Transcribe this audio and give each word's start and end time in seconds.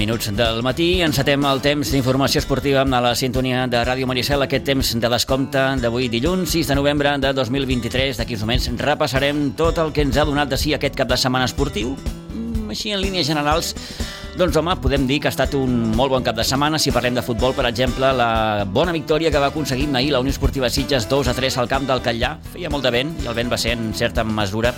Minuts 0.00 0.30
del 0.32 0.62
matí. 0.64 1.02
Encetem 1.04 1.42
el 1.44 1.58
temps 1.60 1.90
d'informació 1.92 2.40
esportiva 2.40 2.80
a 2.80 3.00
la 3.04 3.10
sintonia 3.18 3.66
de 3.68 3.82
Ràdio 3.84 4.06
Maricel. 4.08 4.40
Aquest 4.46 4.64
temps 4.64 4.94
de 4.96 5.08
descompte 5.12 5.60
d'avui 5.82 6.08
dilluns, 6.08 6.54
6 6.54 6.70
de 6.70 6.76
novembre 6.78 7.12
de 7.20 7.34
2023. 7.36 8.16
D'aquí 8.16 8.38
uns 8.38 8.46
moments 8.46 8.70
repassarem 8.80 9.50
tot 9.58 9.76
el 9.82 9.92
que 9.92 10.00
ens 10.06 10.16
ha 10.16 10.24
donat 10.24 10.48
de 10.48 10.56
si 10.56 10.72
aquest 10.72 10.96
cap 10.96 11.10
de 11.10 11.18
setmana 11.20 11.44
esportiu. 11.50 11.92
Mm, 12.32 12.70
Així, 12.72 12.94
en 12.96 13.02
línies 13.02 13.28
generals, 13.28 13.74
doncs 14.38 14.56
home, 14.56 14.72
podem 14.80 15.04
dir 15.06 15.20
que 15.20 15.28
ha 15.28 15.34
estat 15.34 15.52
un 15.58 15.92
molt 15.92 16.14
bon 16.14 16.24
cap 16.24 16.38
de 16.38 16.48
setmana. 16.48 16.78
Si 16.80 16.94
parlem 16.96 17.20
de 17.20 17.26
futbol, 17.26 17.52
per 17.52 17.68
exemple, 17.68 18.14
la 18.16 18.64
bona 18.64 18.96
victòria 18.96 19.30
que 19.30 19.42
va 19.42 19.52
aconseguir 19.52 19.90
ahir 19.92 20.14
la 20.14 20.20
Unió 20.24 20.32
Esportiva 20.32 20.70
Sitges 20.70 21.10
2 21.10 21.28
a 21.28 21.34
3 21.34 21.58
al 21.58 21.68
camp 21.68 21.84
del 21.84 22.00
Catllà. 22.00 22.38
Feia 22.54 22.72
molt 22.72 22.88
de 22.88 22.96
vent 22.96 23.12
i 23.20 23.28
el 23.28 23.36
vent 23.36 23.52
va 23.52 23.60
ser 23.60 23.76
en 23.76 23.92
certa 23.92 24.24
mesura 24.24 24.72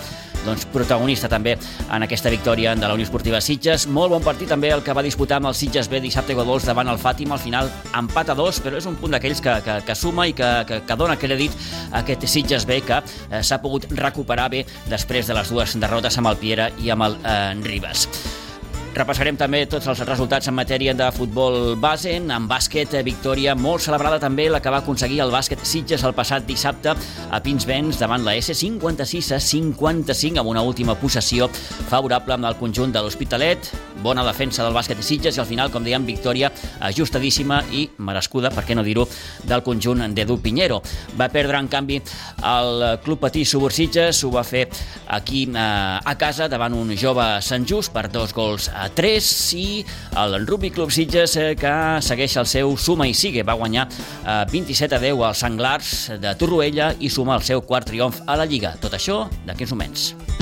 doncs, 0.47 0.67
protagonista 0.73 1.31
també 1.33 1.57
en 1.57 2.07
aquesta 2.07 2.31
victòria 2.33 2.75
de 2.77 2.87
la 2.87 2.95
Unió 2.97 3.07
Esportiva 3.07 3.41
Sitges. 3.41 3.87
Molt 3.87 4.13
bon 4.15 4.25
partit 4.25 4.51
també 4.53 4.73
el 4.75 4.85
que 4.85 4.95
va 4.97 5.05
disputar 5.05 5.41
amb 5.41 5.51
el 5.53 5.57
Sitges 5.59 5.91
B 5.91 6.03
dissabte 6.03 6.37
a 6.37 6.45
gols 6.45 6.67
davant 6.69 6.89
el 6.89 7.01
Fàtima. 7.01 7.39
Al 7.39 7.45
final 7.45 7.71
empat 7.99 8.33
a 8.33 8.39
dos, 8.39 8.61
però 8.63 8.79
és 8.79 8.87
un 8.87 8.99
punt 9.01 9.15
d'aquells 9.15 9.43
que, 9.45 9.57
que, 9.65 9.81
que 9.87 9.99
suma 9.99 10.29
i 10.29 10.37
que, 10.37 10.53
que, 10.69 10.83
que 10.89 10.99
dona 10.99 11.17
crèdit 11.17 11.57
a 11.91 12.03
aquest 12.03 12.27
Sitges 12.27 12.67
B 12.69 12.83
que 12.87 13.01
eh, 13.03 13.43
s'ha 13.43 13.63
pogut 13.63 13.89
recuperar 13.99 14.51
bé 14.53 14.65
després 14.91 15.29
de 15.29 15.39
les 15.39 15.51
dues 15.53 15.77
derrotes 15.81 16.19
amb 16.19 16.33
el 16.33 16.41
Piera 16.43 16.71
i 16.83 16.93
amb 16.95 17.09
el 17.09 17.21
eh, 17.23 17.43
Ribas. 17.63 18.09
Repassarem 18.93 19.39
també 19.41 19.63
tots 19.73 19.87
els 19.89 20.03
resultats 20.05 20.51
en 20.51 20.53
matèria 20.53 20.93
de 20.93 21.07
futbol 21.17 21.79
base. 21.81 22.11
En 22.13 22.45
bàsquet, 22.45 22.93
victòria 23.07 23.55
molt 23.57 23.81
celebrada 23.81 24.19
també 24.21 24.51
la 24.53 24.59
que 24.61 24.69
va 24.69 24.83
aconseguir 24.83 25.23
el 25.25 25.33
bàsquet 25.33 25.63
Sitges 25.65 26.05
el 26.05 26.13
passat 26.13 26.45
dissabte 26.45 26.93
a 26.93 27.41
Pinsbens 27.41 27.97
davant 27.97 28.21
la 28.27 28.35
S 28.37 28.53
56 28.53 29.31
a 29.33 29.39
55 29.41 30.43
amb 30.43 30.51
una 30.53 30.61
última 30.69 30.93
possessió 31.01 31.49
favorable 31.89 32.37
amb 32.37 32.51
el 32.51 32.59
conjunt 32.61 32.93
de 32.93 33.01
l'Hospitalet. 33.01 33.71
Bona 34.05 34.27
defensa 34.27 34.61
del 34.67 34.77
bàsquet 34.77 35.01
Sitges 35.01 35.39
i 35.39 35.41
al 35.41 35.49
final, 35.49 35.73
com 35.73 35.89
dèiem, 35.89 36.05
victòria 36.05 36.53
ajustadíssima 36.85 37.63
i 37.73 37.87
merescuda, 37.97 38.53
per 38.53 38.67
què 38.69 38.77
no 38.77 38.85
dir-ho, 38.85 39.09
del 39.49 39.65
conjunt 39.65 40.05
d'Edu 40.13 40.37
Pinheiro. 40.45 40.83
Va 41.17 41.31
perdre, 41.33 41.57
en 41.57 41.73
canvi, 41.73 42.03
el 42.53 42.85
Club 43.07 43.25
Patí 43.25 43.47
Subur 43.49 43.73
Sitges, 43.73 44.21
ho 44.27 44.35
va 44.37 44.45
fer 44.45 44.67
aquí 45.09 45.47
eh, 45.49 45.57
a 45.57 46.17
casa 46.21 46.53
davant 46.53 46.77
un 46.77 46.93
jove 46.93 47.25
Sant 47.41 47.65
Just 47.65 47.97
per 47.97 48.11
dos 48.13 48.37
gols 48.37 48.69
a 48.69 48.82
3 48.91 49.31
i 49.61 49.67
el 50.23 50.39
Rugby 50.47 50.73
Club 50.75 50.93
Sitges 50.95 51.37
eh, 51.37 51.53
que 51.59 51.75
segueix 52.05 52.37
el 52.41 52.49
seu 52.51 52.77
suma 52.77 53.09
i 53.09 53.15
sigue. 53.15 53.47
Va 53.47 53.59
guanyar 53.59 53.89
eh, 53.89 54.43
27 54.53 54.99
a 54.99 55.03
10 55.03 55.27
als 55.29 55.45
Sanglars 55.47 55.97
de 56.23 56.37
Torroella 56.41 56.93
i 57.01 57.13
suma 57.13 57.39
el 57.39 57.47
seu 57.47 57.63
quart 57.63 57.91
triomf 57.91 58.23
a 58.27 58.39
la 58.41 58.49
Lliga. 58.49 58.77
Tot 58.83 58.99
això 58.99 59.27
d'aquí 59.47 59.69
uns 59.69 59.77
moments. 59.77 60.42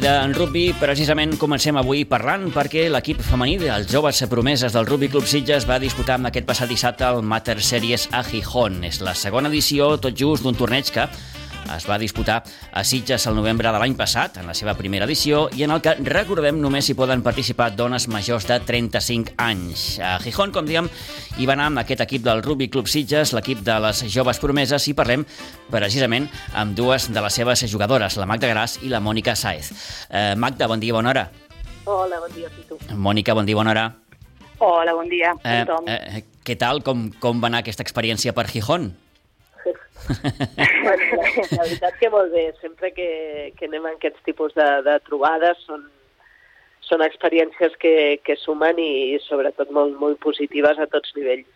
D'en 0.00 0.32
rugby, 0.32 0.70
precisament, 0.80 1.34
comencem 1.36 1.76
avui 1.76 2.06
parlant 2.08 2.46
perquè 2.54 2.86
l'equip 2.88 3.20
femení 3.24 3.58
dels 3.60 3.88
joves 3.90 4.22
promeses 4.30 4.72
del 4.72 4.86
Rugby 4.88 5.10
Club 5.12 5.26
Sitges 5.28 5.66
va 5.68 5.76
disputar 5.82 6.16
amb 6.16 6.30
aquest 6.30 6.46
passat 6.48 6.70
dissabte 6.72 7.04
el 7.04 7.20
Mater 7.20 7.58
Series 7.60 8.06
a 8.16 8.22
Gijón. 8.24 8.80
És 8.88 9.02
la 9.04 9.12
segona 9.12 9.50
edició, 9.52 9.92
tot 10.00 10.16
just, 10.16 10.46
d'un 10.46 10.56
torneig 10.56 10.88
que 10.94 11.04
es 11.76 11.86
va 11.88 11.98
disputar 11.98 12.42
a 12.72 12.82
Sitges 12.84 13.26
el 13.26 13.34
novembre 13.36 13.70
de 13.72 13.78
l'any 13.78 13.94
passat, 13.98 14.36
en 14.40 14.46
la 14.46 14.54
seva 14.54 14.74
primera 14.74 15.04
edició, 15.04 15.48
i 15.56 15.62
en 15.66 15.70
el 15.74 15.80
que, 15.84 15.94
recordem, 16.06 16.58
només 16.60 16.88
hi 16.90 16.94
poden 16.98 17.22
participar 17.22 17.70
dones 17.76 18.08
majors 18.08 18.46
de 18.48 18.58
35 18.60 19.34
anys. 19.38 19.98
A 20.00 20.18
Gijón, 20.22 20.52
com 20.52 20.66
diem, 20.66 20.88
hi 21.38 21.46
va 21.46 21.54
anar 21.58 21.66
amb 21.70 21.82
aquest 21.82 22.00
equip 22.06 22.22
del 22.26 22.42
Rugby 22.42 22.68
Club 22.68 22.88
Sitges, 22.88 23.32
l'equip 23.36 23.60
de 23.66 23.78
les 23.86 24.02
joves 24.12 24.38
promeses, 24.42 24.88
i 24.88 24.94
parlem 24.94 25.26
precisament 25.70 26.28
amb 26.54 26.74
dues 26.76 27.10
de 27.12 27.20
les 27.20 27.34
seves 27.34 27.64
jugadores, 27.70 28.16
la 28.16 28.26
Magda 28.26 28.48
Gras 28.50 28.78
i 28.82 28.88
la 28.88 29.00
Mònica 29.00 29.36
Saez. 29.36 29.72
Eh, 30.10 30.34
Magda, 30.36 30.66
bon 30.66 30.80
dia, 30.80 30.92
bona 30.92 31.10
hora. 31.10 31.30
Hola, 31.84 32.20
bon 32.20 32.32
dia, 32.34 32.48
Pitu. 32.54 32.76
Mònica, 32.94 33.34
bon 33.34 33.46
dia, 33.46 33.56
bona 33.56 33.70
hora. 33.70 33.86
Hola, 34.58 34.92
bon 34.92 35.08
dia 35.08 35.30
a 35.42 35.54
Eh, 35.60 35.64
tothom. 35.64 35.84
eh, 35.88 36.24
què 36.44 36.56
tal? 36.58 36.82
Com, 36.82 37.10
com 37.18 37.40
va 37.40 37.48
anar 37.48 37.60
aquesta 37.64 37.82
experiència 37.82 38.34
per 38.34 38.46
Gijón? 38.46 38.90
Bueno, 38.90 39.09
la, 40.08 41.62
veritat 41.62 41.96
que 42.00 42.10
molt 42.10 42.32
bé. 42.34 42.50
Sempre 42.60 42.92
que, 42.96 43.08
que 43.56 43.68
anem 43.68 43.86
a 43.86 43.94
aquests 43.96 44.22
tipus 44.26 44.54
de, 44.58 44.68
de 44.86 44.96
trobades 45.06 45.60
són, 45.66 45.86
són 46.86 47.04
experiències 47.06 47.76
que, 47.82 47.94
que 48.26 48.36
sumen 48.40 48.80
i 48.82 49.18
sobretot 49.26 49.72
molt, 49.76 49.96
molt 50.00 50.20
positives 50.24 50.78
a 50.78 50.88
tots 50.90 51.14
nivells. 51.16 51.48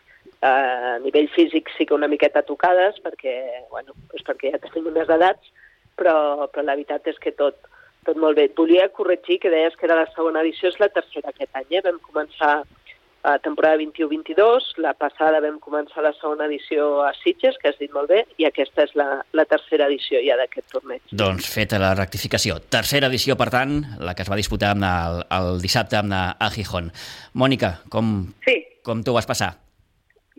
A 0.45 0.99
nivell 1.01 1.31
físic 1.33 1.71
sí 1.73 1.87
que 1.89 1.97
una 1.97 2.09
miqueta 2.11 2.45
tocades 2.45 2.99
perquè, 3.05 3.35
bueno, 3.71 3.97
doncs 4.11 4.27
perquè 4.27 4.53
ja 4.53 4.61
tenim 4.61 4.91
unes 4.93 5.09
edats, 5.09 5.53
però, 5.97 6.49
però 6.53 6.65
la 6.67 6.77
veritat 6.77 7.09
és 7.09 7.21
que 7.23 7.33
tot, 7.33 7.57
tot 8.05 8.21
molt 8.21 8.37
bé. 8.37 8.49
Et 8.51 8.57
volia 8.59 8.91
corregir 8.93 9.41
que 9.41 9.53
deies 9.53 9.77
que 9.79 9.89
era 9.89 9.99
la 10.03 10.09
segona 10.13 10.45
edició, 10.45 10.69
és 10.69 10.81
la 10.83 10.93
tercera 10.93 11.33
aquest 11.33 11.57
any. 11.61 11.71
Eh? 11.71 11.85
Vam 11.87 12.01
començar 12.05 12.55
a 13.25 13.39
temporada 13.41 13.81
21-22, 13.81 14.75
la 14.85 14.93
passada 14.99 15.41
vam 15.41 15.57
començar 15.65 16.05
la 16.05 16.13
segona 16.19 16.45
edició 16.47 17.03
a 17.07 17.11
Sitges, 17.23 17.57
que 17.61 17.73
has 17.73 17.81
dit 17.81 17.93
molt 17.97 18.13
bé, 18.13 18.23
i 18.37 18.47
aquesta 18.49 18.85
és 18.85 18.95
la, 19.01 19.09
la 19.33 19.47
tercera 19.49 19.89
edició 19.89 20.21
ja 20.25 20.37
d'aquest 20.41 20.69
torneig. 20.77 21.03
Doncs 21.11 21.49
feta 21.49 21.81
la 21.81 21.95
rectificació. 21.97 22.61
Tercera 22.69 23.09
edició, 23.09 23.39
per 23.41 23.49
tant, 23.55 23.81
la 24.05 24.15
que 24.15 24.27
es 24.27 24.31
va 24.31 24.41
disputar 24.41 24.75
amb 24.77 24.87
el, 24.91 25.21
el 25.41 25.51
dissabte 25.65 25.99
amb 25.99 26.15
a 26.15 26.53
Gijón. 26.55 26.93
Mònica, 27.35 27.79
com, 27.91 28.17
Sí, 28.45 28.61
com 28.85 29.03
t'ho 29.03 29.17
vas 29.17 29.29
passar? 29.29 29.55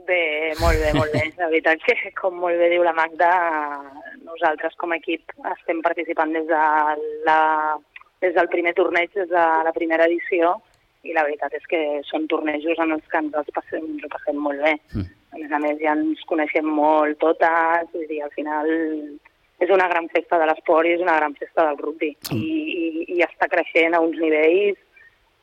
bé, 0.06 0.53
molt 0.59 0.79
bé, 0.79 0.94
molt 0.94 1.12
bé. 1.13 1.23
La 1.41 1.50
veritat 1.50 1.81
que, 1.85 1.96
com 2.19 2.38
molt 2.41 2.59
bé 2.62 2.69
diu 2.73 2.85
la 2.85 2.94
Magda, 2.96 3.31
nosaltres 4.25 4.78
com 4.81 4.94
a 4.94 5.00
equip 5.02 5.34
estem 5.56 5.81
participant 5.85 6.34
des, 6.35 6.47
de 6.50 6.62
la, 7.28 7.40
des 8.23 8.35
del 8.38 8.50
primer 8.53 8.75
torneig, 8.78 9.12
des 9.16 9.29
de 9.31 9.46
la 9.67 9.73
primera 9.75 10.07
edició, 10.09 10.56
i 11.05 11.13
la 11.16 11.23
veritat 11.27 11.53
és 11.57 11.67
que 11.69 11.81
són 12.09 12.25
tornejos 12.31 12.81
en 12.81 12.95
els 12.97 13.05
que 13.11 13.21
ens 13.21 13.38
els 13.38 13.53
passem, 13.55 13.85
ens 13.95 14.05
ho 14.05 14.11
passem 14.11 14.41
molt 14.41 14.63
bé. 14.66 14.73
Mm. 14.93 15.07
A 15.35 15.41
més 15.41 15.53
a 15.53 15.61
més, 15.61 15.79
ja 15.83 15.93
ens 15.95 16.23
coneixem 16.29 16.67
molt 16.67 17.19
totes, 17.21 17.89
vull 17.93 18.07
dir, 18.09 18.21
al 18.23 18.33
final 18.35 18.71
és 19.63 19.71
una 19.71 19.88
gran 19.88 20.07
festa 20.11 20.39
de 20.39 20.47
l'esport 20.49 20.88
i 20.88 20.95
és 20.97 21.03
una 21.03 21.16
gran 21.19 21.35
festa 21.39 21.67
del 21.69 21.79
rugby. 21.79 22.11
I, 22.35 22.41
i, 22.41 23.05
i 23.16 23.23
està 23.23 23.47
creixent 23.51 23.95
a 23.95 24.03
uns 24.03 24.19
nivells 24.19 24.81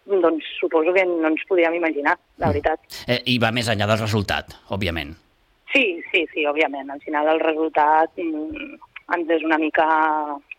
doncs 0.05 0.47
suposo 0.59 0.93
que 0.93 1.05
no 1.06 1.28
ens 1.31 1.45
podíem 1.49 1.77
imaginar, 1.79 2.17
la 2.43 2.50
veritat. 2.50 2.81
Eh, 3.06 3.21
I 3.34 3.39
va 3.43 3.53
més 3.55 3.69
enllà 3.71 3.87
del 3.87 4.00
resultat, 4.00 4.56
òbviament. 4.75 5.15
Sí, 5.73 6.03
sí, 6.11 6.25
sí, 6.33 6.47
òbviament. 6.49 6.91
Al 6.91 7.00
final 7.05 7.31
el 7.33 7.41
resultat 7.41 8.19
mm, 8.21 8.81
ens 9.19 9.37
és 9.39 9.47
una 9.47 9.61
mica... 9.62 9.87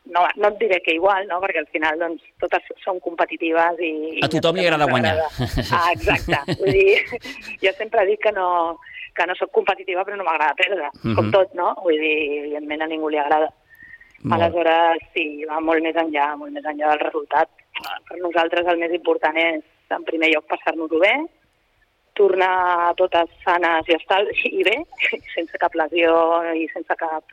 No, 0.05 0.25
no 0.35 0.47
et 0.49 0.57
diré 0.59 0.81
que 0.83 0.93
igual, 0.97 1.25
no? 1.29 1.37
perquè 1.39 1.61
al 1.61 1.67
final 1.71 1.97
doncs, 1.97 2.21
totes 2.41 2.65
són 2.83 2.99
competitives 2.99 3.77
i... 3.79 4.19
A 4.25 4.27
tothom 4.27 4.57
li 4.59 4.65
agrada 4.67 4.89
guanyar. 4.91 5.15
Ah, 5.77 5.93
exacte. 5.93 6.57
Vull 6.59 6.75
dir, 6.75 6.97
jo 7.63 7.71
sempre 7.77 8.03
dic 8.09 8.19
que 8.25 8.33
no, 8.35 8.47
que 9.15 9.25
no 9.29 9.35
sóc 9.39 9.51
competitiva 9.55 10.03
però 10.03 10.17
no 10.19 10.25
m'agrada 10.27 10.57
perdre, 10.59 10.89
Mhm. 11.03 11.15
com 11.15 11.31
tot, 11.31 11.53
no? 11.55 11.73
Vull 11.85 11.97
dir, 12.03 12.17
evidentment 12.43 12.83
a 12.83 12.87
ningú 12.91 13.09
li 13.09 13.17
agrada. 13.21 13.47
Molt. 14.23 14.41
Aleshores, 14.41 15.07
sí, 15.13 15.43
va 15.49 15.59
molt 15.59 15.81
més 15.83 15.95
enllà, 15.95 16.33
molt 16.39 16.51
més 16.51 16.63
enllà 16.63 16.91
del 16.93 16.99
resultat. 17.07 17.49
Per 18.07 18.19
nosaltres 18.19 18.67
el 18.67 18.77
més 18.83 18.91
important 18.93 19.35
és, 19.39 19.63
en 19.89 20.03
primer 20.07 20.29
lloc, 20.33 20.45
passar-nos-ho 20.51 20.99
bé, 20.99 21.13
tornar 22.13 22.93
totes 22.99 23.29
sanes 23.43 23.87
i 23.89 23.95
estar 23.97 24.21
i 24.45 24.63
bé, 24.67 24.75
sense 25.35 25.57
cap 25.61 25.73
lesió 25.75 26.13
i 26.53 26.67
sense 26.73 26.95
cap, 26.99 27.23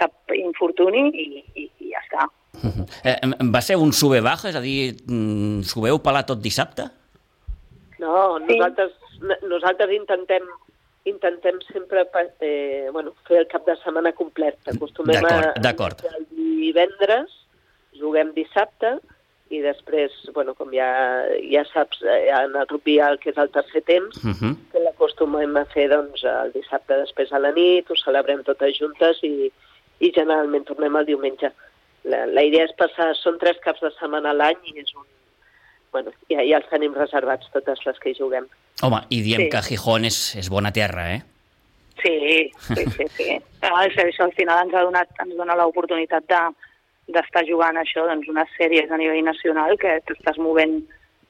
cap 0.00 0.32
infortuni 0.36 1.08
i, 1.12 1.26
i, 1.54 1.66
i 1.84 1.92
ja 1.94 2.04
està. 2.06 2.28
Eh, 3.04 3.14
va 3.54 3.60
ser 3.62 3.76
un 3.78 3.92
sube-baja, 3.92 4.48
és 4.50 4.56
a 4.58 4.62
dir, 4.64 4.94
mm, 5.06 5.60
s'ho 5.68 5.82
veu 5.84 5.98
pelar 6.02 6.24
tot 6.26 6.40
dissabte? 6.42 6.88
No, 7.98 8.38
Sí. 8.38 8.56
nosaltres, 8.56 8.94
nosaltres 9.46 9.92
intentem 9.94 10.46
intentem 11.08 11.56
sempre 11.72 12.06
eh, 12.40 12.88
bueno, 12.92 13.14
fer 13.26 13.38
el 13.42 13.46
cap 13.48 13.64
de 13.66 13.76
setmana 13.82 14.12
complet. 14.12 14.58
Acostumem 14.68 15.24
a, 15.24 15.52
D'acord, 15.60 16.02
a 16.04 16.16
el 16.18 16.26
divendres, 16.34 17.30
juguem 17.98 18.34
dissabte 18.36 18.98
i 19.48 19.62
després, 19.64 20.12
bueno, 20.36 20.52
com 20.54 20.68
ja, 20.74 20.88
ja 21.48 21.62
saps, 21.72 22.02
eh, 22.04 22.28
en 22.36 22.56
el 22.56 22.68
rugby 22.68 22.98
el 23.00 23.16
que 23.22 23.30
és 23.32 23.38
el 23.40 23.48
tercer 23.54 23.82
temps, 23.88 24.18
Uh 24.24 24.34
-huh. 24.34 24.52
que 24.72 24.80
l'acostumem 24.84 25.56
a 25.56 25.64
fer 25.72 25.88
doncs, 25.88 26.22
el 26.24 26.52
dissabte 26.52 26.94
després 26.94 27.32
a 27.32 27.38
la 27.38 27.52
nit, 27.52 27.90
ho 27.90 27.96
celebrem 27.96 28.42
totes 28.44 28.76
juntes 28.78 29.22
i, 29.22 29.50
i 30.00 30.12
generalment 30.14 30.66
tornem 30.68 30.96
el 31.00 31.08
diumenge. 31.08 31.52
La, 32.08 32.24
la 32.26 32.44
idea 32.46 32.66
és 32.68 32.74
passar, 32.78 33.10
són 33.18 33.38
tres 33.40 33.58
caps 33.64 33.82
de 33.84 33.90
setmana 33.96 34.32
a 34.32 34.36
l'any 34.36 34.70
i 34.72 34.78
és 34.82 34.94
un... 34.94 35.06
Bueno, 35.92 36.12
ja, 36.28 36.42
ja 36.44 36.60
els 36.60 36.68
tenim 36.68 36.94
reservats 36.94 37.48
totes 37.54 37.80
les 37.86 37.98
que 38.02 38.12
hi 38.12 38.18
juguem. 38.18 38.46
Home, 38.84 39.00
i 39.10 39.22
diem 39.24 39.46
Sí. 39.46 39.50
que 39.52 39.62
Gijón 39.70 40.04
és, 40.04 40.18
és 40.36 40.50
bona 40.52 40.72
terra, 40.72 41.08
eh? 41.16 41.22
Sí, 42.02 42.50
sí, 42.68 42.84
sí. 42.94 43.06
sí. 43.16 43.28
Això, 43.68 44.04
això 44.04 44.26
al 44.28 44.34
final 44.36 44.60
ens, 44.62 44.74
ha 44.74 44.84
donat, 44.86 45.10
ens 45.24 45.34
dona 45.36 45.56
l'oportunitat 45.58 46.28
de 46.30 46.42
d'estar 47.08 47.44
jugant 47.48 47.78
això, 47.80 48.04
doncs, 48.04 48.28
unes 48.28 48.50
sèries 48.58 48.90
a 48.92 48.98
nivell 49.00 49.24
nacional 49.24 49.78
que 49.80 49.94
t'estàs 50.04 50.36
movent 50.44 50.74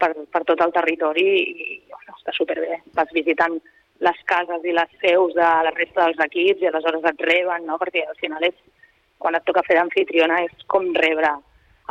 per, 0.02 0.10
per 0.32 0.42
tot 0.48 0.60
el 0.64 0.72
territori 0.74 1.26
i 1.38 1.66
bueno, 1.86 2.16
està 2.16 2.34
superbé. 2.34 2.80
Vas 2.98 3.12
visitant 3.14 3.58
les 4.04 4.18
cases 4.30 4.64
i 4.64 4.72
les 4.74 4.90
seus 5.02 5.34
de 5.34 5.48
la 5.66 5.74
resta 5.74 6.06
dels 6.06 6.20
equips 6.28 6.62
i 6.62 6.70
aleshores 6.70 7.04
et 7.10 7.22
reben, 7.26 7.66
no? 7.66 7.78
perquè 7.80 8.04
al 8.06 8.18
final 8.20 8.42
és, 8.46 8.56
quan 9.18 9.34
et 9.34 9.46
toca 9.46 9.64
fer 9.66 9.76
d'anfitriona 9.78 10.42
és 10.46 10.66
com 10.70 10.84
rebre 10.94 11.30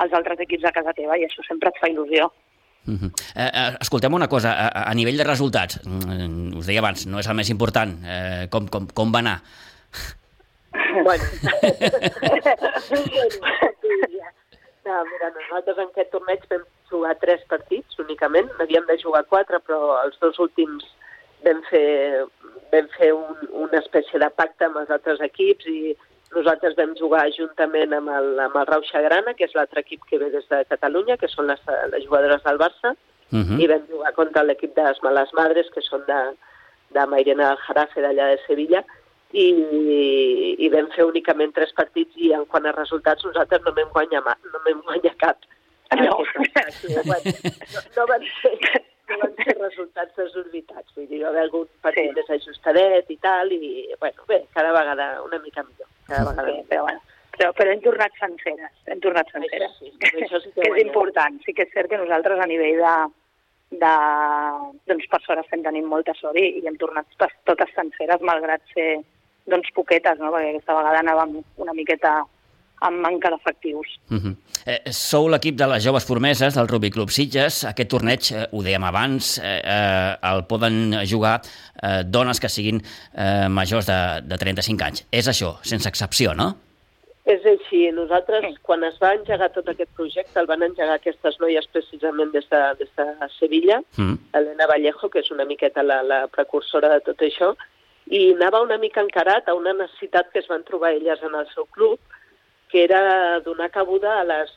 els 0.03 0.13
altres 0.13 0.39
equips 0.45 0.67
a 0.69 0.75
casa 0.75 0.95
teva 0.95 1.17
i 1.17 1.25
això 1.27 1.43
sempre 1.47 1.69
et 1.73 1.79
fa 1.81 1.89
il·lusió. 1.91 2.29
Uh 2.87 2.93
-huh. 2.93 3.11
eh, 3.35 3.51
eh, 3.53 3.77
escoltem 3.81 4.13
una 4.13 4.29
cosa, 4.29 4.51
a, 4.53 4.89
a 4.89 4.93
nivell 4.93 5.17
de 5.17 5.23
resultats, 5.23 5.81
mm, 5.83 6.57
us 6.57 6.65
deia 6.65 6.79
abans, 6.79 7.05
no 7.07 7.19
és 7.19 7.27
el 7.27 7.35
més 7.35 7.49
important, 7.49 7.91
eh, 8.05 8.47
com, 8.49 8.67
com, 8.67 8.87
com 8.87 9.11
va 9.11 9.19
anar? 9.19 9.41
Bueno, 11.03 11.23
no, 14.85 15.03
mira, 15.11 15.29
nosaltres 15.35 15.77
en 15.77 15.89
aquest 15.89 16.11
torneig 16.11 16.39
vam 16.49 16.63
jugar 16.89 17.19
tres 17.19 17.41
partits 17.49 17.99
únicament, 17.99 18.47
n'havíem 18.57 18.85
de 18.87 18.97
jugar 19.03 19.25
quatre, 19.25 19.59
però 19.59 20.03
els 20.05 20.19
dos 20.19 20.39
últims 20.39 20.85
vam 21.45 21.61
fer, 21.69 22.25
vam 22.73 22.87
fer 22.97 23.11
un, 23.13 23.47
una 23.65 23.79
espècie 23.79 24.19
de 24.19 24.29
pacte 24.29 24.65
amb 24.65 24.79
els 24.81 24.93
altres 24.93 25.21
equips 25.25 25.67
i 25.71 25.95
nosaltres 26.35 26.75
vam 26.75 26.95
jugar 26.99 27.27
juntament 27.35 27.93
amb 27.95 28.11
el, 28.11 28.33
amb 28.43 28.55
el 28.59 28.67
Rauxa 28.67 29.01
Grana, 29.05 29.33
que 29.33 29.45
és 29.47 29.53
l'altre 29.55 29.83
equip 29.85 30.03
que 30.09 30.19
ve 30.21 30.31
des 30.33 30.47
de 30.49 30.63
Catalunya, 30.69 31.17
que 31.17 31.29
són 31.31 31.47
les, 31.47 31.61
les 31.93 32.03
jugadores 32.05 32.43
del 32.43 32.59
Barça, 32.63 32.95
Uh 33.27 33.43
-huh. 33.43 33.59
i 33.59 33.67
vam 33.67 33.83
jugar 33.91 34.13
contra 34.13 34.43
l'equip 34.43 34.73
de 34.73 34.83
les 34.83 35.01
Males 35.03 35.33
Madres, 35.33 35.67
que 35.75 35.81
són 35.81 35.99
de, 36.07 36.19
de 36.95 37.05
Mairena 37.11 37.49
del 37.49 37.57
Jarafe, 37.67 37.99
d'allà 38.01 38.25
de 38.31 38.39
Sevilla, 38.47 38.85
i, 39.31 39.47
i 40.59 40.69
vam 40.69 40.87
fer 40.95 41.03
únicament 41.03 41.51
tres 41.53 41.73
partits 41.75 42.15
i 42.15 42.31
en 42.31 42.45
quant 42.45 42.65
a 42.65 42.71
resultats 42.71 43.25
nosaltres 43.25 43.61
no 43.65 43.73
vam 43.75 43.89
guanyar, 43.91 44.23
no 44.23 44.59
vam 44.65 44.81
guanyar 44.81 45.15
cap. 45.17 45.37
No. 45.95 46.17
Aquest 46.19 46.55
any. 46.55 47.03
Bueno, 47.09 47.31
no, 47.73 47.79
no, 47.97 48.07
van 48.07 48.23
ser, 48.41 48.81
van 49.15 49.35
ser 49.43 49.55
resultats 49.67 50.15
desorbitats, 50.19 50.95
vull 50.95 51.07
dir, 51.07 51.21
va 51.23 51.29
haver 51.29 51.45
algun 51.47 51.67
partit 51.81 52.09
Sí. 52.11 52.15
desajustadet 52.19 53.09
i 53.13 53.17
tal, 53.23 53.51
i 53.51 53.87
bueno, 53.99 54.25
bé, 54.27 54.41
cada 54.53 54.73
vegada 54.75 55.21
una 55.23 55.39
mica 55.39 55.63
millor. 55.63 55.87
Cada 56.07 56.25
vegada 56.29 56.51
Sí, 56.51 56.65
però, 56.69 56.81
bueno, 56.87 57.01
però, 57.37 57.51
però 57.53 57.71
hem 57.71 57.81
tornat 57.85 58.11
senceres, 58.19 58.73
hem 58.85 58.99
tornat 59.03 59.31
senceres. 59.31 59.71
Això 59.71 60.11
sí, 60.11 60.23
això 60.25 60.41
sí 60.43 60.51
que 60.55 60.61
que 60.61 60.73
és 60.73 60.85
important. 60.85 61.39
Sí 61.45 61.53
que 61.53 61.63
és 61.67 61.73
cert 61.73 61.89
que 61.89 61.97
nosaltres 62.01 62.39
a 62.39 62.47
nivell 62.49 62.81
de, 62.83 62.95
de 63.83 63.93
doncs 64.87 65.07
per 65.11 65.21
sort 65.25 65.43
estem 65.43 65.63
tenint 65.63 65.85
molta 65.85 66.13
sort 66.17 66.39
i, 66.39 66.47
i 66.61 66.65
hem 66.67 66.77
tornat 66.81 67.05
totes 67.45 67.73
senceres 67.75 68.21
malgrat 68.21 68.61
ser 68.73 69.01
doncs 69.47 69.69
poquetes, 69.75 70.19
no? 70.19 70.31
perquè 70.33 70.49
aquesta 70.55 70.75
vegada 70.75 70.99
anàvem 71.03 71.37
una 71.63 71.73
miqueta 71.73 72.17
amb 72.81 72.99
manca 73.01 73.29
d'efectius. 73.29 73.87
Uh 74.09 74.17
-huh. 74.17 74.35
eh, 74.65 74.91
sou 74.91 75.27
l'equip 75.29 75.55
de 75.55 75.67
les 75.67 75.83
joves 75.83 76.05
promeses 76.05 76.53
del 76.55 76.67
Rugby 76.67 76.89
Club 76.91 77.09
Sitges. 77.09 77.63
Aquest 77.65 77.89
torneig, 77.89 78.31
eh, 78.31 78.47
ho 78.51 78.61
dèiem 78.61 78.83
abans, 78.83 79.37
eh, 79.39 79.61
eh, 79.63 80.15
el 80.33 80.45
poden 80.45 80.93
jugar 81.09 81.41
eh, 81.81 82.03
dones 82.05 82.39
que 82.39 82.49
siguin 82.49 82.81
eh, 83.15 83.47
majors 83.49 83.85
de, 83.87 84.21
de 84.23 84.37
35 84.37 84.83
anys. 84.83 85.07
És 85.11 85.27
això, 85.27 85.57
sense 85.63 85.87
excepció, 85.89 86.33
no? 86.33 86.57
És 87.25 87.41
així. 87.45 87.91
Nosaltres, 87.91 88.41
Sí. 88.41 88.55
quan 88.61 88.83
es 88.85 88.97
va 89.01 89.13
engegar 89.13 89.51
tot 89.51 89.67
aquest 89.67 89.89
projecte, 89.95 90.39
el 90.39 90.45
van 90.47 90.63
engegar 90.63 90.93
aquestes 90.95 91.35
noies 91.41 91.67
precisament 91.67 92.31
des 92.31 92.47
de, 92.49 92.61
des 92.79 92.89
de 92.95 93.05
Sevilla, 93.39 93.81
Mm. 93.97 94.17
Helena 94.33 94.65
Vallejo, 94.67 95.09
que 95.09 95.19
és 95.19 95.31
una 95.31 95.43
miqueta 95.45 95.83
la, 95.83 96.03
la 96.03 96.27
precursora 96.27 96.87
de 96.93 97.01
tot 97.01 97.17
això, 97.21 97.55
i 98.09 98.31
anava 98.33 98.61
una 98.61 98.77
mica 98.77 99.01
encarat 99.01 99.49
a 99.49 99.53
una 99.55 99.73
necessitat 99.73 100.31
que 100.31 100.39
es 100.39 100.47
van 100.47 100.63
trobar 100.63 100.91
elles 100.93 101.19
en 101.21 101.35
el 101.35 101.45
seu 101.53 101.65
club, 101.65 101.99
que 102.71 102.83
era 102.83 103.39
donar 103.45 103.69
cabuda 103.71 104.19
a 104.19 104.23
les 104.27 104.53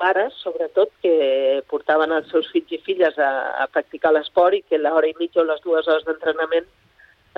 mares, 0.00 0.34
sobretot, 0.42 0.90
que 1.02 1.62
portaven 1.70 2.12
els 2.12 2.30
seus 2.32 2.48
fills 2.52 2.72
i 2.74 2.80
filles 2.86 3.18
a, 3.18 3.30
a 3.62 3.68
practicar 3.72 4.12
l'esport 4.12 4.58
i 4.58 4.64
que 4.68 4.80
l'hora 4.80 5.08
i 5.08 5.14
mitja 5.20 5.42
o 5.42 5.46
les 5.48 5.62
dues 5.64 5.86
hores 5.88 6.06
d'entrenament 6.08 6.66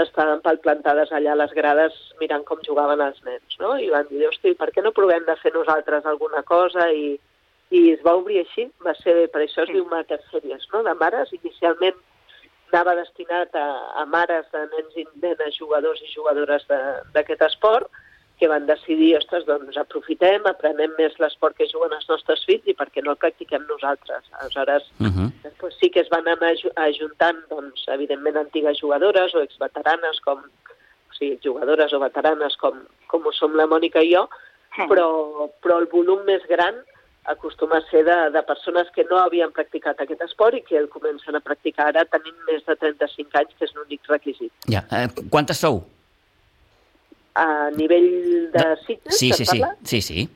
estaven 0.02 0.42
palplantades 0.44 1.12
allà 1.12 1.32
a 1.32 1.40
les 1.40 1.52
grades 1.56 1.94
mirant 2.20 2.44
com 2.48 2.60
jugaven 2.64 3.00
els 3.00 3.22
nens, 3.24 3.56
no? 3.60 3.76
I 3.80 3.88
van 3.92 4.08
dir, 4.10 4.26
hosti, 4.28 4.52
per 4.58 4.68
què 4.74 4.84
no 4.84 4.92
provem 4.96 5.24
de 5.24 5.36
fer 5.40 5.54
nosaltres 5.54 6.04
alguna 6.04 6.42
cosa? 6.48 6.90
I, 6.92 7.14
i 7.72 7.80
es 7.94 8.02
va 8.04 8.16
obrir 8.18 8.42
així, 8.42 8.68
va 8.84 8.92
ser, 8.98 9.16
per 9.32 9.42
això 9.42 9.64
es 9.64 9.72
diu 9.72 9.86
Mater 9.90 10.20
Sèries, 10.28 10.68
no?, 10.74 10.82
de 10.86 10.94
mares. 11.00 11.32
Inicialment 11.38 11.96
anava 12.72 12.96
destinat 12.98 13.56
a, 13.56 13.66
a 14.02 14.04
mares 14.10 14.44
de 14.52 14.66
nens 14.74 15.00
i 15.00 15.06
nenes 15.22 15.56
jugadors 15.56 16.02
i 16.04 16.12
jugadores 16.12 16.66
d'aquest 16.68 17.46
esport, 17.48 17.88
que 18.38 18.48
van 18.48 18.66
decidir, 18.66 19.16
ostres, 19.16 19.46
doncs 19.48 19.76
aprofitem, 19.80 20.44
aprenem 20.46 20.92
més 20.98 21.14
l'esport 21.18 21.56
que 21.56 21.68
juguen 21.70 21.92
els 21.96 22.08
nostres 22.08 22.42
fills 22.44 22.66
i 22.68 22.74
per 22.74 22.90
què 22.92 23.02
no 23.02 23.12
el 23.14 23.16
practiquem 23.22 23.64
nosaltres. 23.68 24.24
Aleshores, 24.40 24.82
Uh 25.00 25.06
-huh. 25.06 25.30
Després 25.42 25.74
sí 25.80 25.90
que 25.90 26.00
es 26.00 26.08
van 26.10 26.26
anar 26.28 26.50
aju- 26.52 26.72
ajuntant, 26.76 27.38
doncs, 27.48 27.84
evidentment, 27.88 28.36
antigues 28.36 28.78
jugadores 28.80 29.34
o 29.34 29.40
exveteranes, 29.40 30.20
com, 30.20 30.38
o 30.38 31.12
sigui, 31.18 31.38
jugadores 31.42 31.92
o 31.92 31.98
veteranes 32.00 32.56
com, 32.56 32.74
com 33.06 33.26
ho 33.26 33.32
som 33.32 33.54
la 33.56 33.66
Mònica 33.66 34.02
i 34.02 34.12
jo, 34.14 34.28
però, 34.88 35.50
però 35.62 35.78
el 35.78 35.86
volum 35.86 36.24
més 36.24 36.42
gran 36.46 36.74
acostuma 37.24 37.78
a 37.78 37.90
ser 37.90 38.04
de, 38.04 38.30
de 38.30 38.42
persones 38.42 38.86
que 38.94 39.04
no 39.10 39.16
havien 39.18 39.50
practicat 39.52 40.00
aquest 40.00 40.20
esport 40.22 40.54
i 40.54 40.62
que 40.62 40.76
el 40.76 40.88
comencen 40.88 41.34
a 41.34 41.40
practicar 41.40 41.86
ara 41.88 42.04
tenint 42.04 42.36
més 42.50 42.64
de 42.66 42.76
35 42.76 43.30
anys, 43.38 43.54
que 43.58 43.64
és 43.64 43.74
l'únic 43.74 44.00
requisit. 44.08 44.52
Ja. 44.68 44.84
Eh, 44.92 45.08
quantes 45.30 45.58
sou? 45.58 45.82
A 47.36 47.70
nivell 47.76 48.50
de 48.52 48.64
Sitges, 48.86 49.18
Sí, 49.18 49.30
sí, 49.32 49.44
sí. 49.44 49.60
parla? 49.60 49.76
sí, 49.84 50.00
sí. 50.00 50.28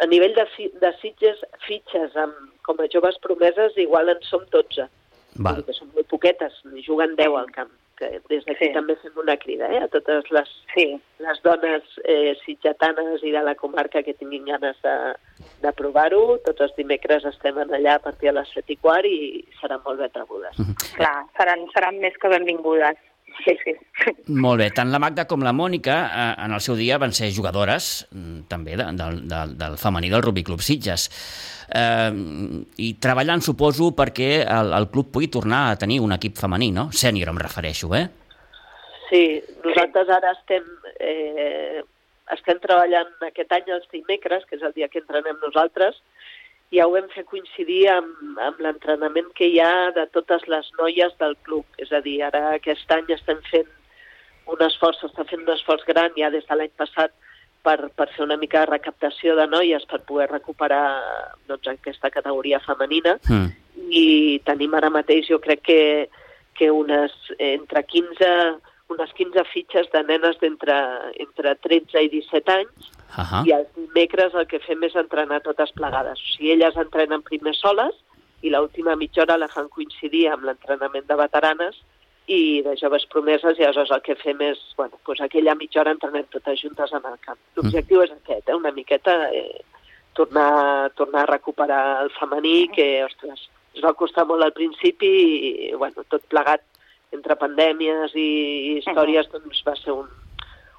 A 0.00 0.06
nivell 0.06 0.34
de, 0.34 0.44
fi- 0.56 0.72
de 0.80 0.90
Sitges, 1.00 1.38
fitxes 1.66 2.16
amb, 2.16 2.34
com 2.66 2.80
a 2.82 2.88
joves 2.92 3.16
promeses, 3.22 3.72
igual 3.78 4.08
en 4.12 4.20
som 4.28 4.42
12. 4.50 4.88
Vull 5.34 5.44
Val. 5.46 5.62
que 5.64 5.72
són 5.72 5.88
molt 5.94 6.08
poquetes, 6.10 6.58
ni 6.72 6.82
juguen 6.84 7.14
10 7.16 7.38
al 7.38 7.48
camp. 7.54 7.70
Que 7.96 8.08
des 8.28 8.44
d'aquí 8.44 8.66
Sí. 8.66 8.72
també 8.74 8.96
fem 8.96 9.12
una 9.20 9.36
crida 9.36 9.68
eh, 9.72 9.78
a 9.84 9.88
totes 9.88 10.28
les, 10.30 10.48
Sí, 10.74 10.98
les 11.20 11.40
dones 11.44 11.82
eh, 12.04 12.34
sitgetanes 12.44 13.22
i 13.22 13.30
de 13.30 13.42
la 13.44 13.54
comarca 13.54 14.02
que 14.02 14.14
tinguin 14.14 14.44
ganes 14.44 14.76
de, 14.82 14.94
de 15.62 15.72
provar-ho. 15.72 16.38
Tots 16.44 16.60
els 16.66 16.74
dimecres 16.76 17.24
estem 17.28 17.58
en 17.58 17.70
allà 17.72 17.94
a 17.96 18.02
partir 18.02 18.28
de 18.30 18.40
les 18.40 18.48
7 18.52 18.72
i 18.72 18.76
quart 18.76 19.06
i 19.06 19.44
seran 19.60 19.80
molt 19.84 20.00
ben 20.00 20.10
rebudes. 20.14 20.56
clar, 20.96 21.24
seran, 21.36 21.64
seran 21.72 21.98
més 22.00 22.16
que 22.18 22.28
benvingudes. 22.28 22.96
Sí, 23.44 23.54
sí. 23.64 23.72
Molt 24.38 24.60
bé, 24.60 24.68
tant 24.74 24.90
la 24.92 25.00
Magda 25.02 25.24
com 25.30 25.42
la 25.42 25.54
Mònica 25.56 25.96
eh, 26.06 26.26
en 26.44 26.54
el 26.54 26.62
seu 26.64 26.76
dia 26.78 26.98
van 27.02 27.14
ser 27.16 27.32
jugadores 27.34 28.06
mm, 28.12 28.44
també 28.50 28.76
de, 28.78 28.86
del, 28.98 29.22
del, 29.30 29.56
del 29.58 29.78
femení 29.80 30.10
del 30.12 30.22
Rugby 30.22 30.44
Club 30.46 30.62
Sitges. 30.62 31.08
Eh, 31.72 32.10
I 32.86 32.90
treballant, 33.02 33.42
suposo, 33.44 33.90
perquè 33.98 34.30
el, 34.42 34.72
el 34.78 34.88
club 34.94 35.12
pugui 35.14 35.30
tornar 35.32 35.64
a 35.70 35.78
tenir 35.80 36.00
un 36.04 36.14
equip 36.18 36.36
femení, 36.38 36.70
no? 36.74 36.90
Sènior, 36.92 37.32
em 37.32 37.40
refereixo, 37.42 37.90
eh? 37.98 38.06
Sí, 39.08 39.24
nosaltres 39.64 40.08
ara 40.08 40.32
estem, 40.38 40.68
eh, 41.00 41.82
estem 42.32 42.60
treballant 42.62 43.10
aquest 43.28 43.52
any 43.58 43.74
els 43.74 43.88
dimecres, 43.92 44.46
que 44.48 44.56
és 44.56 44.64
el 44.64 44.76
dia 44.76 44.88
que 44.92 45.02
entrenem 45.02 45.40
nosaltres, 45.42 45.98
ja 46.72 46.86
ho 46.86 46.94
vam 46.94 47.08
fer 47.12 47.24
coincidir 47.28 47.84
amb, 47.92 48.38
amb 48.40 48.60
l'entrenament 48.64 49.28
que 49.36 49.50
hi 49.50 49.60
ha 49.60 49.90
de 49.96 50.06
totes 50.14 50.46
les 50.48 50.70
noies 50.78 51.12
del 51.20 51.36
club. 51.44 51.66
És 51.78 51.92
a 51.92 52.00
dir, 52.04 52.22
ara 52.24 52.54
aquest 52.56 52.90
any 52.96 53.10
estem 53.12 53.42
fent 53.50 53.68
un 54.52 54.64
esforç, 54.64 55.04
està 55.06 55.26
fent 55.28 55.44
un 55.44 55.52
esforç 55.54 55.84
gran 55.86 56.16
ja 56.16 56.30
des 56.32 56.46
de 56.48 56.56
l'any 56.58 56.72
passat 56.80 57.12
per, 57.62 57.76
per 57.94 58.08
fer 58.14 58.24
una 58.24 58.38
mica 58.40 58.64
de 58.64 58.72
recaptació 58.72 59.36
de 59.38 59.46
noies 59.46 59.84
per 59.90 60.02
poder 60.08 60.28
recuperar 60.30 60.84
doncs, 61.48 61.68
aquesta 61.68 62.10
categoria 62.10 62.60
femenina 62.64 63.18
Mm. 63.28 63.52
i 63.88 64.40
tenim 64.44 64.74
ara 64.74 64.90
mateix 64.90 65.28
jo 65.28 65.38
crec 65.40 65.62
que, 65.62 66.08
que 66.58 66.70
unes 66.70 67.12
entre 67.38 67.82
15 67.84 68.30
unes 68.92 69.12
15 69.16 69.44
fitxes 69.52 69.88
de 69.92 70.02
nenes 70.04 70.36
d'entre 70.40 70.76
entre 71.22 71.54
13 71.64 72.02
i 72.02 72.10
17 72.12 72.52
anys 72.52 72.90
Uh 73.12 73.24
-huh. 73.24 73.46
i 73.46 73.52
els 73.52 73.68
dimecres 73.76 74.34
el 74.34 74.46
que 74.46 74.58
fem 74.58 74.82
és 74.84 74.94
entrenar 74.96 75.42
totes 75.42 75.72
plegades. 75.72 76.18
O 76.18 76.26
sigui, 76.32 76.52
elles 76.52 76.76
entrenen 76.76 77.22
primer 77.22 77.54
soles 77.54 77.94
i 78.40 78.50
l'última 78.50 78.96
mitja 78.96 79.22
hora 79.22 79.36
la 79.36 79.48
fan 79.48 79.68
coincidir 79.68 80.28
amb 80.28 80.44
l'entrenament 80.44 81.06
de 81.06 81.16
veteranes 81.16 81.76
i 82.26 82.62
de 82.62 82.76
joves 82.76 83.04
promeses 83.06 83.58
i 83.58 83.64
aleshores 83.64 83.90
el 83.90 84.02
que 84.02 84.14
fem 84.14 84.40
és, 84.40 84.58
bueno, 84.76 84.98
doncs 85.06 85.20
aquella 85.20 85.54
mitja 85.54 85.80
hora 85.80 85.90
entrenem 85.90 86.24
totes 86.30 86.60
juntes 86.60 86.92
en 86.92 87.04
el 87.04 87.18
camp. 87.20 87.38
L'objectiu 87.56 88.02
és 88.02 88.10
aquest, 88.10 88.48
eh? 88.48 88.54
una 88.54 88.72
miqueta 88.72 89.30
eh, 89.30 89.60
tornar, 90.14 90.90
tornar 90.94 91.22
a 91.22 91.32
recuperar 91.32 92.02
el 92.04 92.10
femení, 92.10 92.68
que, 92.74 93.04
ostres, 93.04 93.48
ens 93.74 93.84
va 93.84 93.94
costar 93.98 94.26
molt 94.28 94.44
al 94.44 94.52
principi 94.52 95.10
i, 95.10 95.52
bueno, 95.74 96.04
tot 96.08 96.24
plegat 96.30 96.62
entre 97.12 97.36
pandèmies 97.36 98.14
i 98.16 98.28
històries, 98.78 99.28
doncs 99.32 99.64
va 99.66 99.74
ser 99.76 99.92
un, 99.92 100.08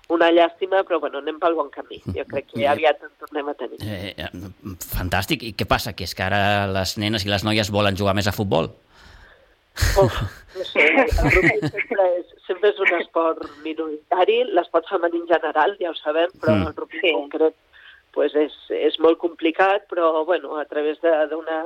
una 0.09 0.29
llàstima, 0.31 0.83
però 0.83 0.99
bueno, 0.99 1.19
anem 1.23 1.39
pel 1.39 1.55
bon 1.55 1.69
camí. 1.71 2.01
Jo 2.15 2.25
crec 2.29 2.49
que 2.51 2.67
aviat 2.67 3.01
en 3.03 3.11
tornem 3.19 3.47
a 3.49 3.53
tenir. 3.53 3.79
Eh, 3.81 4.13
eh, 4.17 4.29
fantàstic. 4.93 5.43
I 5.43 5.53
què 5.57 5.65
passa? 5.65 5.93
Que 5.93 6.03
és 6.03 6.13
que 6.15 6.23
ara 6.23 6.67
les 6.67 6.97
nenes 6.97 7.25
i 7.25 7.29
les 7.29 7.43
noies 7.43 7.71
volen 7.71 7.95
jugar 7.97 8.13
més 8.13 8.27
a 8.27 8.31
futbol? 8.35 8.69
Uf, 9.97 10.13
no 10.53 10.63
sé, 10.69 10.83
el 10.85 11.31
rugby 11.33 11.69
sempre 11.71 12.03
és, 12.19 12.27
sempre 12.45 12.69
és 12.69 12.79
un 12.83 12.91
esport 12.99 13.41
minoritari, 13.63 14.43
l'esport 14.53 14.85
femení 14.91 15.23
en 15.23 15.27
general, 15.31 15.73
ja 15.79 15.89
ho 15.89 15.95
sabem, 15.97 16.29
però 16.41 16.53
Mm. 16.59 16.67
el 16.67 16.75
rugby 16.75 16.99
en 17.09 17.15
concret 17.23 17.55
pues 18.13 18.35
és, 18.35 18.53
és 18.69 18.99
molt 18.99 19.17
complicat, 19.17 19.87
però 19.89 20.23
bueno, 20.25 20.59
a 20.59 20.65
través 20.65 21.01
de- 21.01 21.27
d'una 21.31 21.63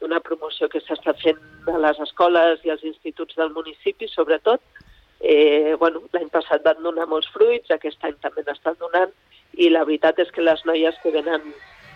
d'una 0.00 0.18
promoció 0.20 0.68
que 0.68 0.80
s'està 0.80 1.14
fent 1.22 1.38
a 1.72 1.78
les 1.78 1.98
escoles 2.00 2.60
i 2.64 2.68
als 2.70 2.82
instituts 2.84 3.34
del 3.36 3.48
municipi, 3.50 4.08
sobretot, 4.08 4.60
eh, 5.20 5.76
bueno, 5.80 6.02
l'any 6.12 6.28
passat 6.32 6.64
van 6.64 6.82
donar 6.82 7.06
molts 7.10 7.28
fruits, 7.34 7.70
aquest 7.70 8.04
any 8.04 8.16
també 8.22 8.44
n'estan 8.46 8.76
donant, 8.80 9.12
i 9.56 9.70
la 9.72 9.84
veritat 9.88 10.18
és 10.20 10.30
que 10.34 10.44
les 10.44 10.62
noies 10.68 10.96
que 11.02 11.14
venen, 11.14 11.52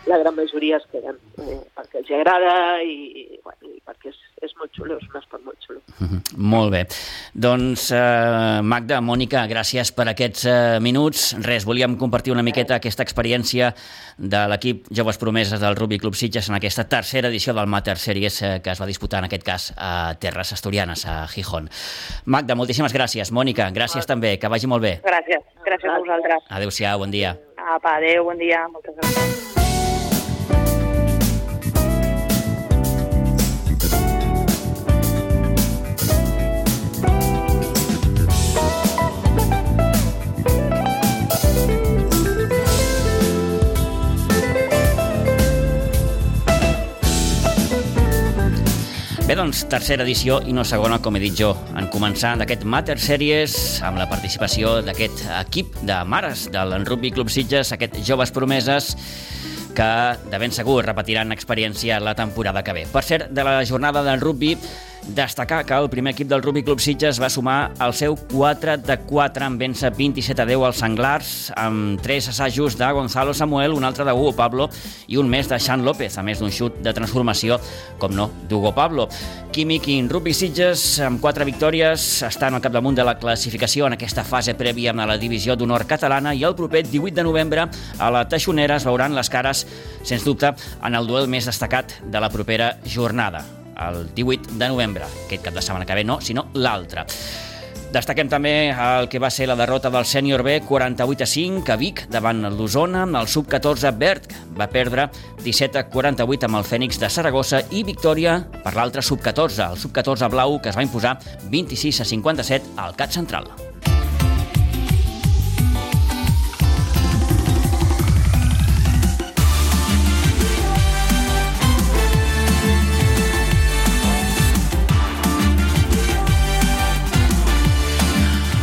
la 0.06 0.18
gran 0.18 0.34
majoria 0.34 0.78
es 0.78 0.86
queden, 0.90 1.16
eh, 1.38 1.58
perquè 1.76 2.00
els 2.00 2.10
agrada 2.10 2.82
i, 2.82 3.38
bueno, 3.44 3.68
i 3.68 3.80
perquè 3.84 4.08
és, 4.10 4.16
és 4.42 4.54
molt 4.58 4.72
xulo, 4.76 4.96
és 4.96 5.04
un 5.10 5.18
esport 5.20 5.44
molt 5.44 5.58
xulo. 5.66 5.80
Mhm, 6.00 6.20
Molt 6.40 6.72
bé. 6.72 6.86
Doncs, 7.34 7.90
eh, 7.92 8.60
Magda, 8.62 9.00
Mònica, 9.00 9.44
gràcies 9.50 9.92
per 9.92 10.08
aquests 10.08 10.44
eh, 10.46 10.78
minuts. 10.80 11.34
Res, 11.44 11.66
volíem 11.68 11.96
compartir 12.00 12.32
una 12.32 12.42
miqueta 12.42 12.76
aquesta 12.76 13.02
experiència 13.04 13.74
de 14.16 14.40
l'equip 14.48 14.86
Joves 14.90 15.18
Promeses 15.18 15.60
del 15.60 15.76
Rugby 15.76 15.98
Club 15.98 16.14
Sitges 16.14 16.48
en 16.48 16.56
aquesta 16.56 16.88
tercera 16.88 17.28
edició 17.28 17.52
del 17.54 17.66
Mater 17.66 17.98
Series 17.98 18.40
eh, 18.42 18.60
que 18.64 18.70
es 18.70 18.80
va 18.80 18.86
disputar 18.86 19.20
en 19.20 19.28
aquest 19.28 19.44
cas 19.44 19.72
a 19.76 20.14
Terres 20.18 20.52
Asturianes, 20.52 21.04
a 21.06 21.26
Gijón. 21.28 21.68
Magda, 22.24 22.54
moltíssimes 22.54 22.94
gràcies. 22.94 23.32
Mònica, 23.32 23.70
gràcies 23.70 24.06
també. 24.06 24.38
Que 24.38 24.48
vagi 24.48 24.66
molt 24.66 24.82
bé. 24.82 25.00
Gràcies, 25.04 25.44
gràcies 25.66 25.92
a 25.92 25.98
vosaltres. 25.98 26.44
Adéu-siau, 26.48 26.98
bon 26.98 27.10
dia. 27.10 27.36
Apa, 27.60 27.98
adéu, 27.98 28.24
bon 28.24 28.38
dia, 28.38 28.66
moltes 28.72 28.96
gràcies. 28.96 29.49
Bé, 49.30 49.36
doncs, 49.38 49.60
tercera 49.70 50.02
edició 50.02 50.40
i 50.42 50.50
no 50.50 50.64
segona, 50.66 50.96
com 50.98 51.14
he 51.14 51.20
dit 51.22 51.36
jo, 51.38 51.52
en 51.78 51.86
començar 51.94 52.32
d'aquest 52.40 52.64
Mater 52.66 52.96
Series 52.98 53.52
amb 53.86 54.00
la 54.00 54.08
participació 54.10 54.72
d'aquest 54.82 55.22
equip 55.36 55.76
de 55.86 56.00
mares 56.02 56.48
del 56.50 56.74
Rugby 56.80 57.12
Club 57.14 57.30
Sitges, 57.30 57.70
aquest 57.70 58.00
joves 58.02 58.34
promeses 58.34 58.88
que 59.78 59.86
de 60.32 60.40
ben 60.42 60.50
segur 60.50 60.80
repetiran 60.82 61.30
experiència 61.30 62.00
la 62.02 62.16
temporada 62.18 62.64
que 62.66 62.74
ve. 62.74 62.82
Per 62.90 63.04
cert, 63.06 63.30
de 63.30 63.46
la 63.46 63.60
jornada 63.62 64.02
del 64.02 64.18
rugby, 64.18 64.56
destacar 65.08 65.64
que 65.64 65.74
el 65.74 65.88
primer 65.90 66.12
equip 66.12 66.28
del 66.28 66.42
Rugby 66.42 66.62
Club 66.62 66.80
Sitges 66.80 67.20
va 67.20 67.30
sumar 67.30 67.72
el 67.80 67.94
seu 67.94 68.16
4 68.32 68.76
de 68.84 68.96
4 69.08 69.46
en 69.46 69.58
vèncer 69.58 69.90
27 69.96 70.42
a 70.42 70.46
10 70.48 70.64
als 70.66 70.80
Senglars, 70.82 71.30
amb 71.56 72.00
tres 72.02 72.28
assajos 72.28 72.76
de 72.78 72.90
Gonzalo 72.92 73.34
Samuel, 73.34 73.74
un 73.74 73.84
altre 73.84 74.04
de 74.04 74.12
Hugo 74.12 74.32
Pablo 74.36 74.68
i 75.08 75.18
un 75.20 75.28
més 75.28 75.48
de 75.48 75.58
Xan 75.58 75.84
López, 75.84 76.18
a 76.18 76.24
més 76.26 76.40
d'un 76.40 76.52
xut 76.52 76.80
de 76.84 76.94
transformació, 76.96 77.60
com 77.98 78.14
no, 78.14 78.30
d'Hugo 78.48 78.74
Pablo. 78.76 79.08
Químic 79.52 79.88
i 79.90 80.00
Rugby 80.08 80.34
Sitges, 80.36 81.00
amb 81.04 81.20
quatre 81.20 81.44
victòries, 81.48 82.22
estan 82.28 82.54
al 82.54 82.64
capdamunt 82.64 82.98
de 82.98 83.06
la 83.06 83.18
classificació 83.18 83.88
en 83.88 83.98
aquesta 83.98 84.24
fase 84.24 84.54
prèvia 84.54 84.94
a 84.94 85.06
la 85.06 85.18
divisió 85.18 85.56
d'honor 85.56 85.86
catalana 85.86 86.34
i 86.34 86.44
el 86.44 86.56
proper 86.56 86.84
18 86.86 87.14
de 87.14 87.24
novembre 87.26 87.68
a 87.98 88.10
la 88.10 88.26
Teixonera 88.28 88.76
es 88.76 88.86
veuran 88.86 89.14
les 89.14 89.30
cares, 89.30 89.66
sens 90.02 90.24
dubte, 90.24 90.54
en 90.82 90.94
el 90.94 91.06
duel 91.06 91.28
més 91.28 91.48
destacat 91.48 92.00
de 92.04 92.20
la 92.20 92.30
propera 92.30 92.76
jornada 92.86 93.59
el 93.88 94.12
18 94.14 94.58
de 94.58 94.68
novembre. 94.68 95.06
Aquest 95.26 95.46
cap 95.46 95.54
de 95.54 95.62
setmana 95.62 95.86
que 95.86 95.96
ve 95.96 96.04
no, 96.04 96.20
sinó 96.20 96.48
l'altre. 96.54 97.06
Destaquem 97.90 98.28
també 98.30 98.70
el 98.70 99.08
que 99.10 99.18
va 99.18 99.32
ser 99.34 99.48
la 99.50 99.56
derrota 99.58 99.90
del 99.90 100.04
sènior 100.06 100.44
B 100.46 100.60
48 100.62 101.24
a 101.24 101.26
5 101.26 101.72
a 101.74 101.76
Vic 101.80 102.04
davant 102.12 102.44
l'Osona. 102.54 103.02
El 103.02 103.26
sub-14 103.26 103.90
Bert 103.98 104.30
va 104.54 104.68
perdre 104.70 105.08
17 105.42 105.80
a 105.80 105.88
48 105.90 106.46
amb 106.46 106.60
el 106.60 106.68
Fènix 106.68 107.00
de 107.02 107.10
Saragossa 107.10 107.64
i 107.74 107.82
victòria 107.82 108.36
per 108.62 108.76
l'altre 108.76 109.02
sub-14, 109.02 109.72
el 109.72 109.82
sub-14 109.82 110.30
blau 110.30 110.60
que 110.62 110.70
es 110.70 110.78
va 110.78 110.86
imposar 110.86 111.16
26 111.50 112.04
a 112.04 112.08
57 112.12 112.78
al 112.78 112.94
CAT 112.94 113.18
Central. 113.18 113.50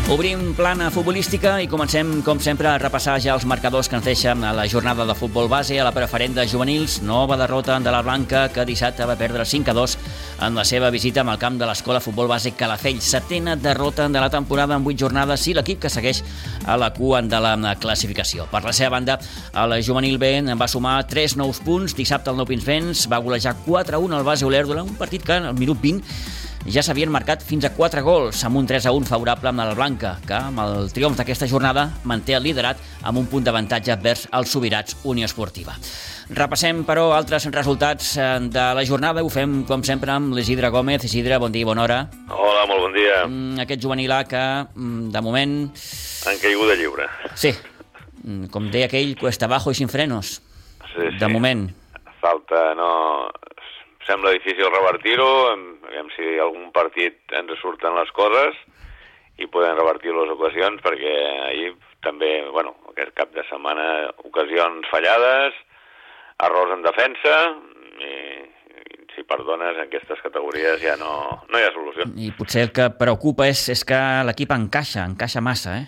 Obrim 0.08 0.54
plana 0.56 0.86
futbolística 0.88 1.58
i 1.60 1.66
comencem, 1.68 2.22
com 2.24 2.40
sempre, 2.40 2.70
a 2.72 2.78
repassar 2.80 3.18
ja 3.20 3.34
els 3.36 3.44
marcadors 3.44 3.90
que 3.92 3.98
ens 3.98 4.06
deixa 4.08 4.32
a 4.32 4.54
la 4.56 4.64
jornada 4.72 5.04
de 5.04 5.16
futbol 5.20 5.50
base 5.52 5.76
a 5.82 5.84
la 5.84 5.92
preferent 5.92 6.38
de 6.38 6.46
juvenils. 6.48 7.02
Nova 7.04 7.36
derrota 7.36 7.76
de 7.84 7.92
la 7.92 8.00
Blanca, 8.02 8.46
que 8.48 8.64
dissabte 8.64 9.04
va 9.04 9.18
perdre 9.20 9.44
5 9.44 9.74
a 9.74 9.76
2 9.76 9.98
en 10.48 10.56
la 10.56 10.64
seva 10.64 10.94
visita 10.96 11.26
amb 11.26 11.34
el 11.34 11.42
camp 11.42 11.60
de 11.60 11.68
l'escola 11.68 12.00
futbol 12.00 12.32
base 12.32 12.54
Calafell. 12.56 13.02
Setena 13.04 13.58
derrota 13.60 14.08
de 14.08 14.24
la 14.24 14.32
temporada 14.32 14.80
en 14.80 14.88
8 14.88 14.96
jornades 15.04 15.44
i 15.52 15.58
l'equip 15.60 15.84
que 15.84 15.92
segueix 15.92 16.24
a 16.64 16.80
la 16.80 16.94
cua 16.96 17.22
de 17.22 17.44
la 17.44 17.76
classificació. 17.76 18.48
Per 18.48 18.64
la 18.64 18.72
seva 18.72 18.96
banda, 18.96 19.20
el 19.60 19.76
juvenil 19.84 20.18
B 20.24 20.40
va 20.56 20.72
sumar 20.72 21.02
3 21.04 21.36
nous 21.36 21.60
punts. 21.60 22.00
Dissabte 22.00 22.32
el 22.32 22.40
Nou 22.40 22.48
Pinsbens 22.48 23.10
va 23.12 23.20
golejar 23.20 23.58
4 23.68 24.00
a 24.00 24.00
1 24.00 24.16
al 24.16 24.24
base 24.24 24.48
Olèrdola, 24.48 24.88
un 24.88 24.96
partit 24.96 25.28
que 25.28 25.36
al 25.36 25.54
minut 25.60 25.84
20 25.84 26.47
ja 26.68 26.84
s'havien 26.84 27.10
marcat 27.14 27.42
fins 27.46 27.64
a 27.66 27.72
4 27.76 28.02
gols, 28.04 28.42
amb 28.44 28.58
un 28.60 28.68
3 28.68 28.86
a 28.90 28.92
1 28.92 29.08
favorable 29.08 29.50
amb 29.50 29.64
el 29.64 29.74
Blanca, 29.78 30.18
que 30.28 30.36
amb 30.36 30.60
el 30.60 30.90
triomf 30.92 31.18
d'aquesta 31.18 31.48
jornada 31.48 31.88
manté 32.04 32.36
el 32.36 32.44
liderat 32.44 32.78
amb 33.08 33.22
un 33.22 33.28
punt 33.32 33.46
d'avantatge 33.46 33.96
vers 34.04 34.26
els 34.36 34.52
Sobirats 34.52 34.98
Unió 35.08 35.26
Esportiva. 35.30 35.78
Repassem, 36.30 36.82
però, 36.84 37.06
altres 37.16 37.46
resultats 37.56 38.18
eh, 38.20 38.26
de 38.52 38.66
la 38.76 38.84
jornada. 38.84 39.24
Ho 39.24 39.30
fem, 39.32 39.62
com 39.64 39.84
sempre, 39.88 40.12
amb 40.12 40.36
l'Isidre 40.36 40.68
Gómez. 40.74 41.06
Isidre, 41.08 41.38
bon 41.40 41.54
dia 41.56 41.64
i 41.64 41.70
bona 41.70 41.86
hora. 41.86 42.02
Hola, 42.28 42.66
molt 42.68 42.84
bon 42.84 42.98
dia. 42.98 43.22
Mm, 43.30 43.62
Aquest 43.64 43.82
juvenil 43.86 44.12
A 44.12 44.26
que, 44.28 44.44
mm, 44.76 45.08
de 45.16 45.22
moment, 45.24 45.56
En 46.28 46.40
caiguda 46.44 46.76
lliure. 46.76 47.08
sí, 47.34 47.54
mm, 48.26 48.48
com 48.52 48.68
deia 48.70 48.88
aquell, 48.92 49.16
cuesta 49.16 49.46
abajo 49.46 49.72
i 49.72 49.76
sin 49.76 49.88
frenos. 49.88 50.42
Sí, 50.94 51.16
De 51.18 51.28
moment. 51.32 51.70
Falta, 52.20 52.74
no... 52.76 53.30
Sembla 54.08 54.32
difícil 54.32 54.70
revertir-ho, 54.72 55.30
aviam 55.90 56.08
si 56.16 56.38
algun 56.40 56.72
partit 56.72 57.20
ens 57.36 57.52
surten 57.60 57.98
les 57.98 58.12
coses 58.16 58.56
i 59.38 59.50
podem 59.52 59.76
revertir 59.76 60.14
les 60.16 60.32
ocasions, 60.32 60.80
perquè 60.82 61.16
ahir 61.50 61.74
també, 62.06 62.30
bueno, 62.54 62.72
aquest 62.94 63.12
cap 63.18 63.34
de 63.36 63.44
setmana, 63.50 64.08
ocasions 64.24 64.88
fallades, 64.90 65.58
errors 66.46 66.72
en 66.78 66.86
defensa, 66.86 67.36
i, 68.00 68.14
i 68.96 69.04
si 69.14 69.26
perdones, 69.28 69.76
en 69.76 69.90
aquestes 69.90 70.24
categories 70.24 70.80
ja 70.82 70.96
no, 71.02 71.12
no 71.52 71.60
hi 71.60 71.68
ha 71.68 71.74
solució. 71.76 72.08
I 72.16 72.32
potser 72.38 72.68
el 72.68 72.74
que 72.74 72.88
preocupa 72.98 73.50
és, 73.52 73.68
és 73.74 73.84
que 73.88 74.00
l'equip 74.30 74.56
encaixa, 74.56 75.04
encaixa 75.04 75.44
massa, 75.44 75.76
eh? 75.82 75.86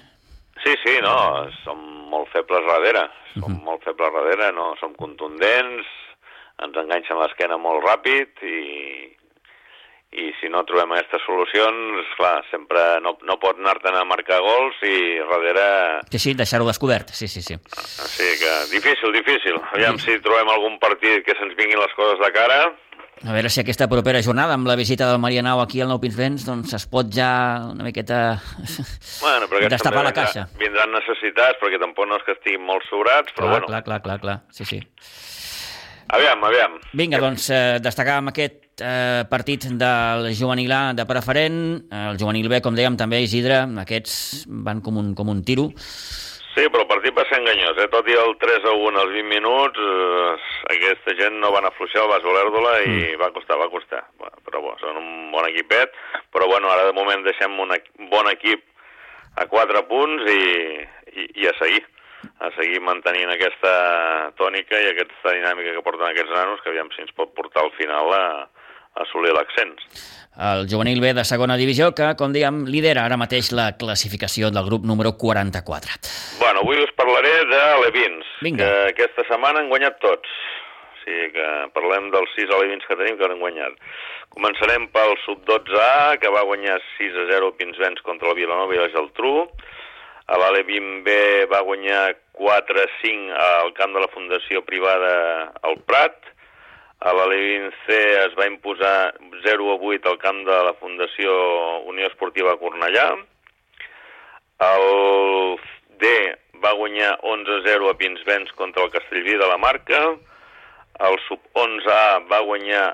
Sí, 0.59 0.75
sí, 0.83 0.97
no, 1.05 1.15
som 1.63 1.79
molt 2.11 2.27
febles 2.35 2.67
darrere, 2.67 3.07
som 3.37 3.55
molt 3.63 3.85
febles 3.87 4.11
darrere, 4.11 4.51
no 4.57 4.73
som 4.81 4.91
contundents, 4.99 5.87
ens 6.65 6.75
enganxen 6.83 7.19
l'esquena 7.21 7.57
molt 7.61 7.83
ràpid 7.85 8.41
i, 8.43 8.57
i 10.19 10.31
si 10.39 10.49
no 10.49 10.63
trobem 10.65 10.91
aquestes 10.95 11.21
solucions, 11.27 12.09
clar, 12.17 12.39
sempre 12.49 12.81
no, 13.05 13.15
no 13.27 13.37
pot 13.41 13.59
anar-te'n 13.61 13.99
a 13.99 14.03
marcar 14.09 14.39
gols 14.41 14.81
i 14.83 14.95
darrere... 15.29 15.69
Sí, 16.09 16.19
sí, 16.19 16.33
deixar-ho 16.39 16.67
descobert, 16.67 17.13
sí, 17.13 17.27
sí, 17.29 17.43
sí. 17.45 17.55
Sigui 18.09 18.35
que 18.41 18.53
difícil, 18.73 19.13
difícil. 19.15 19.59
Aviam 19.75 19.99
si 20.01 20.17
trobem 20.25 20.49
algun 20.49 20.79
partit 20.81 21.23
que 21.27 21.37
se'ns 21.37 21.55
vinguin 21.59 21.79
les 21.81 21.93
coses 21.97 22.19
de 22.25 22.31
cara. 22.35 22.61
A 23.19 23.33
veure 23.35 23.49
si 23.51 23.59
aquesta 23.59 23.89
propera 23.91 24.21
jornada, 24.23 24.53
amb 24.55 24.67
la 24.69 24.77
visita 24.79 25.03
del 25.09 25.19
Marianao 25.19 25.59
aquí 25.59 25.81
al 25.83 25.89
Nou 25.91 25.99
Pinsbens, 25.99 26.45
doncs 26.47 26.71
es 26.77 26.85
pot 26.87 27.09
ja 27.11 27.29
una 27.67 27.83
miqueta 27.83 28.19
Bueno, 29.25 29.49
però 29.51 29.59
destapar 29.67 30.05
la 30.07 30.13
caixa. 30.15 30.45
vindran 30.61 30.93
necessitats, 30.95 31.59
perquè 31.59 31.81
tampoc 31.83 32.07
no 32.07 32.15
és 32.15 32.23
que 32.23 32.37
estiguin 32.37 32.63
molt 32.63 32.87
sobrats, 32.87 33.35
però 33.35 33.49
clar, 33.49 33.57
bueno, 33.57 33.67
clar, 33.73 33.83
clar, 33.83 33.99
clar, 34.07 34.19
clar, 34.23 34.37
sí, 34.55 34.63
sí. 34.65 34.79
Aviam, 36.15 36.43
aviam. 36.49 36.79
Vinga, 36.93 37.19
doncs, 37.21 37.49
eh, 37.53 37.77
destacar 37.83 38.19
amb 38.19 38.31
aquest 38.31 38.81
eh, 38.81 39.25
partit 39.29 39.69
del 39.79 40.31
juvenil 40.37 40.71
A 40.73 40.81
de 40.93 41.05
preferent, 41.09 41.59
el 41.91 42.17
juvenil 42.21 42.49
B, 42.49 42.61
com 42.65 42.77
dèiem 42.77 42.97
també, 42.97 43.21
Isidre, 43.25 43.63
aquests 43.83 44.47
van 44.47 44.81
com 44.81 44.97
un, 45.01 45.13
com 45.15 45.29
un 45.29 45.43
tiro. 45.45 45.69
Sí, 46.55 46.65
però 46.67 46.81
el 46.83 46.89
partit 46.89 47.13
va 47.15 47.23
ser 47.29 47.37
enganyós, 47.39 47.77
eh? 47.79 47.85
tot 47.93 48.07
i 48.09 48.15
el 48.17 48.33
3 48.41 48.65
a 48.67 48.71
1 48.73 48.99
als 48.99 49.13
20 49.13 49.29
minuts, 49.29 49.79
eh, 49.79 50.31
aquesta 50.73 51.13
gent 51.19 51.37
no 51.39 51.53
van 51.53 51.67
afluixar 51.69 52.01
el 52.03 52.09
Bas 52.11 52.25
Olèrdola 52.25 52.73
i 52.81 52.89
mm. 52.89 53.19
va 53.21 53.29
costar, 53.35 53.59
va 53.61 53.69
costar. 53.71 54.01
Bueno, 54.19 54.41
però 54.43 54.63
bo, 54.65 54.73
són 54.81 54.97
un 54.99 55.29
bon 55.31 55.45
equipet, 55.47 55.93
però 56.33 56.49
bueno, 56.51 56.71
ara 56.73 56.89
de 56.89 56.97
moment 56.97 57.23
deixem 57.23 57.53
un, 57.63 57.71
un 57.77 58.09
bon 58.11 58.27
equip 58.33 58.65
a 59.39 59.45
4 59.47 59.85
punts 59.87 60.27
i, 60.33 60.43
i, 61.13 61.29
i 61.45 61.47
a 61.47 61.55
seguir 61.61 61.85
a 62.39 62.51
seguir 62.55 62.79
mantenint 62.83 63.31
aquesta 63.33 63.73
tònica 64.39 64.79
i 64.79 64.91
aquesta 64.93 65.35
dinàmica 65.35 65.75
que 65.75 65.83
porten 65.85 66.07
aquests 66.09 66.33
nanos, 66.35 66.61
que 66.63 66.71
aviam 66.71 66.91
si 66.95 67.03
ens 67.03 67.15
pot 67.17 67.33
portar 67.35 67.65
al 67.65 67.73
final 67.77 68.13
a, 68.15 68.25
a 68.95 69.03
assolir 69.03 69.33
l'accents. 69.35 69.85
El 70.39 70.67
juvenil 70.71 71.01
B 71.03 71.11
de 71.17 71.25
segona 71.27 71.57
divisió, 71.59 71.89
que, 71.95 72.13
com 72.19 72.31
dèiem, 72.31 72.61
lidera 72.71 73.03
ara 73.07 73.17
mateix 73.19 73.51
la 73.51 73.73
classificació 73.79 74.53
del 74.55 74.67
grup 74.69 74.85
número 74.87 75.17
44. 75.19 75.97
Bueno, 76.39 76.63
avui 76.63 76.79
us 76.79 76.93
parlaré 76.95 77.33
de 77.49 77.63
Levins, 77.83 78.29
que 78.45 78.69
aquesta 78.93 79.25
setmana 79.27 79.59
han 79.59 79.71
guanyat 79.73 79.99
tots. 79.99 80.31
O 80.93 81.01
sigui 81.03 81.27
que 81.35 81.49
parlem 81.75 82.07
dels 82.13 82.31
6 82.37 82.55
Levins 82.55 82.87
que 82.87 82.95
tenim 83.01 83.19
que 83.19 83.27
han 83.27 83.41
guanyat. 83.41 83.75
Començarem 84.31 84.87
pel 84.93 85.15
sub-12A, 85.25 86.15
que 86.21 86.31
va 86.31 86.47
guanyar 86.47 86.77
6 86.95 87.19
a 87.25 87.27
0 87.33 87.55
Pinsbens 87.59 88.03
contra 88.05 88.31
el 88.31 88.39
Vilanova 88.39 88.77
i 88.77 88.79
la 88.79 88.91
Geltrú. 88.93 89.49
A 90.29 90.37
l'Alevin 90.37 91.01
B 91.01 91.13
va 91.49 91.63
guanyar 91.65 92.13
4 92.37 92.77
a 92.77 92.89
5 93.01 93.37
al 93.45 93.71
camp 93.73 93.95
de 93.95 94.03
la 94.03 94.11
Fundació 94.13 94.61
Privada 94.61 95.13
al 95.65 95.79
Prat. 95.89 96.19
A 97.01 97.13
l'Alevin 97.17 97.71
C 97.87 97.97
es 98.27 98.35
va 98.37 98.45
imposar 98.45 99.15
0 99.47 99.71
a 99.73 99.79
8 99.89 100.11
al 100.11 100.19
camp 100.21 100.43
de 100.45 100.59
la 100.69 100.75
Fundació 100.77 101.33
Unió 101.89 102.11
Esportiva 102.11 102.53
Cornellà. 102.61 103.07
El 104.69 105.57
D 105.97 106.15
va 106.61 106.77
guanyar 106.77 107.15
11 107.25 107.57
a 107.57 107.61
0 107.71 107.89
a 107.89 107.97
Pinsbens 107.97 108.53
contra 108.53 108.85
el 108.85 108.93
Castellví 108.93 109.33
de 109.33 109.49
la 109.49 109.57
Marca. 109.57 110.03
El 111.09 111.23
sub-11A 111.25 112.27
va 112.29 112.45
guanyar 112.45 112.89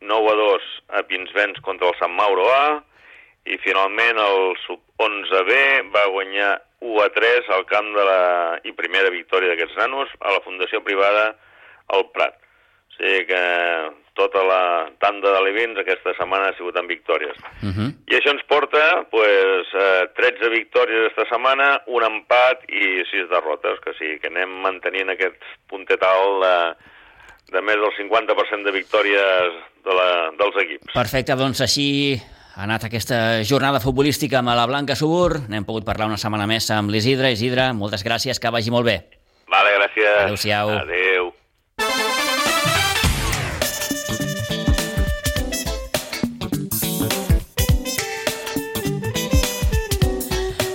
9 0.00 0.34
a 0.34 0.40
2 0.46 0.70
a 0.98 1.06
Pinsbens 1.06 1.62
contra 1.62 1.94
el 1.94 2.00
Sant 2.02 2.18
Mauro 2.18 2.50
A 2.50 2.64
i 3.44 3.58
finalment 3.62 4.18
el 4.22 4.52
sub-11B 4.66 5.56
va 5.94 6.06
guanyar 6.14 6.52
1 6.82 7.02
a 7.02 7.08
3 7.14 7.50
al 7.56 7.64
camp 7.66 7.88
de 7.94 8.04
la 8.06 8.22
i 8.66 8.74
primera 8.78 9.10
victòria 9.10 9.52
d'aquests 9.52 9.78
nanos 9.78 10.12
a 10.20 10.34
la 10.34 10.42
Fundació 10.46 10.82
Privada 10.86 11.32
al 11.94 12.08
Prat. 12.14 12.38
O 12.92 12.96
sigui 12.98 13.24
que 13.26 13.42
tota 14.14 14.42
la 14.44 14.62
tanda 15.00 15.32
de 15.32 15.40
Levins 15.46 15.78
aquesta 15.80 16.12
setmana 16.18 16.50
ha 16.50 16.56
sigut 16.58 16.76
amb 16.76 16.90
victòries. 16.90 17.36
Uh 17.62 17.70
-huh. 17.72 17.88
I 18.06 18.14
això 18.18 18.30
ens 18.30 18.44
porta 18.46 19.06
pues, 19.10 19.66
eh, 19.74 20.04
13 20.14 20.48
victòries 20.50 21.06
aquesta 21.06 21.26
setmana, 21.34 21.82
un 21.86 22.02
empat 22.04 22.68
i 22.68 23.02
6 23.10 23.28
derrotes, 23.30 23.80
que 23.80 23.92
sí, 23.94 24.18
que 24.20 24.28
anem 24.28 24.50
mantenint 24.60 25.10
aquest 25.10 25.40
puntet 25.66 26.02
alt 26.02 26.42
de, 26.44 26.56
de 27.56 27.60
més 27.62 27.76
del 27.76 27.92
50% 27.96 28.64
de 28.64 28.72
victòries 28.72 29.52
de 29.84 29.94
la, 29.94 30.30
dels 30.38 30.56
equips. 30.56 30.92
Perfecte, 30.92 31.34
doncs 31.34 31.60
així 31.60 32.20
ha 32.54 32.66
anat 32.66 32.84
aquesta 32.84 33.18
jornada 33.48 33.80
futbolística 33.80 34.38
amb 34.40 34.52
la 34.52 34.66
Blanca 34.68 34.96
Subur. 34.98 35.40
N'hem 35.48 35.64
pogut 35.64 35.86
parlar 35.88 36.10
una 36.10 36.20
setmana 36.20 36.46
més 36.46 36.68
amb 36.74 36.92
l'Isidre. 36.92 37.32
Isidre, 37.32 37.70
moltes 37.72 38.04
gràcies, 38.04 38.38
que 38.38 38.52
vagi 38.52 38.70
molt 38.70 38.84
bé. 38.84 38.98
Vale, 39.48 39.76
gràcies. 39.78 40.18
Adéu-siau. 40.26 40.74
Adéu. 40.82 41.32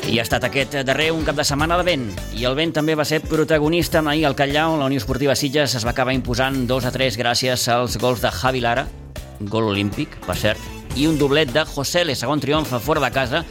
I 0.08 0.18
ha 0.18 0.24
estat 0.24 0.48
aquest 0.48 0.80
darrer 0.88 1.12
un 1.14 1.26
cap 1.28 1.36
de 1.38 1.44
setmana 1.46 1.78
de 1.78 1.86
vent. 1.86 2.08
I 2.34 2.48
el 2.50 2.56
vent 2.58 2.72
també 2.74 2.96
va 2.98 3.06
ser 3.06 3.20
protagonista 3.22 4.02
ahir 4.02 4.26
al 4.26 4.38
Catllà, 4.40 4.66
on 4.72 4.80
la 4.80 4.88
Unió 4.90 4.98
Esportiva 4.98 5.36
Sitges 5.36 5.76
es 5.78 5.86
va 5.86 5.94
acabar 5.94 6.16
imposant 6.16 6.64
2 6.66 6.90
a 6.90 6.96
3 6.96 7.20
gràcies 7.22 7.68
als 7.70 8.00
gols 8.02 8.24
de 8.24 8.32
Javi 8.32 8.64
Lara, 8.66 8.88
gol 9.42 9.70
olímpic, 9.76 10.18
per 10.26 10.40
cert, 10.40 10.77
i 10.98 11.06
un 11.06 11.18
doblet 11.20 11.52
de 11.54 11.62
José 11.70 12.02
Le, 12.06 12.16
segon 12.18 12.40
triomf 12.42 12.72
a 12.74 12.80
fora 12.82 13.02
de 13.04 13.10
casa, 13.14 13.44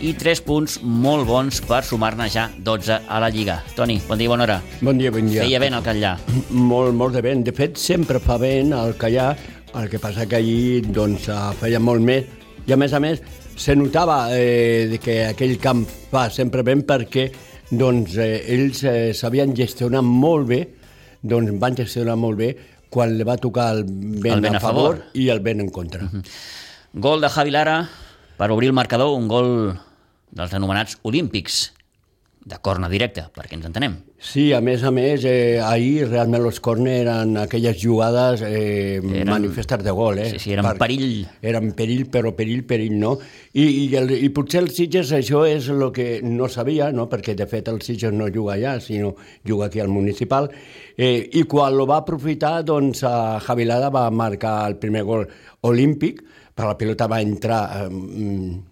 i 0.00 0.14
3 0.16 0.40
punts 0.44 0.78
molt 0.82 1.26
bons 1.28 1.60
per 1.68 1.82
sumar-ne 1.84 2.26
ja 2.32 2.46
12 2.64 2.96
a 3.08 3.18
la 3.20 3.28
Lliga. 3.32 3.58
Toni, 3.76 3.98
bon 4.08 4.18
dia 4.18 4.26
i 4.26 4.30
bona 4.32 4.46
hora. 4.46 4.56
Bon 4.80 4.96
dia, 4.98 5.12
bon 5.12 5.28
dia. 5.28 5.44
Feia 5.44 5.60
vent 5.60 5.76
al 5.76 5.84
Catllà. 5.84 6.14
Molt, 6.50 6.94
molt 6.96 7.16
de 7.16 7.22
vent. 7.24 7.44
De 7.44 7.52
fet, 7.56 7.76
sempre 7.80 8.20
fa 8.24 8.38
vent 8.40 8.72
al 8.76 8.96
Callà, 9.00 9.30
el 9.76 9.90
que 9.92 10.00
passa 10.00 10.24
que 10.30 10.40
ahir 10.40 10.82
doncs, 10.96 11.28
eh, 11.28 11.38
feia 11.60 11.80
molt 11.80 12.04
més. 12.04 12.24
I 12.64 12.72
a 12.72 12.80
més 12.80 12.96
a 12.96 13.00
més, 13.04 13.20
se 13.56 13.76
notava 13.76 14.18
eh, 14.32 14.88
de 14.90 15.00
que 15.02 15.20
aquell 15.28 15.58
camp 15.60 15.84
fa 16.10 16.26
sempre 16.32 16.64
vent 16.64 16.86
perquè 16.88 17.28
doncs, 17.70 18.16
eh, 18.16 18.42
ells 18.56 18.84
eh, 18.88 19.12
sabien 19.12 19.52
gestionar 19.56 20.02
molt 20.04 20.48
bé, 20.48 20.62
doncs 21.20 21.52
van 21.60 21.76
gestionar 21.76 22.16
molt 22.16 22.40
bé 22.40 22.54
quan 22.88 23.12
li 23.18 23.24
va 23.26 23.36
tocar 23.36 23.72
el 23.74 23.84
vent, 23.84 24.38
El 24.38 24.44
vent 24.44 24.56
a, 24.56 24.60
a 24.60 24.64
favor. 24.64 25.00
favor 25.00 25.18
i 25.20 25.28
el 25.32 25.40
vent 25.44 25.60
en 25.64 25.72
contra. 25.74 26.04
Uh 26.04 26.12
-huh. 26.12 26.62
Gol 26.94 27.20
de 27.20 27.28
Javi 27.28 27.50
Lara 27.50 27.88
per 28.38 28.50
obrir 28.50 28.68
el 28.70 28.76
marcador, 28.76 29.16
un 29.18 29.26
gol 29.28 29.48
dels 30.34 30.54
anomenats 30.54 30.98
olímpics, 31.02 31.72
de 32.44 32.58
corna 32.60 32.90
directa, 32.92 33.30
perquè 33.32 33.56
ens 33.56 33.64
entenem. 33.64 33.94
Sí, 34.20 34.50
a 34.52 34.58
més 34.60 34.82
a 34.84 34.90
més, 34.92 35.22
eh, 35.24 35.56
ahir 35.64 36.10
realment 36.10 36.44
els 36.44 36.58
corner 36.60 36.98
eren 37.00 37.38
aquelles 37.40 37.78
jugades 37.80 38.42
eh, 38.44 39.00
Eren- 39.00 39.30
manifestes 39.30 39.80
de 39.82 39.94
gol. 39.96 40.18
Eh? 40.20 40.26
Sí, 40.34 40.38
sí, 40.42 40.52
eren 40.52 40.68
perill. 40.76 41.24
Eren 41.40 41.72
perill, 41.72 42.04
però 42.12 42.34
perill, 42.36 42.66
perill 42.68 42.98
no. 43.00 43.14
I, 43.54 43.64
i, 43.64 43.86
el, 43.96 44.12
i 44.18 44.28
potser 44.28 44.60
el 44.60 44.68
Sitges 44.76 45.14
això 45.16 45.46
és 45.48 45.70
el 45.72 45.86
que 45.96 46.20
no 46.22 46.50
sabia, 46.52 46.90
no? 46.92 47.08
perquè 47.08 47.34
de 47.34 47.46
fet 47.48 47.72
el 47.72 47.80
Sitges 47.80 48.12
no 48.12 48.28
juga 48.28 48.58
allà, 48.58 48.76
sinó 48.84 49.14
juga 49.48 49.70
aquí 49.70 49.80
al 49.80 49.88
municipal, 49.88 50.50
eh, 50.98 51.30
i 51.32 51.46
quan 51.48 51.72
lo 51.78 51.88
va 51.88 52.02
aprofitar, 52.04 52.58
doncs 52.62 53.02
a 53.08 53.40
Javilada 53.40 53.88
va 53.88 54.10
marcar 54.12 54.66
el 54.68 54.76
primer 54.76 55.02
gol 55.08 55.24
olímpic, 55.62 56.20
però 56.54 56.70
la 56.72 56.78
pilota 56.78 57.10
va 57.10 57.20
entrar... 57.20 57.64
Eh, 57.82 58.62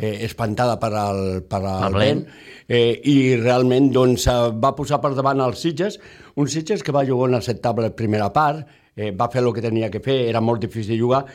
eh, 0.00 0.24
espantada 0.24 0.78
per 0.80 0.92
al, 0.96 1.42
per 1.44 1.60
al 1.60 1.92
vent, 1.92 2.22
eh, 2.66 3.00
i 3.04 3.36
realment 3.36 3.90
doncs, 3.92 4.24
eh, 4.32 4.48
va 4.56 4.72
posar 4.72 4.98
per 5.02 5.12
davant 5.12 5.42
els 5.44 5.60
Sitges, 5.60 5.98
un 6.40 6.48
Sitges 6.48 6.82
que 6.82 6.94
va 6.96 7.04
jugar 7.04 7.28
una 7.28 7.42
acceptable 7.44 7.90
primera 7.98 8.30
part, 8.32 8.64
eh, 8.96 9.12
va 9.12 9.28
fer 9.32 9.44
el 9.44 9.52
que 9.52 9.64
tenia 9.64 9.90
que 9.92 10.00
fer, 10.00 10.22
era 10.30 10.40
molt 10.40 10.64
difícil 10.64 10.98
jugar, 10.98 11.26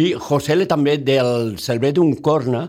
i 0.00 0.14
Josele 0.16 0.64
també 0.70 0.96
del 1.04 1.58
servei 1.60 1.92
d'un 1.92 2.16
corna, 2.24 2.64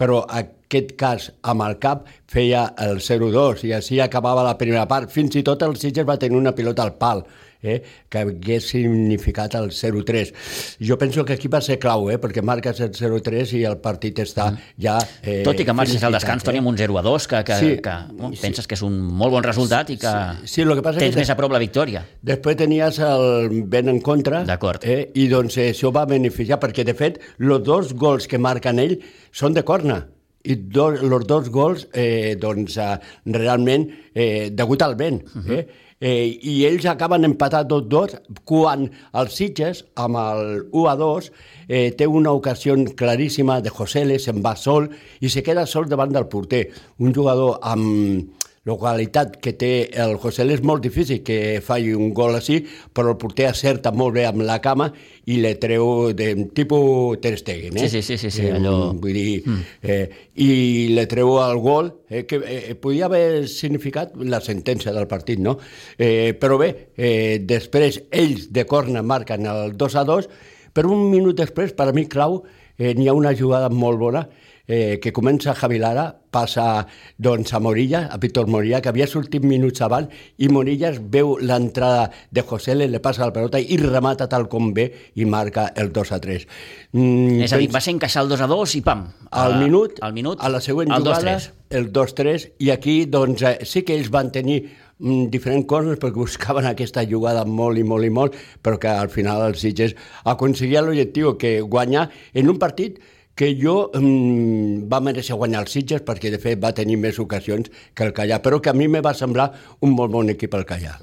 però 0.00 0.22
aquest 0.30 0.94
cas 0.96 1.26
amb 1.42 1.66
el 1.66 1.76
cap 1.82 2.06
feia 2.30 2.70
el 2.86 3.02
0-2 3.04 3.66
i 3.68 3.74
així 3.76 3.98
acabava 4.00 4.46
la 4.46 4.56
primera 4.56 4.86
part. 4.88 5.10
Fins 5.12 5.34
i 5.36 5.42
tot 5.44 5.60
el 5.66 5.74
Sitges 5.76 6.06
va 6.08 6.16
tenir 6.16 6.38
una 6.38 6.54
pilota 6.56 6.86
al 6.86 6.94
pal, 6.96 7.26
eh, 7.62 7.82
que 8.08 8.18
hagués 8.18 8.68
significat 8.70 9.54
el 9.54 9.70
0-3. 9.70 10.32
Jo 10.80 10.96
penso 10.98 11.24
que 11.24 11.34
aquí 11.34 11.48
va 11.48 11.60
ser 11.60 11.78
clau, 11.78 12.08
eh, 12.10 12.18
perquè 12.20 12.42
marques 12.42 12.80
el 12.80 12.92
0-3 12.92 13.52
i 13.58 13.64
el 13.64 13.78
partit 13.78 14.18
està 14.18 14.50
ja... 14.80 14.98
Eh, 15.22 15.42
Tot 15.44 15.60
i 15.60 15.64
que 15.64 15.72
marxes 15.76 16.02
al 16.04 16.12
descans, 16.12 16.42
Toni, 16.44 16.58
amb 16.58 16.68
un 16.72 16.76
0 16.78 16.98
a 16.98 17.02
2, 17.02 17.28
que, 17.28 17.42
que, 17.44 17.58
Sí. 17.60 17.72
que 17.82 17.96
no, 18.16 18.32
Sí. 18.32 18.40
penses 18.42 18.66
que 18.66 18.74
és 18.74 18.82
un 18.82 18.98
molt 19.00 19.32
bon 19.32 19.42
resultat 19.42 19.90
i 19.90 19.96
que 19.96 20.10
Sí, 20.44 20.46
sí, 20.60 20.64
lo 20.64 20.74
que 20.76 20.82
passa 20.82 20.98
tens 20.98 21.14
que- 21.14 21.20
més 21.20 21.30
a 21.30 21.36
prop 21.36 21.52
la 21.52 21.58
victòria. 21.58 22.04
Després 22.22 22.56
tenies 22.56 22.98
el 22.98 23.62
vent 23.66 23.88
en 23.88 24.00
contra. 24.00 24.44
Eh, 24.86 25.10
I 25.14 25.28
doncs 25.28 25.56
eh, 25.58 25.70
això 25.72 25.92
va 25.92 26.06
beneficiar, 26.06 26.58
perquè 26.60 26.84
de 26.84 26.94
fet, 26.94 27.20
els 27.38 27.62
dos 27.64 27.92
gols 27.94 28.26
que 28.26 28.38
marquen 28.38 28.78
ell 28.78 28.98
són 29.32 29.52
de 29.54 29.62
corna. 29.64 30.06
I 30.42 30.54
dos, 30.56 31.02
els 31.02 31.26
dos 31.26 31.50
gols, 31.50 31.88
eh, 31.92 32.34
doncs, 32.40 32.78
eh, 32.78 32.98
realment, 33.26 33.90
eh, 34.14 34.48
degut 34.50 34.80
al 34.82 34.94
vent. 34.96 35.22
Uh 35.34 35.42
-huh. 35.42 35.58
eh? 35.58 35.66
Eh, 36.00 36.38
I 36.40 36.64
ells 36.64 36.86
acaben 36.88 37.26
empatat 37.28 37.68
tots 37.68 37.88
dos 37.92 38.14
quan 38.48 38.86
el 39.20 39.28
Sitges, 39.28 39.82
amb 40.00 40.16
el 40.16 40.62
1 40.72 40.86
a 40.88 40.94
2, 40.96 41.28
eh, 41.68 41.90
té 41.92 42.06
una 42.08 42.32
ocasió 42.32 42.72
claríssima 42.96 43.60
de 43.60 43.68
José 43.68 44.06
se'n 44.18 44.40
va 44.40 44.56
sol 44.56 44.88
i 45.20 45.28
se 45.28 45.42
queda 45.44 45.66
sol 45.66 45.88
davant 45.88 46.12
del 46.12 46.26
porter. 46.26 46.70
Un 46.98 47.12
jugador 47.12 47.58
amb 47.60 48.32
la 48.68 48.74
qualitat 48.76 49.38
que 49.40 49.54
té 49.56 49.68
el 50.02 50.18
José 50.20 50.44
és 50.52 50.60
molt 50.60 50.82
difícil 50.84 51.22
que 51.24 51.62
faci 51.64 51.94
un 51.96 52.10
gol 52.12 52.34
així, 52.36 52.58
però 52.92 53.14
el 53.14 53.16
porter 53.16 53.46
acerta 53.48 53.88
molt 53.96 54.12
bé 54.18 54.26
amb 54.28 54.42
la 54.44 54.58
cama 54.60 54.90
i 55.32 55.38
le 55.40 55.54
treu 55.56 56.10
de 56.12 56.26
tipus 56.52 57.16
Ter 57.24 57.38
Stegen, 57.40 57.78
eh? 57.80 57.86
Sí, 57.88 58.02
sí, 58.02 58.02
sí, 58.04 58.18
sí, 58.18 58.30
sí, 58.30 58.42
Eh, 58.50 58.52
allò- 58.58 58.92
Vull 59.00 59.14
dir, 59.16 59.42
eh, 59.80 60.10
i 60.36 60.88
le 60.92 61.06
treu 61.08 61.38
el 61.40 61.56
gol, 61.64 61.88
eh, 62.10 62.26
que 62.26 62.36
eh, 62.44 62.74
podia 62.74 63.06
haver 63.06 63.48
significat 63.48 64.12
la 64.16 64.42
sentència 64.44 64.92
del 64.92 65.08
partit, 65.08 65.38
no? 65.40 65.56
Eh, 65.98 66.34
però 66.38 66.58
bé, 66.60 66.90
eh, 66.98 67.40
després 67.42 68.02
ells 68.12 68.50
de 68.52 68.66
corna 68.66 69.00
marquen 69.02 69.46
el 69.46 69.76
2 69.78 69.96
a 69.96 70.04
2, 70.04 70.28
però 70.74 70.92
un 70.92 71.08
minut 71.10 71.34
després, 71.34 71.72
per 71.72 71.88
a 71.88 71.92
mi 71.96 72.04
clau, 72.06 72.42
eh, 72.76 72.92
n'hi 72.94 73.08
ha 73.08 73.14
una 73.16 73.32
jugada 73.34 73.70
molt 73.70 73.98
bona 73.98 74.28
eh, 74.70 75.00
que 75.02 75.12
comença 75.12 75.50
a 75.50 75.54
Javi 75.58 75.80
Lara, 75.82 76.06
passa 76.30 76.86
doncs, 77.18 77.52
a 77.52 77.58
Morilla, 77.58 78.04
a 78.06 78.16
Víctor 78.22 78.46
Morilla, 78.46 78.78
que 78.80 78.88
havia 78.88 79.08
sortit 79.10 79.42
minuts 79.42 79.82
abans, 79.82 80.12
i 80.38 80.46
Morillas 80.48 81.00
veu 81.10 81.34
l'entrada 81.42 82.06
de 82.30 82.44
José, 82.46 82.76
le 82.78 83.02
passa 83.02 83.26
la 83.26 83.34
pelota 83.34 83.58
i 83.58 83.80
remata 83.82 84.28
tal 84.30 84.46
com 84.48 84.70
ve 84.72 84.86
i 85.18 85.26
marca 85.26 85.72
el 85.74 85.90
2 85.92 86.12
a 86.14 86.20
3. 86.22 86.46
Mm, 86.92 87.40
és 87.48 87.52
a 87.52 87.58
dir, 87.58 87.66
va 87.74 87.82
ser 87.82 87.96
encaixar 87.96 88.22
el 88.22 88.30
2 88.30 88.46
a 88.46 88.50
2 88.54 88.76
i 88.78 88.84
pam! 88.86 89.08
Al 89.30 89.58
minut, 89.58 89.98
al 90.06 90.14
minut, 90.14 90.38
a 90.38 90.54
la 90.54 90.62
següent 90.62 90.94
el 90.94 91.02
jugada, 91.02 91.34
2 91.34 91.50
el 91.70 91.92
2-3, 91.94 92.48
i 92.62 92.70
aquí 92.70 93.04
doncs, 93.10 93.42
eh, 93.42 93.66
sí 93.66 93.82
que 93.82 93.98
ells 93.98 94.10
van 94.14 94.30
tenir 94.30 94.60
mm, 94.62 95.30
diferents 95.34 95.66
coses 95.66 95.98
perquè 95.98 96.22
buscaven 96.26 96.70
aquesta 96.70 97.02
jugada 97.10 97.42
molt 97.42 97.78
i 97.78 97.86
molt 97.86 98.06
i 98.06 98.14
molt, 98.14 98.38
però 98.62 98.78
que 98.78 98.90
al 98.90 99.10
final 99.10 99.48
els 99.50 99.66
Sitges 99.66 99.98
aconseguia 100.30 100.86
l'objectiu 100.86 101.34
que 101.38 101.58
guanyar 101.62 102.06
en 102.34 102.54
un 102.54 102.62
partit 102.62 103.02
que 103.40 103.54
jo 103.56 103.88
mm, 103.96 104.84
va 104.92 105.00
mereixer 105.00 105.36
guanyar 105.40 105.62
els 105.64 105.72
Sitges 105.72 106.02
perquè 106.04 106.28
de 106.32 106.40
fet 106.42 106.60
va 106.60 106.74
tenir 106.76 106.98
més 107.00 107.16
ocasions 107.22 107.70
que 107.96 108.04
el 108.04 108.12
Callà, 108.16 108.36
però 108.44 108.58
que 108.60 108.68
a 108.68 108.76
mi 108.76 108.88
me 108.92 109.00
va 109.00 109.14
semblar 109.16 109.48
un 109.80 109.94
molt 109.96 110.12
bon 110.12 110.28
equip 110.28 110.56
el 110.58 110.66
Callà. 110.68 110.98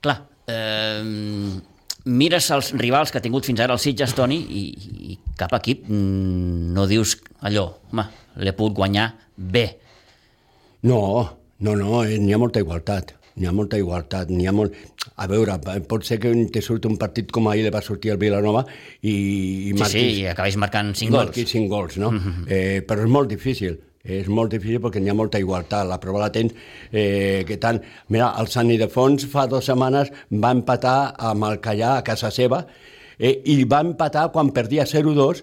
Clar, 0.00 0.16
eh, 0.48 1.02
mires 2.06 2.48
els 2.56 2.72
rivals 2.80 3.12
que 3.12 3.20
ha 3.20 3.24
tingut 3.26 3.44
fins 3.44 3.60
ara 3.60 3.76
el 3.76 3.82
Sitges, 3.82 4.16
Toni, 4.16 4.38
i, 4.40 4.64
i 5.12 5.18
cap 5.36 5.52
equip 5.58 5.84
mm, 5.90 6.72
no 6.72 6.88
dius 6.88 7.18
allò, 7.44 7.66
home, 7.92 8.06
l'he 8.40 8.56
pogut 8.56 8.80
guanyar 8.80 9.10
bé. 9.36 9.66
No, 10.88 11.02
no, 11.60 11.76
no, 11.76 12.00
eh, 12.06 12.16
n'hi 12.16 12.32
ha 12.32 12.40
molta 12.40 12.64
igualtat 12.64 13.12
n'hi 13.36 13.48
ha 13.48 13.52
molta 13.52 13.80
igualtat, 13.80 14.30
n'hi 14.32 14.46
ha 14.48 14.54
molt... 14.56 14.76
A 15.16 15.26
veure, 15.30 15.56
pot 15.88 16.04
ser 16.04 16.18
que 16.20 16.32
te 16.52 16.60
surti 16.64 16.88
un 16.90 16.96
partit 17.00 17.30
com 17.32 17.46
ahir 17.48 17.64
li 17.64 17.72
va 17.72 17.82
sortir 17.84 18.12
el 18.12 18.20
Vilanova 18.20 18.64
i, 19.00 19.12
i 19.70 19.74
marquis... 19.76 19.92
Sí, 19.92 20.06
sí, 20.16 20.22
i 20.24 20.30
acabis 20.32 20.56
marcant 20.60 20.94
5 20.96 21.12
gols. 21.12 21.30
Marquis 21.30 21.52
5 21.54 21.68
gols, 21.72 21.98
no? 22.02 22.10
Mm 22.12 22.22
-hmm. 22.24 22.48
eh, 22.48 22.80
però 22.88 23.04
és 23.04 23.12
molt 23.18 23.30
difícil 23.30 23.78
és 24.06 24.28
molt 24.30 24.52
difícil 24.54 24.80
perquè 24.82 25.00
n'hi 25.02 25.10
ha 25.10 25.18
molta 25.18 25.38
igualtat. 25.42 25.86
La 25.86 25.98
prova 25.98 26.20
la 26.22 26.30
tens 26.30 26.54
eh, 26.92 27.44
que 27.46 27.58
tant... 27.58 27.80
Mira, 28.08 28.32
el 28.40 28.48
Sant 28.52 28.70
Idefons 28.70 29.26
fa 29.26 29.46
dues 29.50 29.66
setmanes 29.66 30.12
va 30.30 30.52
empatar 30.54 31.14
amb 31.30 31.48
el 31.50 31.60
Callà 31.64 31.96
a 31.96 32.04
casa 32.06 32.30
seva 32.30 32.64
eh, 33.18 33.42
i 33.44 33.64
va 33.64 33.82
empatar 33.84 34.30
quan 34.32 34.52
perdia 34.56 34.86
0-2 34.86 35.42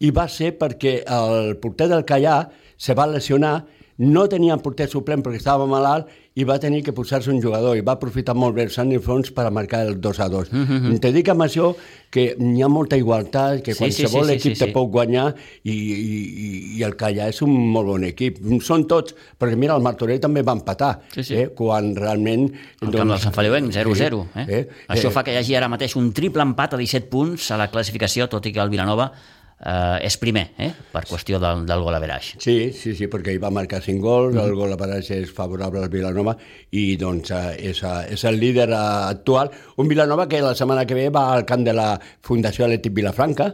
i 0.00 0.10
va 0.10 0.28
ser 0.28 0.54
perquè 0.58 1.02
el 1.06 1.56
porter 1.62 1.88
del 1.90 2.06
Callà 2.08 2.44
se 2.76 2.94
va 2.94 3.06
lesionar 3.06 3.64
no 3.98 4.26
tenia 4.30 4.56
porter 4.58 4.88
suplent 4.90 5.22
perquè 5.22 5.38
estava 5.38 5.66
malalt 5.70 6.10
i 6.34 6.42
va 6.46 6.56
tenir 6.58 6.80
que 6.82 6.92
posar-se 6.94 7.30
un 7.30 7.38
jugador 7.42 7.76
i 7.78 7.82
va 7.86 7.94
aprofitar 7.94 8.34
molt 8.34 8.56
bé 8.56 8.64
el 8.66 8.72
Sant 8.74 8.90
Ilfons 8.90 9.30
per 9.34 9.44
a 9.46 9.52
marcar 9.54 9.84
el 9.86 10.00
2 10.02 10.20
a 10.20 10.28
2. 10.28 10.50
Mm 10.52 10.64
-hmm. 10.64 11.00
Te 11.00 11.12
dic 11.12 11.28
amb 11.28 11.42
això 11.42 11.74
que 12.10 12.34
hi 12.38 12.62
ha 12.62 12.68
molta 12.68 12.96
igualtat, 12.96 13.62
que 13.62 13.72
sí, 13.72 13.78
qualsevol 13.78 14.24
sí, 14.24 14.28
sí, 14.28 14.34
equip 14.34 14.52
sí, 14.52 14.58
sí, 14.58 14.64
te 14.64 14.72
pot 14.72 14.90
guanyar 14.90 15.34
i, 15.62 15.70
i, 15.70 16.78
i 16.78 16.82
el 16.82 16.96
Calla 16.96 17.28
és 17.28 17.40
un 17.42 17.50
molt 17.50 17.86
bon 17.86 18.04
equip. 18.04 18.38
Són 18.60 18.86
tots, 18.86 19.14
perquè 19.38 19.56
mira, 19.56 19.76
el 19.76 19.82
Martorell 19.82 20.20
també 20.20 20.42
va 20.42 20.52
empatar, 20.52 21.00
sí, 21.14 21.22
sí. 21.22 21.34
Eh, 21.34 21.48
quan 21.54 21.94
realment... 21.94 22.50
El 22.80 22.90
doncs, 22.90 22.96
camp 22.96 23.08
del 23.08 23.20
Sant 23.20 23.34
Feliuenc, 23.34 23.72
0-0. 23.72 24.26
Eh? 24.34 24.46
Eh? 24.48 24.68
Això 24.88 25.08
eh, 25.08 25.10
fa 25.10 25.22
que 25.22 25.32
hi 25.32 25.36
hagi 25.36 25.54
ara 25.54 25.68
mateix 25.68 25.94
un 25.96 26.12
triple 26.12 26.42
empat 26.42 26.74
a 26.74 26.76
17 26.76 27.08
punts 27.08 27.50
a 27.50 27.56
la 27.56 27.70
classificació, 27.70 28.28
tot 28.28 28.44
i 28.46 28.52
que 28.52 28.60
el 28.60 28.70
Vilanova 28.70 29.12
eh, 29.60 30.06
és 30.06 30.16
primer, 30.20 30.46
eh, 30.58 30.70
per 30.92 31.04
qüestió 31.08 31.40
del, 31.42 31.64
del 31.68 31.84
gol 31.84 31.96
a 31.96 32.00
veraix. 32.02 32.34
Sí, 32.42 32.72
sí, 32.76 32.94
sí, 32.96 33.08
perquè 33.10 33.34
hi 33.34 33.42
va 33.42 33.52
marcar 33.54 33.82
5 33.84 34.02
gols, 34.02 34.34
mm. 34.34 34.44
el 34.44 34.56
gol 34.58 34.74
a 34.74 34.80
veraix 34.80 35.10
és 35.16 35.30
favorable 35.34 35.82
al 35.82 35.92
Vilanova 35.92 36.36
i 36.72 36.86
doncs 37.00 37.30
eh, 37.34 37.44
és, 37.70 37.84
eh, 37.84 38.14
és 38.16 38.26
el 38.30 38.40
líder 38.40 38.70
eh, 38.70 38.82
actual. 39.12 39.52
Un 39.80 39.90
Vilanova 39.90 40.28
que 40.28 40.42
la 40.44 40.54
setmana 40.58 40.86
que 40.86 40.98
ve 40.98 41.08
va 41.14 41.30
al 41.34 41.46
camp 41.48 41.64
de 41.66 41.76
la 41.76 41.94
Fundació 42.24 42.66
Atlètic 42.66 42.94
Vilafranca 42.96 43.52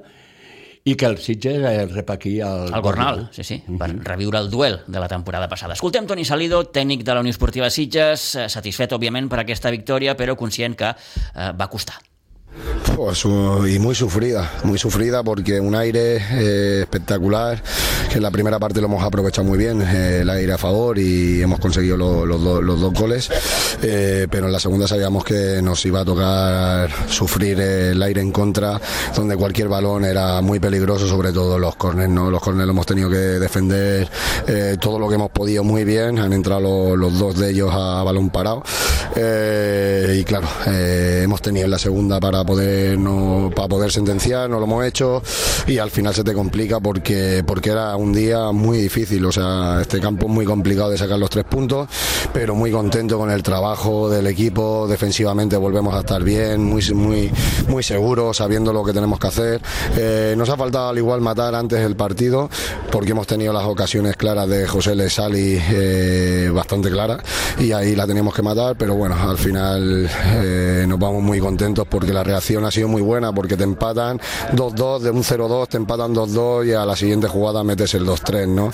i 0.85 0.95
que 0.97 1.07
el 1.07 1.19
Sitges 1.21 1.61
eh, 1.61 1.87
rep 1.91 2.11
aquí 2.11 2.39
el... 2.41 2.71
El 2.73 2.83
Gornal, 2.83 3.29
sí, 3.33 3.45
sí, 3.45 3.63
mm 3.67 3.75
-hmm. 3.75 3.79
per 3.79 4.13
reviure 4.13 4.39
el 4.39 4.51
duel 4.51 4.81
de 4.87 4.99
la 4.99 5.09
temporada 5.09 5.49
passada. 5.49 5.75
Escoltem 5.75 6.07
Toni 6.07 6.25
Salido, 6.25 6.65
tècnic 6.73 7.05
de 7.05 7.15
la 7.15 7.21
Unió 7.21 7.31
Esportiva 7.31 7.69
Sitges, 7.71 8.39
satisfet, 8.49 8.93
òbviament, 8.93 9.29
per 9.29 9.41
aquesta 9.41 9.71
victòria, 9.71 10.17
però 10.17 10.37
conscient 10.37 10.75
que 10.75 10.89
eh, 10.89 11.53
va 11.53 11.69
costar. 11.69 12.10
Pues, 12.97 13.25
y 13.25 13.79
muy 13.79 13.95
sufrida, 13.95 14.51
muy 14.65 14.79
sufrida 14.79 15.23
porque 15.23 15.61
un 15.61 15.75
aire 15.75 16.17
eh, 16.17 16.81
espectacular, 16.83 17.63
que 18.11 18.17
en 18.17 18.23
la 18.23 18.31
primera 18.31 18.59
parte 18.59 18.81
lo 18.81 18.89
hemos 18.89 19.03
aprovechado 19.03 19.47
muy 19.47 19.59
bien, 19.59 19.81
eh, 19.81 20.21
el 20.21 20.31
aire 20.31 20.53
a 20.53 20.59
favor 20.59 20.99
y 20.99 21.41
hemos 21.41 21.61
conseguido 21.61 21.97
los 21.97 22.43
dos 22.43 22.93
goles, 22.93 23.31
eh, 23.83 24.27
pero 24.31 24.47
en 24.47 24.53
la 24.53 24.61
segunda 24.61 24.89
sabíamos 24.89 25.25
que 25.25 25.63
nos 25.63 25.85
iba 25.87 26.01
a 26.01 26.05
tocar 26.05 26.91
sufrir 27.09 27.61
el 27.61 28.03
aire 28.03 28.21
en 28.21 28.33
contra, 28.33 28.81
donde 29.15 29.37
cualquier 29.37 29.69
balón 29.69 30.05
era 30.05 30.41
muy 30.41 30.59
peligroso, 30.59 31.09
sobre 31.09 31.33
todo 31.33 31.59
los 31.59 31.77
corners, 31.77 32.11
¿no? 32.11 32.31
los 32.31 32.43
corners 32.43 32.67
lo 32.67 32.73
hemos 32.73 32.87
tenido 32.87 33.09
que 33.09 33.17
defender 33.17 34.11
todo 34.81 34.99
lo 34.99 35.09
que 35.09 35.15
hemos 35.15 35.31
podido 35.31 35.65
muy 35.65 35.85
bien, 35.85 36.19
han 36.19 36.33
entrado 36.33 36.97
los, 36.97 37.19
dos 37.19 37.39
de 37.39 37.51
ellos 37.51 37.71
a 37.73 38.03
balón 38.03 38.31
parado 38.31 38.63
y 39.17 40.25
claro, 40.25 40.49
hemos 40.67 41.41
tenido 41.41 41.65
en 41.65 41.71
la 41.71 41.79
segunda 41.79 42.21
para 42.21 42.40
para 42.41 42.47
poder 42.47 42.99
no 42.99 43.51
para 43.55 43.69
poder 43.69 43.93
sentenciar 43.93 44.49
no 44.49 44.59
lo 44.59 44.65
hemos 44.65 44.85
hecho 44.87 45.23
y 45.67 45.77
al 45.77 45.91
final 45.91 46.15
se 46.15 46.25
te 46.25 46.33
complica 46.33 46.81
porque 46.81 47.45
porque 47.47 47.71
era 47.71 47.95
un 47.97 48.13
día 48.13 48.51
muy 48.53 48.79
difícil. 48.79 49.25
O 49.27 49.33
sea 49.33 49.79
este 49.81 50.01
campo 50.01 50.27
es 50.27 50.33
muy 50.33 50.47
complicado 50.47 50.91
de 50.91 50.97
sacar 50.97 51.19
los 51.19 51.29
tres 51.29 51.45
puntos 51.45 51.89
pero 52.33 52.55
muy 52.55 52.71
contento 52.71 53.19
con 53.19 53.31
el 53.31 53.43
trabajo 53.43 54.09
del 54.09 54.27
equipo. 54.27 54.87
Defensivamente 54.89 55.57
volvemos 55.57 55.95
a 55.95 56.01
estar 56.01 56.23
bien 56.23 56.65
muy 56.65 56.83
muy 56.95 57.31
muy 57.69 57.83
seguros 57.83 58.39
sabiendo 58.39 58.73
lo 58.73 58.85
que 58.85 58.93
tenemos 58.93 59.19
que 59.19 59.27
hacer. 59.27 59.61
Eh, 59.97 60.35
nos 60.37 60.49
ha 60.49 60.57
faltado 60.57 60.89
al 60.89 60.99
igual 60.99 61.21
matar 61.21 61.55
antes 61.55 61.81
el 61.81 61.97
partido 61.97 62.49
porque 62.91 63.11
hemos 63.11 63.27
tenido 63.27 63.53
las 63.53 63.65
ocasiones 63.65 64.17
claras 64.17 64.49
de 64.49 64.67
José 64.67 64.95
Le 64.95 65.11
Sali 65.11 65.59
eh, 65.61 66.51
bastante 66.53 66.91
claras 66.91 67.21
y 67.59 67.73
ahí 67.73 67.95
la 67.95 68.07
teníamos 68.07 68.35
que 68.35 68.43
matar 68.43 68.77
pero 68.77 68.95
bueno 68.95 69.15
al 69.15 69.37
final 69.37 70.09
eh, 70.27 70.85
nos 70.89 70.99
vamos 70.99 71.23
muy 71.23 71.39
contentos 71.41 71.87
porque 71.89 72.13
la 72.13 72.23
reacción 72.31 72.65
ha 72.65 72.71
sido 72.71 72.89
muy 72.89 73.03
buena 73.03 73.33
porque 73.33 73.57
te 73.57 73.65
empatan 73.65 74.21
2-2, 74.53 75.01
de 75.01 75.11
un 75.11 75.23
0-2 75.23 75.69
te 75.69 75.77
empatan 75.77 76.15
2-2 76.15 76.69
y 76.69 76.73
a 76.73 76.85
la 76.85 76.95
siguiente 76.95 77.27
jugada 77.27 77.65
metes 77.65 77.95
el 77.95 78.07
2-3, 78.07 78.49
¿no? 78.49 78.71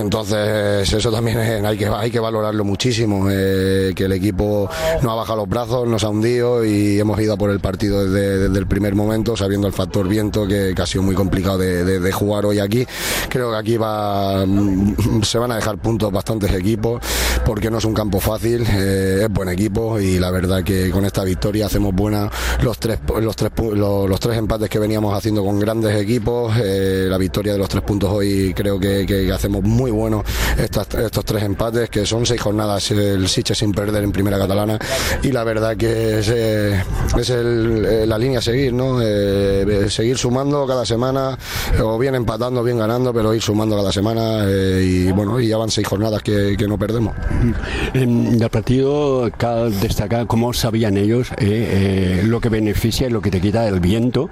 Entonces 0.00 0.90
eso 0.92 1.12
también 1.12 1.38
hay 1.66 1.76
que, 1.76 1.86
hay 1.86 2.10
que 2.10 2.20
valorarlo 2.20 2.64
muchísimo, 2.64 3.28
eh, 3.30 3.92
que 3.94 4.04
el 4.04 4.12
equipo 4.12 4.68
no 5.02 5.12
ha 5.12 5.14
bajado 5.14 5.40
los 5.40 5.48
brazos, 5.48 5.86
nos 5.86 6.02
ha 6.04 6.08
hundido 6.08 6.64
y 6.64 6.98
hemos 6.98 7.20
ido 7.20 7.36
por 7.36 7.50
el 7.50 7.60
partido 7.60 8.08
desde, 8.08 8.46
el 8.46 8.66
primer 8.66 8.94
momento, 8.94 9.36
sabiendo 9.36 9.66
el 9.66 9.72
factor 9.72 10.08
viento 10.08 10.46
que, 10.46 10.74
ha 10.76 10.86
sido 10.86 11.02
muy 11.02 11.14
complicado 11.14 11.58
de, 11.58 12.12
jugar 12.12 12.46
hoy 12.46 12.58
aquí. 12.58 12.86
Creo 13.28 13.50
que 13.50 13.56
aquí 13.56 13.76
va, 13.76 14.44
mm, 14.46 15.22
se 15.22 15.38
van 15.38 15.52
a 15.52 15.56
dejar 15.56 15.78
puntos 15.78 16.12
bastantes 16.12 16.52
equipos 16.52 17.02
porque 17.44 17.70
no 17.70 17.78
es 17.78 17.84
un 17.84 17.94
campo 17.94 18.20
fácil, 18.20 18.66
eh, 18.68 19.20
es 19.22 19.30
buen 19.30 19.48
equipo 19.48 19.98
y 20.00 20.18
la 20.18 20.30
verdad 20.30 20.62
que 20.62 20.90
con 20.90 21.04
esta 21.04 21.24
victoria 21.24 21.66
hacemos 21.66 21.94
buena 21.94 22.30
los 22.62 22.78
tres, 22.78 22.93
los 23.20 23.36
tres, 23.36 23.52
los, 23.74 24.20
tres 24.20 24.38
empates 24.38 24.68
que 24.68 24.78
veníamos 24.78 25.16
haciendo 25.16 25.44
con 25.44 25.58
grandes 25.58 25.96
equipos. 26.00 26.54
Eh, 26.62 27.06
la 27.08 27.18
victoria 27.18 27.52
de 27.52 27.58
los 27.58 27.68
tres 27.68 27.82
puntos 27.82 28.10
hoy 28.10 28.52
creo 28.54 28.78
que, 28.78 29.30
hacemos 29.34 29.62
muy 29.62 29.90
bueno 29.90 30.22
estos 30.56 31.24
tres 31.24 31.42
empates, 31.42 31.90
que 31.90 32.06
son 32.06 32.24
seis 32.24 32.40
jornadas 32.40 32.90
el 32.90 33.28
Siche 33.28 33.54
sin 33.54 33.72
perder 33.72 34.04
en 34.04 34.12
primera 34.12 34.38
catalana. 34.38 34.78
Y 35.22 35.32
la 35.32 35.44
verdad 35.44 35.76
que 35.76 36.20
es, 36.20 36.28
eh, 36.28 36.82
es 37.18 37.30
eh, 37.30 38.04
la 38.06 38.18
línea 38.18 38.38
a 38.38 38.42
seguir, 38.42 38.72
¿no? 38.72 39.00
seguir 39.88 40.16
sumando 40.16 40.66
cada 40.66 40.86
semana, 40.86 41.38
o 41.82 41.98
bien 41.98 42.14
empatando, 42.14 42.62
bien 42.62 42.78
ganando, 42.78 43.12
pero 43.12 43.34
ir 43.34 43.42
sumando 43.42 43.76
cada 43.76 43.92
semana. 43.92 44.44
y 44.48 45.10
bueno, 45.12 45.40
y 45.40 45.48
ya 45.48 45.56
van 45.56 45.70
seis 45.70 45.86
jornadas 45.86 46.22
que, 46.22 46.56
no 46.68 46.78
perdemos. 46.78 47.14
Del 47.92 48.48
partido, 48.50 49.30
cabe 49.36 49.70
destacar 49.70 50.26
cómo 50.26 50.52
sabían 50.52 50.96
ellos 50.96 51.28
lo 52.24 52.40
que 52.40 52.48
beneficia 52.48 52.83
beneficia 52.84 53.06
y 53.06 53.10
lo 53.10 53.22
que 53.22 53.30
te 53.30 53.40
quita 53.40 53.66
el 53.66 53.80
viento, 53.80 54.28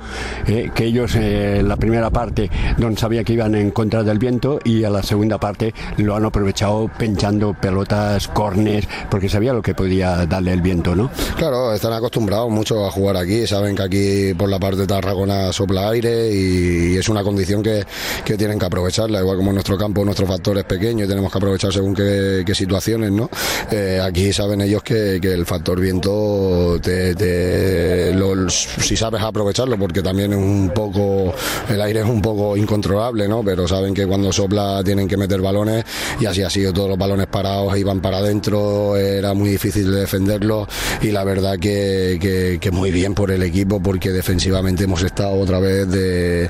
eh, 0.46 0.70
que 0.74 0.84
ellos 0.84 1.14
eh, 1.14 1.62
la 1.64 1.76
primera 1.76 2.10
parte 2.10 2.50
no 2.76 2.94
sabía 2.96 3.24
que 3.24 3.32
iban 3.32 3.54
en 3.54 3.70
contra 3.70 4.02
del 4.02 4.18
viento 4.18 4.58
y 4.62 4.84
a 4.84 4.90
la 4.90 5.02
segunda 5.02 5.38
parte 5.38 5.72
lo 5.96 6.14
han 6.14 6.26
aprovechado 6.26 6.90
pinchando 6.98 7.54
pelotas, 7.54 8.28
cornes, 8.28 8.86
porque 9.10 9.30
sabía 9.30 9.54
lo 9.54 9.62
que 9.62 9.74
podía 9.74 10.26
darle 10.26 10.52
el 10.52 10.60
viento, 10.60 10.94
¿no? 10.94 11.10
Claro, 11.38 11.72
están 11.72 11.94
acostumbrados 11.94 12.50
mucho 12.50 12.84
a 12.86 12.90
jugar 12.90 13.16
aquí, 13.16 13.46
saben 13.46 13.74
que 13.74 13.82
aquí 13.82 14.34
por 14.34 14.50
la 14.50 14.58
parte 14.58 14.80
de 14.80 14.86
Tarragona 14.86 15.50
sopla 15.52 15.88
aire 15.88 16.30
y, 16.30 16.96
es 16.96 17.08
una 17.08 17.22
condición 17.22 17.62
que, 17.62 17.84
que, 18.24 18.36
tienen 18.36 18.58
que 18.58 18.66
aprovecharla, 18.66 19.20
igual 19.20 19.38
como 19.38 19.50
en 19.50 19.54
nuestro 19.54 19.78
campo 19.78 20.04
nuestro 20.04 20.26
factor 20.26 20.58
es 20.58 20.64
pequeño 20.64 21.06
y 21.06 21.08
tenemos 21.08 21.32
que 21.32 21.38
aprovechar 21.38 21.72
según 21.72 21.94
qué, 21.94 22.44
situaciones, 22.52 23.10
¿no? 23.10 23.30
Eh, 23.70 23.98
aquí 24.02 24.30
saben 24.30 24.60
ellos 24.60 24.82
que, 24.82 25.18
que, 25.22 25.32
el 25.32 25.46
factor 25.46 25.80
viento 25.80 26.78
te, 26.82 27.14
te 27.14 28.12
lo, 28.14 28.41
si 28.50 28.96
sabes 28.96 29.22
aprovecharlo, 29.22 29.78
porque 29.78 30.02
también 30.02 30.32
es 30.32 30.38
un 30.38 30.70
poco, 30.74 31.34
el 31.68 31.80
aire 31.80 32.00
es 32.00 32.06
un 32.06 32.22
poco 32.22 32.56
incontrolable, 32.56 33.28
¿no? 33.28 33.42
Pero 33.42 33.66
saben 33.68 33.94
que 33.94 34.06
cuando 34.06 34.32
sopla 34.32 34.82
tienen 34.84 35.08
que 35.08 35.16
meter 35.16 35.40
balones 35.40 35.84
y 36.20 36.26
así 36.26 36.42
ha 36.42 36.50
sido, 36.50 36.72
todos 36.72 36.88
los 36.88 36.98
balones 36.98 37.26
parados 37.26 37.76
iban 37.76 38.00
para 38.00 38.18
adentro, 38.18 38.96
era 38.96 39.34
muy 39.34 39.50
difícil 39.50 39.90
de 39.90 40.00
defenderlos 40.00 40.68
y 41.00 41.10
la 41.10 41.24
verdad 41.24 41.58
que, 41.58 42.58
que, 42.60 42.70
muy 42.72 42.90
bien 42.90 43.14
por 43.14 43.30
el 43.30 43.42
equipo 43.42 43.82
porque 43.82 44.10
defensivamente 44.10 44.84
hemos 44.84 45.02
estado 45.02 45.34
otra 45.34 45.58
vez 45.60 45.88
de, 45.90 46.48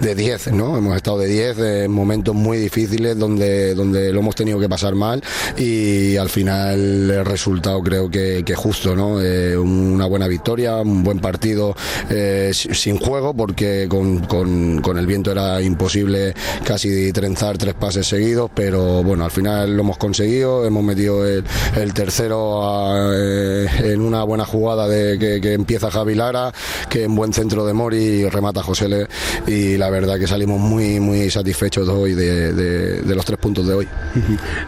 de, 0.00 0.14
10, 0.14 0.52
¿no? 0.52 0.76
Hemos 0.76 0.96
estado 0.96 1.18
de 1.18 1.26
10 1.26 1.58
en 1.58 1.90
momentos 1.90 2.34
muy 2.34 2.58
difíciles 2.58 3.18
donde, 3.18 3.74
donde 3.74 4.12
lo 4.12 4.20
hemos 4.20 4.36
tenido 4.36 4.60
que 4.60 4.68
pasar 4.68 4.94
mal 4.94 5.22
y 5.56 6.16
al 6.16 6.28
final 6.28 7.10
el 7.10 7.24
resultado 7.24 7.82
creo 7.82 8.08
que, 8.08 8.44
que 8.44 8.54
justo, 8.54 8.94
¿no? 8.94 9.20
Eh, 9.20 9.56
una 9.58 10.06
buena 10.06 10.28
victoria, 10.28 10.69
un 10.76 11.02
buen 11.02 11.18
partido 11.18 11.74
eh, 12.08 12.50
sin 12.52 12.98
juego 12.98 13.34
porque 13.34 13.86
con, 13.88 14.20
con, 14.20 14.80
con, 14.80 14.98
el 14.98 15.06
viento 15.06 15.32
era 15.32 15.60
imposible 15.62 16.34
casi 16.64 17.12
trenzar 17.12 17.58
tres 17.58 17.74
pases 17.74 18.06
seguidos, 18.06 18.50
pero 18.54 19.02
bueno, 19.02 19.24
al 19.24 19.30
final 19.30 19.76
lo 19.76 19.82
hemos 19.82 19.98
conseguido, 19.98 20.66
hemos 20.66 20.84
metido 20.84 21.26
el, 21.26 21.44
el 21.76 21.94
tercero 21.94 23.12
eh, 23.12 23.68
en 23.92 24.00
una 24.00 24.22
buena 24.24 24.44
jugada 24.44 24.88
de 24.88 25.18
que, 25.18 25.40
que, 25.40 25.54
empieza 25.54 25.90
Javi 25.90 26.14
Lara, 26.14 26.52
que 26.88 27.04
en 27.04 27.14
buen 27.14 27.32
centro 27.32 27.66
de 27.66 27.72
Mori 27.72 28.28
remata 28.28 28.62
José 28.62 28.88
Le, 28.88 29.06
y 29.46 29.76
la 29.76 29.90
verdad 29.90 30.18
que 30.18 30.26
salimos 30.26 30.60
muy 30.60 31.00
muy 31.00 31.30
satisfechos 31.30 31.88
hoy 31.88 32.14
de, 32.14 32.52
de, 32.52 33.02
de 33.02 33.14
los 33.14 33.24
tres 33.24 33.38
puntos 33.38 33.66
de 33.66 33.74
hoy. 33.74 33.88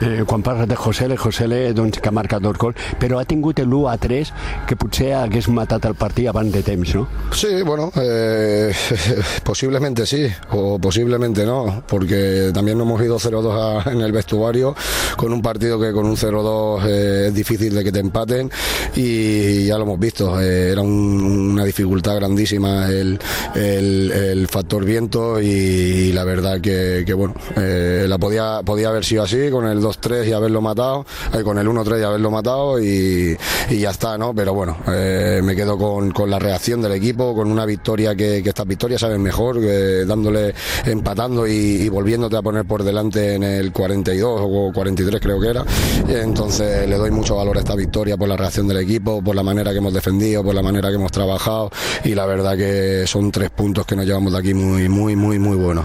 Eh, 0.00 0.24
quan 0.26 0.42
parles 0.42 0.68
de 0.68 0.74
José 0.74 1.06
Le, 1.06 1.16
José 1.16 1.46
Le 1.46 1.72
doncs, 1.72 2.00
que 2.00 2.08
ha 2.08 2.12
marcat 2.12 2.42
dos 2.42 2.58
gols, 2.58 2.78
però 2.98 3.20
ha 3.20 3.26
tingut 3.28 3.60
l'1 3.62 3.86
a 3.90 3.96
3 4.00 4.32
que 4.68 4.76
potser 4.78 5.12
hagués 5.18 5.48
matat 5.52 5.86
abans 6.28 6.52
de 6.52 6.62
temps, 6.62 6.94
¿no? 6.94 7.08
Sí, 7.32 7.62
bueno, 7.62 7.92
eh, 7.96 8.72
posiblemente 9.44 10.06
sí, 10.06 10.26
o 10.50 10.78
posiblemente 10.78 11.44
no, 11.44 11.82
porque 11.86 12.50
también 12.52 12.78
nos 12.78 12.86
hemos 12.86 13.02
ido 13.02 13.18
0-2 13.18 13.92
en 13.92 14.00
el 14.00 14.12
vestuario 14.12 14.74
con 15.16 15.32
un 15.32 15.42
partido 15.42 15.80
que 15.80 15.92
con 15.92 16.06
un 16.06 16.16
0-2 16.16 16.84
eh, 16.86 17.24
es 17.28 17.34
difícil 17.34 17.74
de 17.74 17.84
que 17.84 17.92
te 17.92 18.00
empaten 18.00 18.50
y 18.94 19.66
ya 19.66 19.76
lo 19.76 19.84
hemos 19.84 19.98
visto, 19.98 20.40
eh, 20.40 20.72
era 20.72 20.82
un, 20.82 21.52
una 21.52 21.64
dificultad 21.64 22.16
grandísima 22.16 22.88
el, 22.88 23.18
el, 23.54 24.10
el 24.10 24.48
factor 24.48 24.84
viento 24.84 25.40
y, 25.40 26.12
la 26.12 26.24
verdad 26.24 26.60
que, 26.60 27.04
que 27.06 27.14
bueno, 27.14 27.34
eh, 27.56 28.06
la 28.08 28.18
podía, 28.18 28.60
podía 28.64 28.88
haber 28.88 29.04
sido 29.04 29.22
así 29.22 29.50
con 29.50 29.66
el 29.66 29.80
2-3 29.80 30.28
y 30.28 30.32
haberlo 30.32 30.60
matado, 30.60 31.06
eh, 31.32 31.42
con 31.42 31.58
el 31.58 31.66
1-3 31.66 32.00
y 32.00 32.04
haberlo 32.04 32.30
matado 32.30 32.80
y, 32.80 33.36
y, 33.70 33.78
ya 33.78 33.90
está, 33.90 34.18
¿no? 34.18 34.34
Pero 34.34 34.54
bueno, 34.54 34.76
eh, 34.88 35.40
me 35.42 35.54
quedo 35.56 35.78
con, 35.78 35.81
con, 35.82 36.30
la 36.30 36.38
reacción 36.38 36.80
del 36.80 36.92
equipo, 36.92 37.34
con 37.34 37.50
una 37.50 37.66
victoria 37.66 38.14
que, 38.14 38.42
que 38.42 38.48
estas 38.50 38.66
victorias 38.66 39.00
saben 39.00 39.20
mejor, 39.20 39.58
dándole, 40.06 40.54
empatando 40.86 41.46
y, 41.46 41.88
volviéndote 41.88 42.36
a 42.36 42.42
poner 42.42 42.64
por 42.64 42.82
delante 42.82 43.34
en 43.34 43.42
el 43.42 43.72
42 43.72 44.40
o 44.42 44.72
43 44.72 45.20
creo 45.20 45.40
que 45.40 45.48
era. 45.48 45.64
Entonces 46.08 46.88
le 46.88 46.96
doy 46.96 47.10
mucho 47.10 47.36
valor 47.36 47.56
a 47.56 47.60
esta 47.60 47.74
victoria 47.74 48.16
por 48.16 48.28
la 48.28 48.36
reacción 48.36 48.68
del 48.68 48.78
equipo, 48.78 49.22
por 49.22 49.34
la 49.34 49.42
manera 49.42 49.72
que 49.72 49.78
hemos 49.78 49.92
defendido, 49.92 50.44
por 50.44 50.54
la 50.54 50.62
manera 50.62 50.88
que 50.88 50.94
hemos 50.94 51.12
trabajado 51.12 51.70
y 52.04 52.14
la 52.14 52.26
verdad 52.26 52.56
que 52.56 53.04
son 53.06 53.30
tres 53.30 53.50
puntos 53.50 53.84
que 53.86 53.96
nos 53.96 54.06
llevamos 54.06 54.32
de 54.32 54.38
aquí 54.38 54.54
muy, 54.54 54.88
muy, 54.88 55.16
muy, 55.16 55.38
muy 55.38 55.56
buenos. 55.56 55.84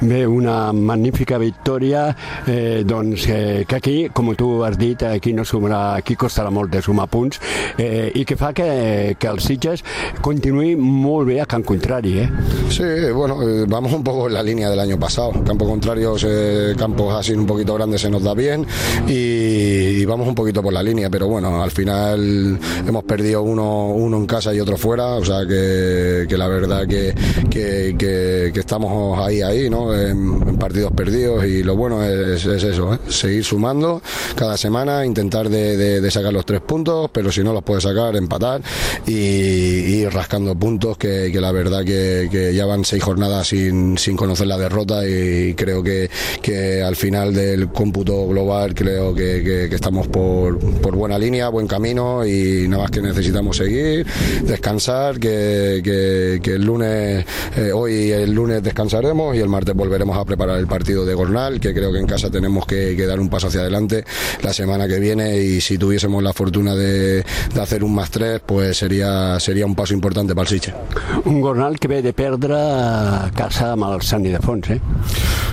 Bé, 0.00 0.26
una 0.26 0.72
magnífica 0.72 1.38
victòria, 1.38 2.16
eh, 2.46 2.82
doncs 2.86 3.26
eh, 3.28 3.64
que 3.68 3.76
aquí, 3.76 4.08
com 4.12 4.34
tu 4.34 4.64
has 4.64 4.78
dit, 4.78 5.02
aquí 5.02 5.32
no 5.32 5.44
sumarà, 5.44 5.96
aquí 5.98 6.16
costarà 6.16 6.50
molt 6.50 6.70
de 6.70 6.82
sumar 6.82 7.08
punts 7.10 7.40
eh, 7.78 8.24
que 8.26 8.36
fa 8.36 8.52
que, 8.54 9.09
que 9.16 9.28
el 9.28 9.40
Sitges 9.40 9.84
continuï 10.22 10.76
molt 10.76 11.28
bé 11.28 11.40
a 11.40 11.46
Camp 11.46 11.64
Contrari, 11.64 12.18
eh? 12.20 12.28
Sí, 12.70 12.84
bueno, 13.14 13.42
eh, 13.42 13.64
vamos 13.68 13.92
un 13.92 14.04
poco 14.04 14.28
en 14.28 14.34
la 14.34 14.42
línea 14.42 14.70
del 14.70 14.80
año 14.80 14.98
pasado. 14.98 15.32
Campo 15.44 15.66
contrario, 15.66 16.16
eh, 16.22 16.74
campos 16.76 17.14
así 17.14 17.32
un 17.32 17.46
poquito 17.46 17.74
grandes 17.74 18.00
se 18.00 18.10
nos 18.10 18.22
da 18.22 18.34
bien 18.34 18.66
y, 19.08 20.04
vamos 20.04 20.26
un 20.26 20.34
poquito 20.34 20.62
por 20.62 20.72
la 20.72 20.82
línea, 20.82 21.08
pero 21.08 21.28
bueno, 21.28 21.62
al 21.62 21.70
final 21.70 22.58
hemos 22.86 23.04
perdido 23.04 23.42
uno, 23.42 23.88
uno 23.88 24.16
en 24.16 24.26
casa 24.26 24.52
y 24.54 24.60
otro 24.60 24.76
fuera, 24.76 25.14
o 25.14 25.24
sea 25.24 25.46
que, 25.46 26.26
que 26.28 26.36
la 26.36 26.48
verdad 26.48 26.86
que, 26.86 27.14
que, 27.48 27.94
que, 27.98 28.60
estamos 28.60 29.18
ahí, 29.18 29.42
ahí, 29.42 29.70
¿no? 29.70 29.94
En, 29.94 30.58
partidos 30.58 30.92
perdidos 30.92 31.44
y 31.44 31.62
lo 31.62 31.76
bueno 31.76 32.04
es, 32.04 32.44
es 32.44 32.62
eso, 32.62 32.94
¿eh? 32.94 32.98
seguir 33.08 33.44
sumando 33.44 34.02
cada 34.34 34.56
semana, 34.56 35.04
intentar 35.04 35.48
de, 35.48 36.00
de, 36.00 36.10
sacar 36.10 36.32
los 36.32 36.44
tres 36.44 36.60
puntos, 36.60 37.10
pero 37.12 37.32
si 37.32 37.42
no 37.42 37.52
los 37.52 37.62
puedes 37.62 37.84
sacar, 37.84 38.16
empatar 38.16 38.60
y, 39.06 39.12
y 39.12 40.08
rascando 40.08 40.54
puntos 40.54 40.96
que, 40.98 41.30
que 41.32 41.40
la 41.40 41.52
verdad 41.52 41.84
que, 41.84 42.28
que, 42.30 42.54
ya 42.54 42.66
van 42.66 42.84
seis 42.84 43.02
jornadas 43.02 43.48
sin, 43.48 43.98
sin 43.98 44.16
conocer 44.16 44.46
la 44.46 44.58
derrota 44.58 45.06
y 45.06 45.54
creo 45.54 45.82
que, 45.82 46.10
que 46.42 46.82
al 46.82 46.96
final 46.96 47.34
del 47.34 47.68
cómputo 47.68 48.26
global 48.28 48.74
creo 48.74 49.14
que, 49.14 49.68
que, 49.68 49.74
estamos 49.74 50.08
por, 50.08 50.58
por, 50.58 50.96
buena 50.96 51.18
línea, 51.18 51.48
buen 51.48 51.66
camino 51.66 52.26
y 52.26 52.66
nada 52.68 52.82
más 52.82 52.90
que 52.90 53.00
necesitamos 53.00 53.56
seguir, 53.56 54.06
descansar, 54.44 55.18
que 55.18 55.80
el 56.44 56.64
lunes, 56.64 57.24
eh, 57.56 57.72
hoy 57.72 58.10
el 58.10 58.32
lunes 58.32 58.62
descansaremos 58.62 59.36
y 59.36 59.40
el 59.40 59.48
martes 59.48 59.74
volveremos 59.74 60.16
a 60.16 60.24
preparar 60.24 60.58
el 60.58 60.66
partido 60.66 61.04
de 61.04 61.14
Gornal, 61.14 61.60
que 61.60 61.72
creo 61.72 61.92
que 61.92 61.98
en 61.98 62.06
casa 62.06 62.30
tenemos 62.30 62.66
que, 62.66 62.96
que 62.96 63.06
dar 63.06 63.20
un 63.20 63.28
paso 63.28 63.48
hacia 63.48 63.60
adelante 63.60 64.04
la 64.42 64.52
semana 64.52 64.88
que 64.88 64.98
viene 64.98 65.38
y 65.38 65.60
si 65.60 65.78
tuviésemos 65.78 66.22
la 66.22 66.32
fortuna 66.32 66.74
de, 66.74 67.24
de 67.54 67.60
hacer 67.60 67.84
un 67.84 67.94
más 67.94 68.10
tres, 68.10 68.40
pues 68.44 68.79
sería, 68.80 69.38
sería 69.38 69.66
un 69.66 69.74
paso 69.74 69.92
importante 69.92 70.34
para 70.34 70.44
el 70.44 70.48
Siche. 70.48 70.72
Un 71.26 71.42
Gornal 71.42 71.78
que 71.78 71.86
ve 71.86 72.00
de 72.00 72.14
perdre 72.16 72.56
casa 73.36 73.74
amb 73.74 73.84
el 73.90 74.00
Sant 74.00 74.24
¿eh? 74.24 74.80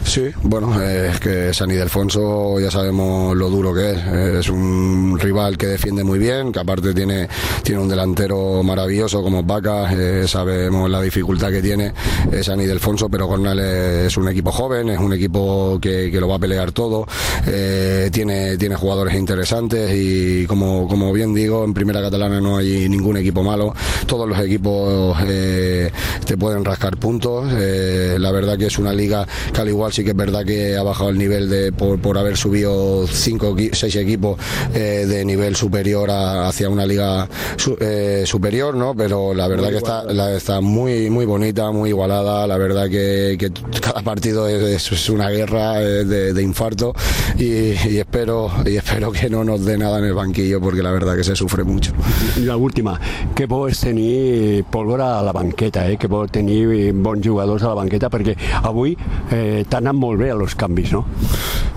Sí, 0.05 0.31
bueno, 0.43 0.81
eh, 0.81 1.09
es 1.11 1.19
que 1.19 1.53
San 1.53 1.69
Ildefonso 1.69 2.59
ya 2.61 2.71
sabemos 2.71 3.35
lo 3.35 3.49
duro 3.49 3.73
que 3.73 3.91
es. 3.91 4.45
Es 4.45 4.49
un 4.49 5.19
rival 5.19 5.57
que 5.57 5.67
defiende 5.67 6.05
muy 6.05 6.19
bien, 6.19 6.53
que 6.53 6.59
aparte 6.59 6.93
tiene, 6.93 7.27
tiene 7.63 7.81
un 7.81 7.89
delantero 7.89 8.63
maravilloso 8.63 9.21
como 9.21 9.43
Vaca, 9.43 9.91
eh, 9.91 10.25
sabemos 10.25 10.89
la 10.89 11.01
dificultad 11.01 11.51
que 11.51 11.61
tiene 11.61 11.93
eh, 12.31 12.43
San 12.43 12.61
Ildefonso, 12.61 13.09
pero 13.09 13.27
Gornal 13.27 13.59
es 13.59 14.15
un 14.15 14.29
equipo 14.29 14.51
joven, 14.51 14.89
es 14.89 14.99
un 14.99 15.11
equipo 15.11 15.77
que, 15.81 16.09
que 16.09 16.21
lo 16.21 16.29
va 16.29 16.35
a 16.35 16.39
pelear 16.39 16.71
todo, 16.71 17.05
eh, 17.45 18.09
tiene, 18.11 18.57
tiene 18.57 18.75
jugadores 18.75 19.15
interesantes 19.15 19.91
y 19.93 20.45
como, 20.45 20.87
como 20.87 21.11
bien 21.11 21.33
digo, 21.33 21.65
en 21.65 21.73
Primera 21.73 22.01
Catalana 22.01 22.39
no 22.39 22.57
hay 22.57 22.87
ningún 22.87 23.16
equipo 23.17 23.43
malo, 23.43 23.73
todos 24.06 24.27
los 24.27 24.39
equipos 24.39 25.17
eh, 25.27 25.91
te 26.25 26.38
pueden 26.38 26.63
rascar 26.65 26.97
puntos, 26.97 27.51
eh, 27.53 28.17
la 28.19 28.32
verdad 28.32 28.58
que 28.58 28.67
es 28.67 28.77
una 28.77 28.93
liga 28.93 29.27
que 29.53 29.62
al 29.62 29.69
igual 29.69 29.91
sí 29.93 30.03
que 30.03 30.12
es 30.12 30.15
verdad 30.15 30.45
que 30.45 30.77
ha 30.77 30.84
bajado 30.84 31.10
el 31.10 31.17
nivel 31.17 31.49
de 31.49 31.71
por, 31.71 31.99
por 31.99 32.17
haber 32.17 32.38
subido 32.38 33.08
cinco, 33.08 33.56
seis 33.73 33.95
equipos 33.95 34.39
eh, 34.73 35.06
de 35.08 35.25
nivel 35.25 35.56
superior 35.56 36.10
a, 36.12 36.47
hacia 36.47 36.69
una 36.69 36.86
liga 36.86 37.27
su, 37.56 37.77
eh, 37.80 38.23
superior, 38.25 38.75
¿no? 38.75 38.95
Pero 38.95 39.34
la 39.34 39.47
verdad 39.47 39.65
muy 39.65 39.71
que 39.71 39.77
está, 39.77 40.03
la, 40.03 40.34
está 40.34 40.62
muy, 40.62 41.10
muy 41.10 41.25
bonita, 41.25 41.71
muy 41.71 41.89
igualada, 41.89 42.47
la 42.47 42.58
verdad 42.58 42.89
que, 42.89 43.36
que 43.39 43.51
cada 43.80 44.01
partido 44.01 44.47
es, 44.47 44.91
es, 44.91 45.10
una 45.10 45.30
guerra 45.30 45.80
de, 45.80 46.34
de 46.34 46.43
infarto 46.43 46.93
y, 47.38 47.43
y, 47.88 47.99
espero, 47.99 48.51
y 48.65 48.75
espero 48.75 49.12
que 49.12 49.30
no 49.30 49.43
nos 49.43 49.63
dé 49.63 49.77
nada 49.77 49.99
en 49.99 50.06
el 50.06 50.13
banquillo 50.13 50.60
porque 50.60 50.84
la 50.84 50.91
verdad 50.91 51.15
que 51.15 51.23
se 51.23 51.36
sufre 51.36 51.63
mucho. 51.63 51.93
La 52.38 52.58
última, 52.58 52.99
que 53.35 53.47
bo 53.49 53.65
és 53.69 53.79
tenir 53.81 54.63
pólvora 54.71 55.13
a 55.19 55.23
la 55.25 55.33
banqueta, 55.35 55.87
eh? 55.89 55.97
que 55.97 56.09
bo 56.11 56.25
tenir 56.27 56.93
bons 56.93 57.23
jugadors 57.25 57.63
a 57.63 57.73
la 57.73 57.81
banqueta 57.81 58.11
perquè 58.13 58.37
avui 58.63 58.95
eh, 59.31 59.63
t'ha 59.67 59.81
anat 59.81 59.97
molt 59.97 60.21
bé 60.21 60.31
a 60.31 60.39
los 60.39 60.55
canvis, 60.55 60.93
¿no? 60.95 61.05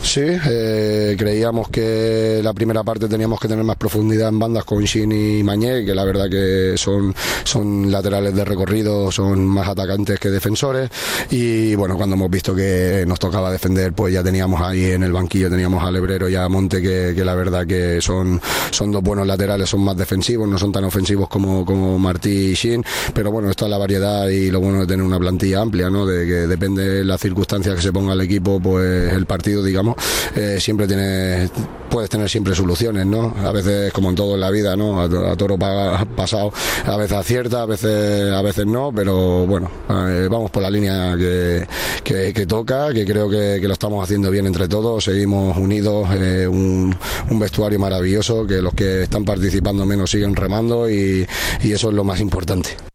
Sí, 0.03 0.23
eh, 0.25 1.15
creíamos 1.17 1.69
que 1.69 2.41
la 2.43 2.53
primera 2.53 2.83
parte 2.83 3.07
teníamos 3.07 3.39
que 3.39 3.47
tener 3.47 3.65
más 3.65 3.77
profundidad 3.77 4.31
en 4.31 4.39
bandas 4.39 4.65
con 4.65 4.83
Shin 4.83 5.13
y 5.13 5.43
Mañé, 5.45 5.85
que 5.85 5.95
la 5.95 6.05
verdad 6.05 6.29
que 6.29 6.75
son, 6.77 7.15
son 7.45 7.91
laterales 7.93 8.35
de 8.35 8.45
recorrido, 8.45 9.13
son 9.13 9.47
más 9.47 9.69
atacantes 9.69 10.19
que 10.19 10.31
defensores. 10.31 10.91
Y 11.31 11.75
bueno, 11.77 11.97
cuando 11.97 12.17
hemos 12.17 12.31
visto 12.31 12.55
que 12.55 13.05
nos 13.07 13.21
tocaba 13.21 13.53
defender, 13.53 13.93
pues 13.93 14.13
ya 14.13 14.23
teníamos 14.23 14.61
ahí 14.63 14.87
en 14.87 15.03
el 15.03 15.13
banquillo, 15.13 15.51
teníamos 15.51 15.85
a 15.85 15.91
Lebrero 15.91 16.29
y 16.29 16.35
a 16.35 16.49
Monte, 16.49 16.83
que, 16.83 17.13
que 17.15 17.25
la 17.25 17.35
verdad 17.35 17.67
que 17.67 18.01
son, 18.01 18.41
son 18.71 18.91
dos 18.91 19.03
buenos 19.03 19.27
laterales, 19.27 19.69
son 19.69 19.85
más 19.85 19.97
defensivos, 19.97 20.49
no 20.49 20.59
son 20.59 20.73
tan 20.73 20.85
ofensivos 20.85 21.29
como, 21.29 21.65
como 21.65 21.99
Martí 21.99 22.51
y 22.51 22.55
Shin, 22.55 22.83
pero 23.15 23.31
bueno, 23.31 23.51
esto 23.51 23.67
es 23.67 23.71
la 23.71 23.79
variedad 23.79 24.27
y 24.29 24.51
lo 24.51 24.61
bueno 24.61 24.81
de 24.81 24.87
tener 24.87 25.05
una 25.05 25.21
plantilla 25.21 25.61
amplia, 25.61 25.89
¿no? 25.89 26.05
De 26.07 26.27
que 26.27 26.33
depende 26.49 26.89
de 26.89 27.05
las 27.05 27.21
circunstancias 27.21 27.77
que 27.77 27.83
se 27.83 27.93
ponga 27.93 28.15
el 28.15 28.23
equipo, 28.23 28.59
pues 28.61 29.13
el 29.13 29.27
partido, 29.27 29.63
digamos 29.63 29.90
Eh, 30.35 30.59
siempre 30.61 30.87
tiene, 30.87 31.49
puedes 31.89 32.11
tener 32.11 32.29
siempre 32.29 32.55
soluciones, 32.55 33.07
¿no? 33.07 33.35
A 33.45 33.53
veces, 33.53 33.93
como 33.93 34.11
en 34.11 34.17
todo 34.17 34.35
en 34.35 34.41
la 34.41 34.51
vida, 34.51 34.77
¿no? 34.77 35.01
A, 35.01 35.37
toro 35.37 35.59
pasado, 35.59 36.53
a 36.85 36.97
veces 36.97 37.17
acierta, 37.17 37.63
a 37.63 37.67
veces, 37.67 38.33
a 38.33 38.43
veces 38.43 38.67
no, 38.67 38.93
pero 38.95 39.47
bueno, 39.47 39.71
eh, 39.89 40.29
vamos 40.31 40.51
por 40.51 40.63
la 40.63 40.71
línea 40.71 41.17
que, 41.17 41.67
que, 42.05 42.47
toca, 42.47 42.93
que 42.93 43.05
creo 43.05 43.29
que, 43.29 43.61
lo 43.61 43.73
estamos 43.73 44.03
haciendo 44.03 44.31
bien 44.31 44.47
entre 44.47 44.69
todos, 44.69 45.05
seguimos 45.05 45.57
unidos, 45.57 46.09
eh, 46.13 46.47
un, 46.47 46.97
un, 47.31 47.39
vestuario 47.39 47.79
maravilloso, 47.79 48.47
que 48.47 48.61
los 48.61 48.75
que 48.75 49.03
están 49.03 49.25
participando 49.25 49.87
menos 49.87 50.11
siguen 50.11 50.35
remando 50.35 50.91
y 50.91 51.27
eso 51.63 51.89
es 51.89 51.95
lo 51.95 52.05
más 52.05 52.21
importante. 52.21 52.90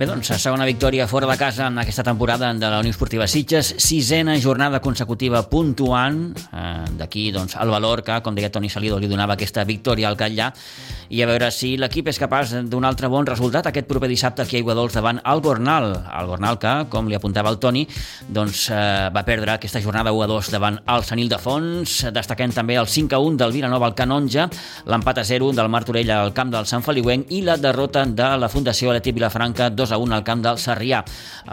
Bé, 0.00 0.06
doncs, 0.08 0.30
segona 0.40 0.64
victòria 0.64 1.04
fora 1.04 1.26
de 1.28 1.34
casa 1.36 1.66
en 1.68 1.76
aquesta 1.76 2.00
temporada 2.00 2.48
de 2.56 2.68
la 2.72 2.78
Unió 2.80 2.88
Esportiva 2.88 3.26
Sitges, 3.28 3.74
sisena 3.76 4.32
jornada 4.40 4.78
consecutiva 4.80 5.42
puntuant, 5.50 6.22
eh, 6.56 6.86
d'aquí 6.96 7.26
doncs, 7.30 7.58
el 7.60 7.68
valor 7.68 8.00
que, 8.02 8.16
com 8.24 8.32
deia 8.34 8.48
Toni 8.48 8.70
Salido, 8.72 8.96
li 8.96 9.10
donava 9.10 9.36
aquesta 9.36 9.60
victòria 9.68 10.08
al 10.08 10.16
Catllà, 10.16 10.54
i 11.10 11.20
a 11.20 11.26
veure 11.28 11.50
si 11.52 11.74
l'equip 11.76 12.08
és 12.08 12.18
capaç 12.22 12.54
d'un 12.70 12.86
altre 12.88 13.10
bon 13.12 13.26
resultat 13.28 13.66
aquest 13.68 13.88
proper 13.90 14.08
dissabte 14.08 14.40
aquí 14.40 14.56
a 14.56 14.62
Iguadols 14.62 14.94
davant 14.96 15.20
el 15.20 15.42
Gornal. 15.44 15.90
El 16.16 16.30
Gornal 16.30 16.56
que, 16.62 16.72
com 16.88 17.10
li 17.10 17.18
apuntava 17.18 17.50
el 17.52 17.58
Toni, 17.60 17.84
doncs, 18.26 18.70
eh, 18.70 19.10
va 19.12 19.24
perdre 19.28 19.52
aquesta 19.58 19.82
jornada 19.84 20.14
1 20.16 20.22
a 20.24 20.30
2 20.32 20.50
davant 20.54 20.80
el 20.86 21.04
Sanil 21.04 21.28
de 21.28 21.36
Fons, 21.36 22.06
destaquem 22.08 22.56
també 22.56 22.78
el 22.80 22.88
5 22.88 23.18
a 23.18 23.20
1 23.20 23.36
del 23.36 23.52
Vilanova 23.52 23.90
al 23.90 23.98
Canonja, 23.98 24.48
l'empat 24.86 25.18
a 25.18 25.24
0 25.28 25.52
del 25.52 25.68
Martorell 25.68 26.10
al 26.16 26.32
camp 26.32 26.56
del 26.56 26.64
Sant 26.64 26.88
Feliuenc 26.88 27.28
i 27.36 27.42
la 27.44 27.58
derrota 27.60 28.06
de 28.06 28.32
la 28.38 28.48
Fundació 28.48 28.94
Aleti 28.94 29.12
Vilafranca 29.12 29.68
2 29.68 29.89
2 29.90 29.96
a 29.96 29.98
1 29.98 30.14
al 30.14 30.24
camp 30.24 30.44
del 30.44 30.58
Sarrià. 30.62 31.02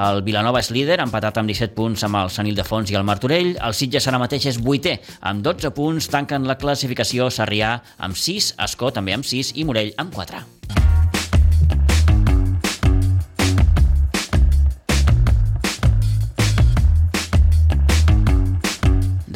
El 0.07 0.21
Vilanova 0.27 0.61
és 0.61 0.71
líder, 0.75 0.99
empatat 1.03 1.41
amb 1.41 1.49
17 1.51 1.73
punts 1.77 2.05
amb 2.07 2.21
el 2.21 2.33
Sant 2.33 2.49
Ildefons 2.49 2.93
i 2.93 2.99
el 2.99 3.07
Martorell. 3.07 3.55
El 3.57 3.77
Sitges 3.77 4.07
ara 4.07 4.21
mateix 4.21 4.49
és 4.53 4.61
vuitè, 4.61 4.97
amb 5.21 5.43
12 5.45 5.73
punts, 5.77 6.11
tanquen 6.13 6.47
la 6.47 6.59
classificació 6.61 7.31
Sarrià 7.33 7.77
amb 7.97 8.17
6, 8.17 8.53
Escó 8.67 8.93
també 8.93 9.17
amb 9.17 9.25
6 9.25 9.55
i 9.57 9.67
Morell 9.67 9.93
amb 9.97 10.13
4. 10.13 10.45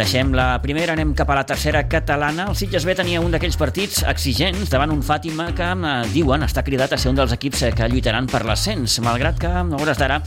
Deixem 0.01 0.31
la 0.33 0.55
primera, 0.63 0.95
anem 0.95 1.11
cap 1.13 1.29
a 1.29 1.35
la 1.37 1.43
tercera 1.45 1.83
catalana. 1.85 2.47
El 2.49 2.55
Sitges 2.57 2.87
B 2.89 2.95
tenia 2.97 3.19
un 3.21 3.29
d'aquells 3.29 3.53
partits 3.53 3.99
exigents 4.09 4.71
davant 4.73 4.89
un 4.89 5.03
Fàtima 5.05 5.51
que, 5.53 5.67
eh, 5.77 5.91
diuen, 6.09 6.41
està 6.41 6.63
cridat 6.65 6.93
a 6.93 6.97
ser 6.97 7.11
un 7.11 7.19
dels 7.19 7.31
equips 7.31 7.65
que 7.77 7.87
lluitaran 7.87 8.25
per 8.25 8.41
l'ascens, 8.43 8.99
malgrat 8.99 9.37
que, 9.37 9.45
a 9.45 9.61
hores 9.61 9.99
d'ara, 9.99 10.17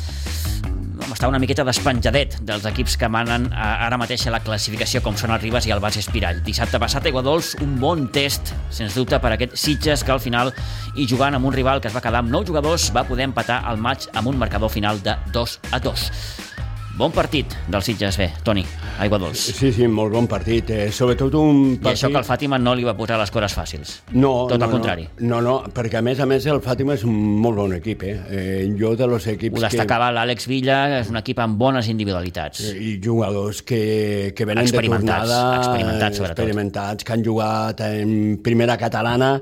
està 1.10 1.26
una 1.26 1.40
miqueta 1.40 1.64
despenjadet 1.64 2.38
dels 2.40 2.64
equips 2.70 2.96
que 2.96 3.08
manen 3.08 3.48
ara 3.52 3.98
mateix 3.98 4.28
a 4.28 4.30
la 4.30 4.40
classificació, 4.44 5.02
com 5.02 5.16
són 5.16 5.32
el 5.32 5.40
Ribas 5.40 5.66
i 5.66 5.72
el 5.72 5.80
Bas 5.80 5.96
Espirall. 5.96 6.40
Dissabte 6.44 6.78
passat, 6.78 7.06
Iguadols, 7.10 7.56
un 7.60 7.80
bon 7.80 8.06
test, 8.14 8.54
sens 8.70 8.94
dubte, 8.94 9.18
per 9.18 9.32
aquest 9.32 9.56
Sitges, 9.56 10.04
que 10.04 10.12
al 10.12 10.20
final, 10.20 10.54
i 10.94 11.08
jugant 11.08 11.34
amb 11.34 11.46
un 11.46 11.52
rival 11.52 11.80
que 11.80 11.88
es 11.88 11.94
va 11.94 12.00
quedar 12.00 12.22
amb 12.22 12.30
9 12.30 12.46
jugadors, 12.46 12.92
va 12.94 13.02
poder 13.02 13.24
empatar 13.24 13.64
el 13.72 13.82
maig 13.82 14.06
amb 14.14 14.28
un 14.28 14.38
marcador 14.38 14.70
final 14.70 15.02
de 15.02 15.18
2 15.32 15.58
a 15.72 15.80
2. 15.80 16.63
Bon 16.94 17.10
partit 17.10 17.50
del 17.66 17.82
Sitges 17.82 18.14
B, 18.14 18.28
Toni, 18.46 18.62
aigua 19.02 19.18
dolç. 19.18 19.48
Sí, 19.56 19.72
sí, 19.74 19.88
molt 19.90 20.12
bon 20.14 20.28
partit. 20.30 20.68
Eh, 20.70 20.92
sobretot 20.94 21.32
un 21.34 21.72
partit... 21.82 21.88
I 21.88 21.96
això 21.96 22.10
que 22.12 22.20
el 22.20 22.26
Fàtima 22.28 22.60
no 22.62 22.70
li 22.78 22.84
va 22.86 22.92
posar 22.94 23.16
les 23.18 23.32
coses 23.34 23.56
fàcils. 23.58 23.94
No, 24.12 24.44
Tot 24.46 24.62
no, 24.62 24.68
al 24.68 24.74
contrari. 24.76 25.08
No, 25.26 25.40
no, 25.42 25.56
perquè 25.74 25.98
a 25.98 26.04
més 26.06 26.22
a 26.22 26.28
més 26.30 26.46
el 26.46 26.62
Fàtima 26.62 26.94
és 26.94 27.02
un 27.02 27.16
molt 27.42 27.58
bon 27.58 27.74
equip. 27.74 28.04
Eh? 28.06 28.14
eh 28.30 28.60
jo 28.78 28.92
de 28.94 29.08
los 29.10 29.26
equips 29.26 29.58
Ho 29.58 29.64
destacava 29.64 30.12
que... 30.12 30.18
l'Àlex 30.20 30.46
Villa, 30.46 30.76
és 31.00 31.10
un 31.10 31.18
equip 31.18 31.42
amb 31.42 31.58
bones 31.58 31.88
individualitats. 31.90 32.62
I 32.78 32.94
jugadors 33.02 33.64
que, 33.66 34.30
que 34.36 34.46
venen 34.46 34.70
de 34.70 34.86
tornada... 34.86 35.40
Experimentats, 35.64 36.22
sobretot. 36.22 36.44
Experimentats, 36.44 37.08
que 37.08 37.16
han 37.16 37.26
jugat 37.26 37.82
en 37.88 38.14
primera 38.46 38.78
catalana, 38.78 39.32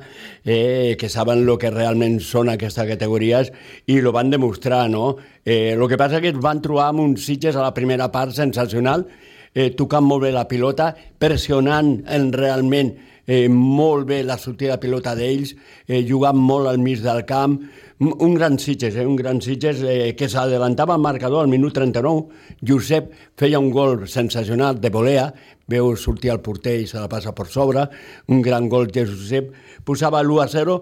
eh, 0.41 0.97
que 0.97 1.12
saben 1.12 1.45
el 1.45 1.53
que 1.61 1.69
realment 1.77 2.17
són 2.25 2.49
aquestes 2.57 2.88
categories 2.95 3.53
i 3.93 4.01
lo 4.01 4.17
van 4.17 4.33
demostrar, 4.33 4.87
no? 4.88 5.19
Eh, 5.44 5.72
el 5.74 5.88
que 5.88 5.98
passa 5.98 6.20
que 6.22 6.31
es 6.31 6.38
van 6.38 6.62
trobar 6.62 6.88
amb 6.92 7.02
uns 7.02 7.26
Sitges 7.26 7.57
a 7.57 7.64
la 7.64 7.74
primera 7.74 8.11
part 8.12 8.35
sensacional, 8.37 9.07
eh, 9.55 9.72
tocant 9.74 10.05
molt 10.07 10.22
bé 10.22 10.33
la 10.33 10.46
pilota, 10.48 10.92
pressionant 11.18 11.96
en 12.07 12.31
realment 12.33 12.94
eh, 13.26 13.48
molt 13.48 14.07
bé 14.07 14.22
la 14.22 14.38
sortida 14.38 14.76
de 14.76 14.83
pilota 14.83 15.14
d'ells, 15.18 15.55
eh, 15.87 16.02
jugant 16.09 16.38
molt 16.38 16.68
al 16.70 16.78
mig 16.78 17.02
del 17.02 17.24
camp, 17.26 17.59
un 18.02 18.35
gran 18.35 18.59
Sitges, 18.59 18.96
eh, 18.96 19.07
un 19.07 19.16
gran 19.16 19.40
Sitges 19.40 19.83
eh, 19.83 20.14
que 20.18 20.28
s'adelantava 20.28 20.94
al 20.94 21.02
marcador 21.02 21.44
al 21.44 21.50
minut 21.50 21.74
39, 21.74 22.26
Josep 22.66 23.12
feia 23.38 23.61
un 23.61 23.70
gol 23.70 24.09
sensacional 24.09 24.81
de 24.81 24.90
volea, 24.90 25.33
veu 25.72 25.94
sortir 25.96 26.32
el 26.35 26.42
porter 26.44 26.78
i 26.82 26.88
se 26.90 27.00
la 27.00 27.08
passa 27.11 27.32
per 27.37 27.48
sobre, 27.50 27.87
un 28.28 28.42
gran 28.44 28.68
gol 28.72 28.90
de 28.92 29.06
Josep, 29.08 29.52
posava 29.87 30.20
l'1 30.22 30.42
a 30.42 30.48
0 30.52 30.76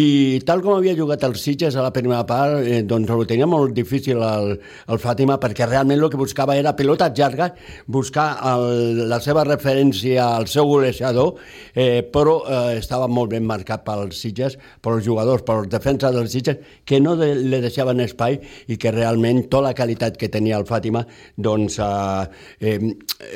i 0.00 0.06
tal 0.46 0.62
com 0.64 0.76
havia 0.76 0.96
jugat 0.96 1.24
el 1.26 1.36
Sitges 1.36 1.76
a 1.76 1.84
la 1.84 1.92
primera 1.94 2.24
part, 2.28 2.62
eh, 2.64 2.82
doncs 2.86 3.10
ho 3.12 3.24
tenia 3.28 3.48
molt 3.50 3.74
difícil 3.76 4.22
el, 4.22 4.54
el 4.92 5.02
Fàtima 5.02 5.36
perquè 5.42 5.68
realment 5.68 6.00
el 6.00 6.12
que 6.12 6.20
buscava 6.20 6.56
era 6.56 6.74
pilota 6.76 7.10
llarga, 7.12 7.50
buscar 7.86 8.28
el, 8.52 9.04
la 9.10 9.20
seva 9.24 9.44
referència 9.46 10.30
al 10.36 10.48
seu 10.50 10.68
golejador, 10.70 11.34
eh, 11.74 12.02
però 12.12 12.38
eh, 12.44 12.78
estava 12.80 13.08
molt 13.08 13.32
ben 13.34 13.46
marcat 13.46 13.84
pels 13.86 14.20
Sitges, 14.22 14.56
pels 14.82 15.04
jugadors, 15.04 15.44
pels 15.46 15.70
defenses 15.72 16.14
dels 16.14 16.32
Sitges, 16.32 16.62
que 16.84 17.00
no 17.00 17.16
de, 17.18 17.32
le 17.36 17.60
deixaven 17.64 18.02
espai 18.04 18.38
i 18.68 18.78
que 18.80 18.92
realment 18.94 19.46
tota 19.50 19.68
la 19.68 19.74
qualitat 19.76 20.16
que 20.20 20.30
tenia 20.32 20.58
el 20.60 20.66
Fàtima, 20.68 21.04
doncs, 21.36 21.78
eh, 21.80 22.26
eh, 22.60 22.78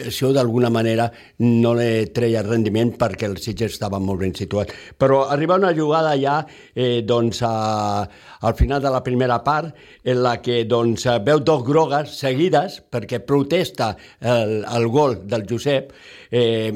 això 0.06 0.32
d'alguna 0.36 0.70
manera 0.72 0.99
no 1.44 1.74
le 1.78 2.06
treia 2.14 2.42
rendiment 2.46 2.92
perquè 3.00 3.28
el 3.30 3.38
Sitges 3.40 3.76
estava 3.76 4.00
molt 4.02 4.24
ben 4.24 4.34
situat. 4.36 4.72
Però 4.98 5.24
arriba 5.28 5.58
una 5.60 5.74
jugada 5.76 6.16
ja 6.20 6.40
eh, 6.74 7.02
doncs, 7.06 7.42
a, 7.46 8.06
al 8.40 8.56
final 8.58 8.82
de 8.82 8.92
la 8.92 9.02
primera 9.06 9.40
part 9.44 9.74
en 10.04 10.22
la 10.24 10.36
que 10.42 10.64
doncs, 10.68 11.06
veu 11.24 11.40
dos 11.40 11.64
grogues 11.66 12.16
seguides 12.18 12.80
perquè 12.90 13.22
protesta 13.24 13.94
el, 14.20 14.60
el 14.64 14.88
gol 14.92 15.20
del 15.28 15.46
Josep 15.48 15.94
eh, 16.30 16.70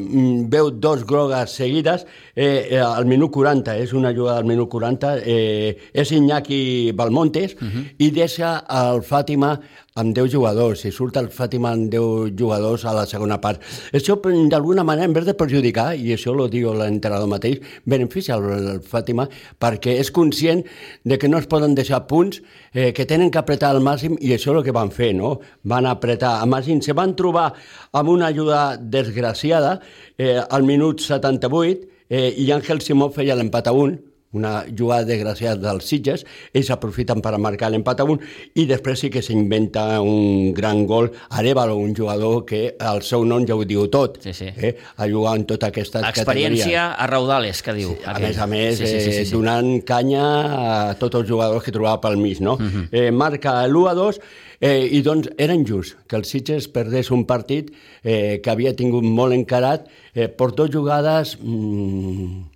veu 0.51 0.71
dos 0.71 1.05
grogues 1.07 1.55
seguides 1.55 2.07
eh, 2.35 2.69
eh, 2.71 2.79
al 2.79 3.07
minut 3.07 3.33
40, 3.33 3.77
és 3.79 3.95
una 3.95 4.13
jugada 4.15 4.39
al 4.43 4.49
minut 4.49 4.69
40, 4.71 5.15
eh, 5.25 5.77
és 5.93 6.13
Iñaki 6.13 6.93
Balmontes 6.93 7.55
uh 7.55 7.65
-huh. 7.65 7.85
i 7.99 8.11
deixa 8.11 8.65
el 8.69 9.03
Fàtima 9.03 9.59
amb 9.95 10.11
10 10.11 10.27
jugadors, 10.33 10.81
i 10.89 10.91
surt 10.91 11.15
el 11.21 11.29
Fàtima 11.31 11.71
amb 11.71 11.85
10 11.87 12.33
jugadors 12.35 12.83
a 12.83 12.91
la 12.97 13.05
segona 13.07 13.37
part. 13.39 13.61
Això, 13.95 14.17
d'alguna 14.51 14.83
manera, 14.83 15.07
en 15.07 15.13
vez 15.15 15.23
de 15.25 15.37
perjudicar, 15.39 15.93
i 15.95 16.11
això 16.11 16.33
lo 16.35 16.49
diu 16.51 16.73
l'entrenador 16.75 17.29
mateix, 17.31 17.61
beneficia 17.87 18.35
el 18.35 18.81
Fàtima 18.83 19.29
perquè 19.63 19.95
és 20.01 20.11
conscient 20.11 20.65
de 21.05 21.17
que 21.17 21.29
no 21.31 21.39
es 21.39 21.47
poden 21.47 21.77
deixar 21.79 22.09
punts, 22.09 22.41
eh, 22.73 22.91
que 22.93 23.07
tenen 23.07 23.31
que 23.31 23.39
apretar 23.39 23.71
al 23.71 23.79
màxim, 23.87 24.17
i 24.19 24.33
això 24.35 24.51
és 24.51 24.59
el 24.59 24.65
que 24.65 24.75
van 24.75 24.91
fer, 24.91 25.13
no? 25.15 25.39
Van 25.63 25.87
apretar 25.87 26.41
al 26.41 26.51
màxim. 26.51 26.83
Se 26.83 26.93
van 26.93 27.15
trobar 27.15 27.53
amb 27.93 28.09
una 28.09 28.33
ajuda 28.35 28.77
desgraciada 28.77 29.79
eh, 30.19 30.41
al 30.43 30.65
minut 30.65 31.07
78, 31.07 31.87
eh, 32.11 32.35
i 32.35 32.51
Àngel 32.51 32.83
Simó 32.83 33.13
feia 33.15 33.39
l'empat 33.39 33.71
a 33.71 33.77
un, 33.79 33.95
una 34.35 34.65
jugada 34.69 35.07
desgraciada 35.09 35.57
dels 35.71 35.89
Sitges, 35.89 36.25
ells 36.53 36.71
aprofiten 36.75 37.23
per 37.25 37.37
marcar 37.39 37.71
l'empat 37.73 38.03
a 38.03 38.09
un 38.09 38.21
i 38.55 38.67
després 38.71 39.05
sí 39.05 39.11
que 39.11 39.23
s'inventa 39.25 40.01
un 40.03 40.53
gran 40.55 40.85
gol 40.87 41.11
Arevalo, 41.31 41.77
un 41.81 41.95
jugador 41.97 42.45
que 42.45 42.77
el 42.79 43.03
seu 43.03 43.25
nom 43.25 43.47
ja 43.47 43.57
ho 43.57 43.65
diu 43.65 43.89
tot, 43.93 44.21
sí, 44.25 44.33
sí. 44.37 44.51
Eh? 44.55 44.75
a 44.97 45.09
jugar 45.11 45.37
en 45.39 45.47
totes 45.49 45.71
aquestes 45.71 46.05
Experiència 46.05 46.91
a 46.93 47.07
raudales, 47.11 47.63
que 47.65 47.75
diu. 47.77 47.95
Sí, 47.95 48.07
a 48.07 48.19
més 48.21 48.39
a 48.39 48.47
més, 48.51 48.79
sí, 48.79 48.87
sí, 48.87 48.99
sí, 48.99 49.05
sí, 49.05 49.13
sí. 49.25 49.29
Eh, 49.29 49.35
donant 49.35 49.71
canya 49.87 50.25
a 50.55 50.73
tots 51.01 51.23
els 51.23 51.29
jugadors 51.29 51.65
que 51.65 51.75
trobava 51.75 52.01
pel 52.03 52.19
mig, 52.21 52.41
no? 52.41 52.59
Uh 52.59 52.63
mhm. 52.63 52.83
-huh. 52.83 52.89
eh, 52.93 53.11
marca 53.11 53.63
l'1 53.67 53.91
a 53.91 53.95
2 53.95 54.21
Eh, 54.65 54.89
I 54.97 55.03
doncs 55.05 55.29
era 55.37 55.53
injust 55.53 55.99
que 56.09 56.17
el 56.17 56.25
Sitges 56.25 56.69
perdés 56.73 57.11
un 57.13 57.27
partit 57.29 57.73
eh, 58.03 58.41
que 58.43 58.51
havia 58.53 58.73
tingut 58.73 59.05
molt 59.05 59.37
encarat 59.37 59.89
eh, 60.15 60.29
per 60.29 60.53
dos 60.57 60.73
jugades... 60.73 61.37
Mm, 61.43 62.54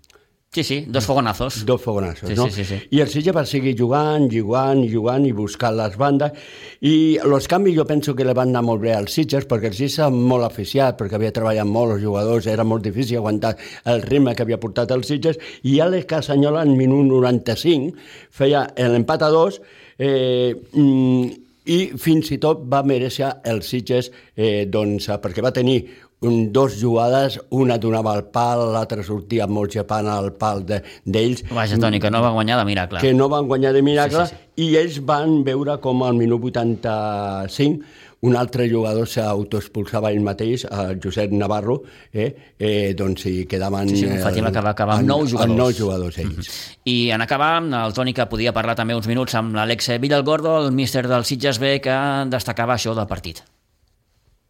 Sí, 0.51 0.65
sí, 0.65 0.85
dos 0.89 1.05
fogonazos. 1.05 1.67
Dos 1.67 1.83
fogonazos, 1.83 2.31
sí, 2.31 2.35
no? 2.35 2.47
Sí, 2.47 2.65
sí, 2.65 2.65
sí. 2.65 2.77
I 2.97 3.03
el 3.05 3.11
Sitges 3.13 3.35
va 3.37 3.43
seguir 3.45 3.75
jugant, 3.77 4.31
jugant, 4.33 4.81
jugant 4.89 5.27
i 5.29 5.33
buscant 5.37 5.77
les 5.77 5.99
bandes. 6.01 6.33
I 6.81 7.19
els 7.21 7.49
canvis 7.53 7.77
jo 7.77 7.85
penso 7.85 8.15
que 8.17 8.25
li 8.25 8.33
van 8.33 8.55
anar 8.55 8.63
molt 8.65 8.81
bé 8.81 8.95
als 8.97 9.13
Sitges, 9.13 9.45
perquè 9.51 9.69
el 9.69 9.77
Sitges 9.77 9.99
era 10.01 10.09
molt 10.15 10.47
aficiat, 10.49 10.97
perquè 10.97 11.19
havia 11.19 11.35
treballat 11.37 11.69
molt 11.69 11.99
els 11.99 12.07
jugadors, 12.07 12.49
era 12.49 12.65
molt 12.65 12.87
difícil 12.89 13.21
aguantar 13.21 13.53
el 13.93 14.01
ritme 14.07 14.33
que 14.35 14.47
havia 14.47 14.61
portat 14.63 14.97
els 14.97 15.13
Sitges, 15.13 15.37
i 15.69 15.77
Àlex 15.85 16.09
Casanyola 16.15 16.65
en 16.65 16.73
minut 16.81 17.05
95 17.13 17.93
feia 18.41 18.65
l'empat 18.89 19.29
a 19.29 19.31
dos, 19.35 19.61
eh, 20.01 20.57
mm, 20.73 21.45
i 21.69 21.79
fins 22.01 22.33
i 22.33 22.39
tot 22.41 22.65
va 22.73 22.81
mereixer 22.89 23.35
els 23.53 23.69
Sitges 23.69 24.09
eh, 24.35 24.65
doncs, 24.65 25.11
perquè 25.21 25.45
va 25.45 25.53
tenir 25.53 25.83
dos 26.21 26.81
jugades, 26.81 27.41
una 27.51 27.79
donava 27.79 28.13
al 28.15 28.25
pal, 28.35 28.73
l'altra 28.73 29.03
sortia 29.07 29.47
molt 29.47 29.71
xapant 29.73 30.07
al 30.11 30.33
pal 30.35 30.65
de- 30.67 30.83
d'ells. 31.05 31.45
Vaja, 31.51 31.79
Toni, 31.79 32.01
que 32.01 32.11
no 32.11 32.21
va 32.23 32.31
guanyar 32.31 32.59
de 32.59 32.65
miracle. 32.65 32.99
que 33.01 33.15
no 33.15 33.29
van 33.29 33.47
guanyar 33.47 33.73
de 33.73 33.83
miracle, 33.83 34.27
Sí, 34.27 34.35
sí, 34.57 34.65
i 34.65 34.77
ells 34.77 34.99
van 35.05 35.45
veure 35.45 35.79
com 35.81 36.03
al 36.03 36.15
minut 36.15 36.43
85 36.43 37.85
un 38.21 38.35
altre 38.35 38.69
jugador 38.69 39.07
s'autoexpulsava 39.07 40.11
ell 40.11 40.21
mateix, 40.27 40.65
el 40.65 40.99
Josep 41.01 41.31
Navarro, 41.31 41.83
eh, 42.13 42.35
eh, 42.59 42.93
doncs 42.99 43.27
hi 43.27 43.45
quedaven... 43.47 43.89
Sí, 43.93 44.01
sí, 44.01 44.07
eh, 44.07 44.19
Fàtima 44.25 44.51
que 44.51 44.61
va 44.61 44.71
acabar 44.75 44.97
amb 44.99 45.07
nou 45.07 45.23
jugadors. 45.23 45.45
Amb 45.47 45.57
nou 45.61 45.71
jugadors 45.71 46.19
ells. 46.19 46.51
I 46.85 47.11
en 47.15 47.23
acabar, 47.23 47.63
el 47.63 47.95
Toni 47.95 48.13
que 48.17 48.27
podia 48.27 48.53
parlar 48.53 48.75
també 48.75 48.97
uns 48.99 49.07
minuts 49.07 49.37
amb 49.39 49.55
l'Àlex 49.55 49.93
Villalgordo, 50.03 50.57
el 50.65 50.73
míster 50.73 51.07
del 51.07 51.25
Sitges 51.25 51.61
B, 51.63 51.77
que 51.81 51.95
destacava 52.27 52.75
això 52.75 52.97
del 52.99 53.07
partit. 53.07 53.45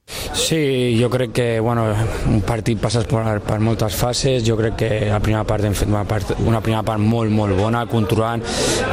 Sí, 0.08 0.96
jo 1.00 1.10
crec 1.10 1.32
que 1.32 1.60
bueno, 1.60 1.84
un 2.26 2.40
partit 2.40 2.80
passes 2.80 3.04
per, 3.08 3.40
per 3.44 3.58
moltes 3.60 3.92
fases, 3.98 4.44
jo 4.46 4.56
crec 4.56 4.76
que 4.80 4.88
la 5.10 5.18
primera 5.20 5.44
part 5.44 5.66
hem 5.68 5.74
fet 5.76 5.90
una, 5.90 6.04
part, 6.08 6.32
una 6.40 6.62
primera 6.64 6.80
part 6.86 7.02
molt, 7.02 7.32
molt 7.34 7.56
bona, 7.58 7.84
controlant. 7.90 8.40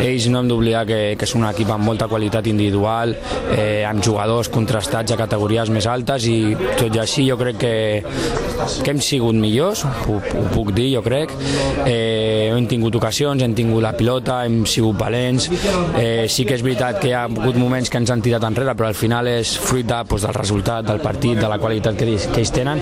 Ells 0.04 0.28
no 0.32 0.42
hem 0.42 0.50
d'oblidar 0.52 0.84
que, 0.90 1.00
que 1.16 1.28
és 1.28 1.36
un 1.38 1.46
equip 1.48 1.72
amb 1.72 1.88
molta 1.88 2.10
qualitat 2.12 2.50
individual, 2.52 3.16
eh, 3.56 3.86
amb 3.88 4.04
jugadors 4.04 4.50
contrastats 4.52 5.16
a 5.16 5.20
categories 5.20 5.72
més 5.72 5.88
altes 5.88 6.28
i 6.28 6.40
tot 6.76 6.92
i 6.92 7.00
així 7.00 7.24
jo 7.30 7.40
crec 7.40 7.62
que, 7.64 7.76
que 8.84 8.92
hem 8.92 9.00
sigut 9.00 9.40
millors, 9.40 9.86
ho, 9.86 10.20
ho 10.20 10.46
puc 10.52 10.74
dir 10.76 10.90
jo 10.98 11.06
crec. 11.06 11.32
Eh, 11.86 12.52
hem 12.52 12.68
tingut 12.68 13.00
ocasions, 13.00 13.44
hem 13.46 13.56
tingut 13.56 13.84
la 13.86 13.94
pilota, 13.96 14.42
hem 14.44 14.66
sigut 14.68 15.00
valents. 15.00 15.48
Eh, 15.96 16.28
sí 16.28 16.44
que 16.44 16.60
és 16.60 16.66
veritat 16.66 17.00
que 17.00 17.14
hi 17.14 17.16
ha 17.16 17.26
hagut 17.30 17.56
moments 17.62 17.92
que 17.92 18.04
ens 18.04 18.12
han 18.12 18.24
tirat 18.26 18.44
enrere, 18.48 18.76
però 18.76 18.92
al 18.92 19.00
final 19.00 19.32
és 19.32 19.56
fruit 19.62 19.88
de, 19.88 20.04
doncs, 20.04 20.28
del 20.28 20.38
resultat, 20.42 20.84
del 20.92 21.04
partit, 21.06 21.38
de 21.38 21.50
la 21.52 21.60
qualitat 21.62 21.98
que, 22.00 22.16
que 22.18 22.42
ells 22.42 22.54
tenen. 22.56 22.82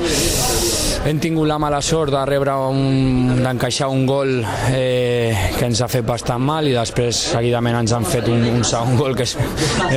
Hem 1.03 1.17
tingut 1.19 1.49
la 1.49 1.57
mala 1.59 1.81
sort 1.83 2.13
de 2.13 2.19
rebre 2.23 2.53
un, 2.71 3.41
d'encaixar 3.43 3.89
un 3.91 4.05
gol 4.07 4.37
eh, 4.71 5.35
que 5.57 5.65
ens 5.67 5.81
ha 5.83 5.89
fet 5.91 6.05
bastant 6.07 6.39
mal 6.39 6.63
i 6.63 6.71
després 6.71 7.17
seguidament 7.33 7.75
ens 7.81 7.91
han 7.91 8.05
fet 8.07 8.29
un, 8.31 8.39
un 8.47 8.63
segon 8.63 8.95
gol 8.95 9.17
que 9.19 9.25
és, 9.27 9.33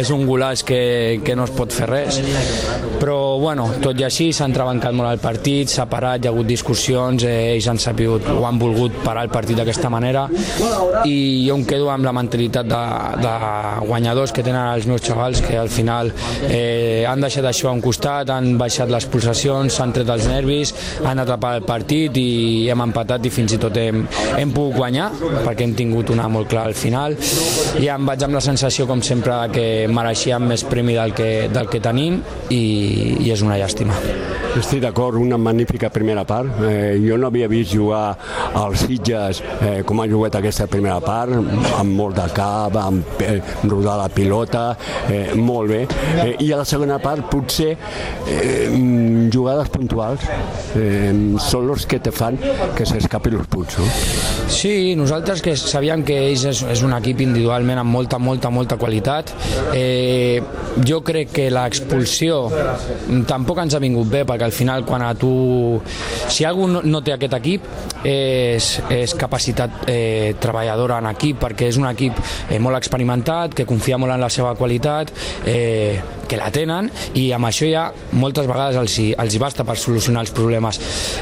és 0.01 0.11
un 0.11 0.25
golaç 0.27 0.65
que, 0.67 0.81
que 1.23 1.37
no 1.39 1.47
es 1.47 1.53
pot 1.55 1.71
fer 1.71 1.87
res. 1.93 2.19
Però 2.99 3.37
bueno, 3.39 3.69
tot 3.85 4.01
i 4.03 4.07
així 4.09 4.33
s'ha 4.35 4.49
entrebancat 4.51 4.97
molt 4.99 5.13
el 5.13 5.23
partit, 5.23 5.71
s'ha 5.71 5.87
parat, 5.87 6.25
hi 6.25 6.27
ha 6.27 6.33
hagut 6.35 6.51
discussions, 6.51 7.23
eh, 7.23 7.53
ells 7.53 7.71
han 7.71 7.79
sabut 7.79 8.27
o 8.33 8.41
han 8.49 8.59
volgut 8.59 8.99
parar 9.05 9.29
el 9.29 9.31
partit 9.31 9.63
d'aquesta 9.63 9.93
manera. 9.93 10.27
I 11.07 11.17
jo 11.47 11.61
em 11.61 11.65
quedo 11.71 11.93
amb 11.95 12.09
la 12.09 12.17
mentalitat 12.19 12.67
de, 12.67 12.83
de 13.23 13.37
guanyadors 13.87 14.35
que 14.35 14.43
tenen 14.43 14.73
els 14.75 14.91
meus 14.91 15.07
xavals 15.07 15.45
que 15.47 15.55
al 15.63 15.71
final 15.71 16.11
eh, 16.51 17.07
han 17.07 17.23
deixat 17.23 17.47
això 17.47 17.71
a 17.71 17.79
un 17.79 17.85
costat, 17.85 18.35
han 18.35 18.57
baixat 18.59 18.91
les 18.91 19.07
pulsacions, 19.07 19.79
s'han 19.79 19.95
tret 19.95 20.11
els 20.11 20.27
nervis, 20.35 20.75
han 21.05 21.21
atrapat 21.23 21.61
el 21.61 21.67
partit 21.69 22.17
i 22.21 22.69
hem 22.73 22.85
empatat 22.87 23.27
i 23.27 23.33
fins 23.33 23.57
i 23.57 23.61
tot 23.61 23.77
hem, 23.81 24.05
hem 24.37 24.55
pogut 24.55 24.79
guanyar 24.81 25.11
perquè 25.45 25.67
hem 25.67 25.75
tingut 25.79 26.13
una 26.15 26.29
molt 26.33 26.51
clara 26.51 26.73
al 26.73 26.79
final 26.79 27.17
i 27.81 27.91
em 27.93 28.09
vaig 28.09 28.25
amb 28.27 28.39
la 28.39 28.45
sensació 28.45 28.87
com 28.89 29.03
sempre 29.05 29.39
que 29.53 29.67
mereixíem 29.93 30.47
més 30.53 30.65
premi 30.67 30.97
del 30.97 31.15
que, 31.17 31.31
del 31.53 31.71
que 31.73 31.83
tenim 31.85 32.21
i, 32.51 32.63
i 33.27 33.33
és 33.33 33.43
una 33.45 33.59
llàstima. 33.61 33.97
Estic 34.57 34.81
d'acord, 34.81 35.19
una 35.21 35.37
magnífica 35.37 35.91
primera 35.93 36.23
part. 36.25 36.63
Eh, 36.65 36.97
jo 37.03 37.19
no 37.21 37.29
havia 37.29 37.49
vist 37.49 37.75
jugar 37.75 38.17
als 38.57 38.87
Sitges 38.87 39.43
eh, 39.61 39.83
com 39.85 40.01
ha 40.01 40.07
jugat 40.09 40.39
aquesta 40.39 40.65
primera 40.71 40.97
part, 41.05 41.35
amb 41.77 41.93
molt 41.99 42.17
de 42.17 42.25
cap, 42.37 42.79
amb 42.81 43.21
eh, 43.21 43.37
rodar 43.69 43.99
la 44.01 44.09
pilota, 44.09 44.65
eh, 45.13 45.35
molt 45.37 45.69
bé. 45.75 45.83
Eh, 46.23 46.31
I 46.47 46.53
a 46.55 46.63
la 46.63 46.65
segona 46.69 46.97
part 47.03 47.29
potser 47.29 47.75
eh, 47.75 48.71
mm, 48.71 49.29
jugades 49.35 49.69
puntuals 49.75 50.25
eh, 50.73 50.86
són 51.43 51.71
els 51.73 51.87
que 51.89 52.01
te 52.03 52.13
fan 52.15 52.39
que 52.77 52.87
s'escapin 52.89 53.39
els 53.41 53.49
punts. 53.51 53.79
No? 53.79 53.87
Sí, 54.53 54.95
nosaltres 54.99 55.43
que 55.43 55.57
sabíem 55.59 56.05
que 56.07 56.17
ells 56.29 56.47
és, 56.53 56.63
és 56.77 56.83
un 56.87 56.95
equip 56.97 57.23
individualment 57.25 57.81
amb 57.83 57.93
molta, 57.93 58.19
molta, 58.23 58.51
molta 58.51 58.79
qualitat. 58.81 59.33
Eh, 59.75 60.41
jo 60.87 61.01
crec 61.07 61.33
que 61.37 61.49
l'expulsió 61.53 62.45
tampoc 63.29 63.63
ens 63.63 63.77
ha 63.77 63.83
vingut 63.83 64.11
bé, 64.11 64.25
perquè 64.29 64.47
al 64.47 64.55
final 64.55 64.87
quan 64.87 65.05
a 65.07 65.13
tu... 65.19 65.81
Si 66.29 66.45
algú 66.45 66.67
no, 66.71 66.83
no 66.85 67.03
té 67.05 67.15
aquest 67.15 67.37
equip 67.39 67.67
és, 68.07 68.71
és 68.93 69.15
capacitat 69.19 69.87
eh, 69.91 70.35
treballadora 70.41 71.01
en 71.03 71.11
equip, 71.13 71.41
perquè 71.43 71.71
és 71.71 71.81
un 71.81 71.89
equip 71.91 72.19
eh, 72.21 72.61
molt 72.63 72.79
experimentat, 72.79 73.57
que 73.57 73.67
confia 73.69 73.99
molt 73.99 74.15
en 74.15 74.23
la 74.23 74.31
seva 74.33 74.55
qualitat, 74.59 75.13
eh, 75.47 75.99
que 76.27 76.39
la 76.39 76.51
tenen 76.51 76.89
i 77.15 77.29
amb 77.35 77.47
això 77.49 77.69
ja 77.71 77.87
moltes 78.19 78.49
vegades 78.49 78.79
els 78.81 78.97
els 78.97 79.35
hi 79.35 79.39
basta 79.39 79.65
per 79.67 79.77
solucionar 79.79 80.25
els 80.25 80.33
problemes. 80.35 80.76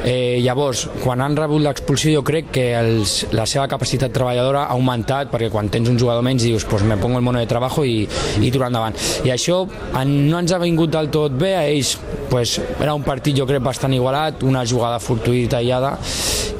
Eh, 0.04 0.40
llavors, 0.44 0.86
quan 1.02 1.22
han 1.24 1.36
rebut 1.38 1.62
l'expulsió 1.64 2.12
jo 2.18 2.24
crec 2.26 2.50
que 2.54 2.66
els, 2.78 3.16
la 3.32 3.46
seva 3.50 3.66
capacitat 3.70 4.12
treballadora 4.14 4.66
ha 4.66 4.76
augmentat 4.76 5.30
perquè 5.32 5.50
quan 5.52 5.70
tens 5.72 5.88
un 5.90 5.98
jugador 6.00 6.24
menys 6.26 6.44
dius 6.44 6.66
pues 6.68 6.84
me 6.84 6.98
pongo 7.00 7.18
el 7.18 7.24
mono 7.24 7.40
de 7.40 7.48
trabajo 7.50 7.84
i, 7.84 8.02
i 8.40 8.50
tirar 8.50 8.70
endavant. 8.72 8.98
I 9.24 9.34
això 9.34 9.62
en, 10.00 10.14
no 10.30 10.42
ens 10.42 10.52
ha 10.52 10.60
vingut 10.62 10.92
del 10.94 11.10
tot 11.14 11.36
bé, 11.38 11.54
a 11.56 11.64
ells 11.68 11.96
pues, 12.30 12.58
era 12.80 12.94
un 12.94 13.04
partit 13.06 13.36
jo 13.38 13.46
crec 13.48 13.62
bastant 13.64 13.94
igualat, 13.94 14.42
una 14.46 14.64
jugada 14.68 15.00
fortuïta 15.02 15.60
aïllada 15.60 15.96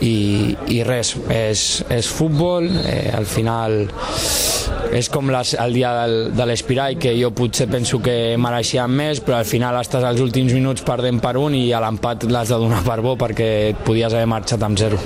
i, 0.05 0.55
i 0.75 0.83
res, 0.87 1.15
és, 1.33 1.69
és 1.93 2.11
futbol, 2.11 2.69
eh, 2.85 3.11
al 3.15 3.27
final 3.29 3.83
és 4.95 5.09
com 5.11 5.31
les, 5.33 5.55
el 5.61 5.75
dia 5.75 5.91
del, 6.03 6.17
de 6.37 6.47
l'Espirall 6.47 6.99
que 7.01 7.15
jo 7.19 7.31
potser 7.35 7.67
penso 7.71 8.01
que 8.03 8.37
mereixien 8.41 8.91
més 8.91 9.21
però 9.25 9.41
al 9.41 9.49
final 9.49 9.79
estàs 9.81 10.05
als 10.07 10.23
últims 10.23 10.55
minuts 10.55 10.85
perdent 10.87 11.21
per 11.23 11.37
un 11.41 11.57
i 11.59 11.67
a 11.75 11.83
l'empat 11.83 12.29
l'has 12.31 12.53
de 12.53 12.61
donar 12.63 12.74
per 12.83 12.99
bo 13.05 13.14
perquè 13.20 13.49
et 13.70 13.83
podies 13.87 14.12
haver 14.12 14.27
marxat 14.31 14.62
amb 14.66 14.79
zero 14.79 14.99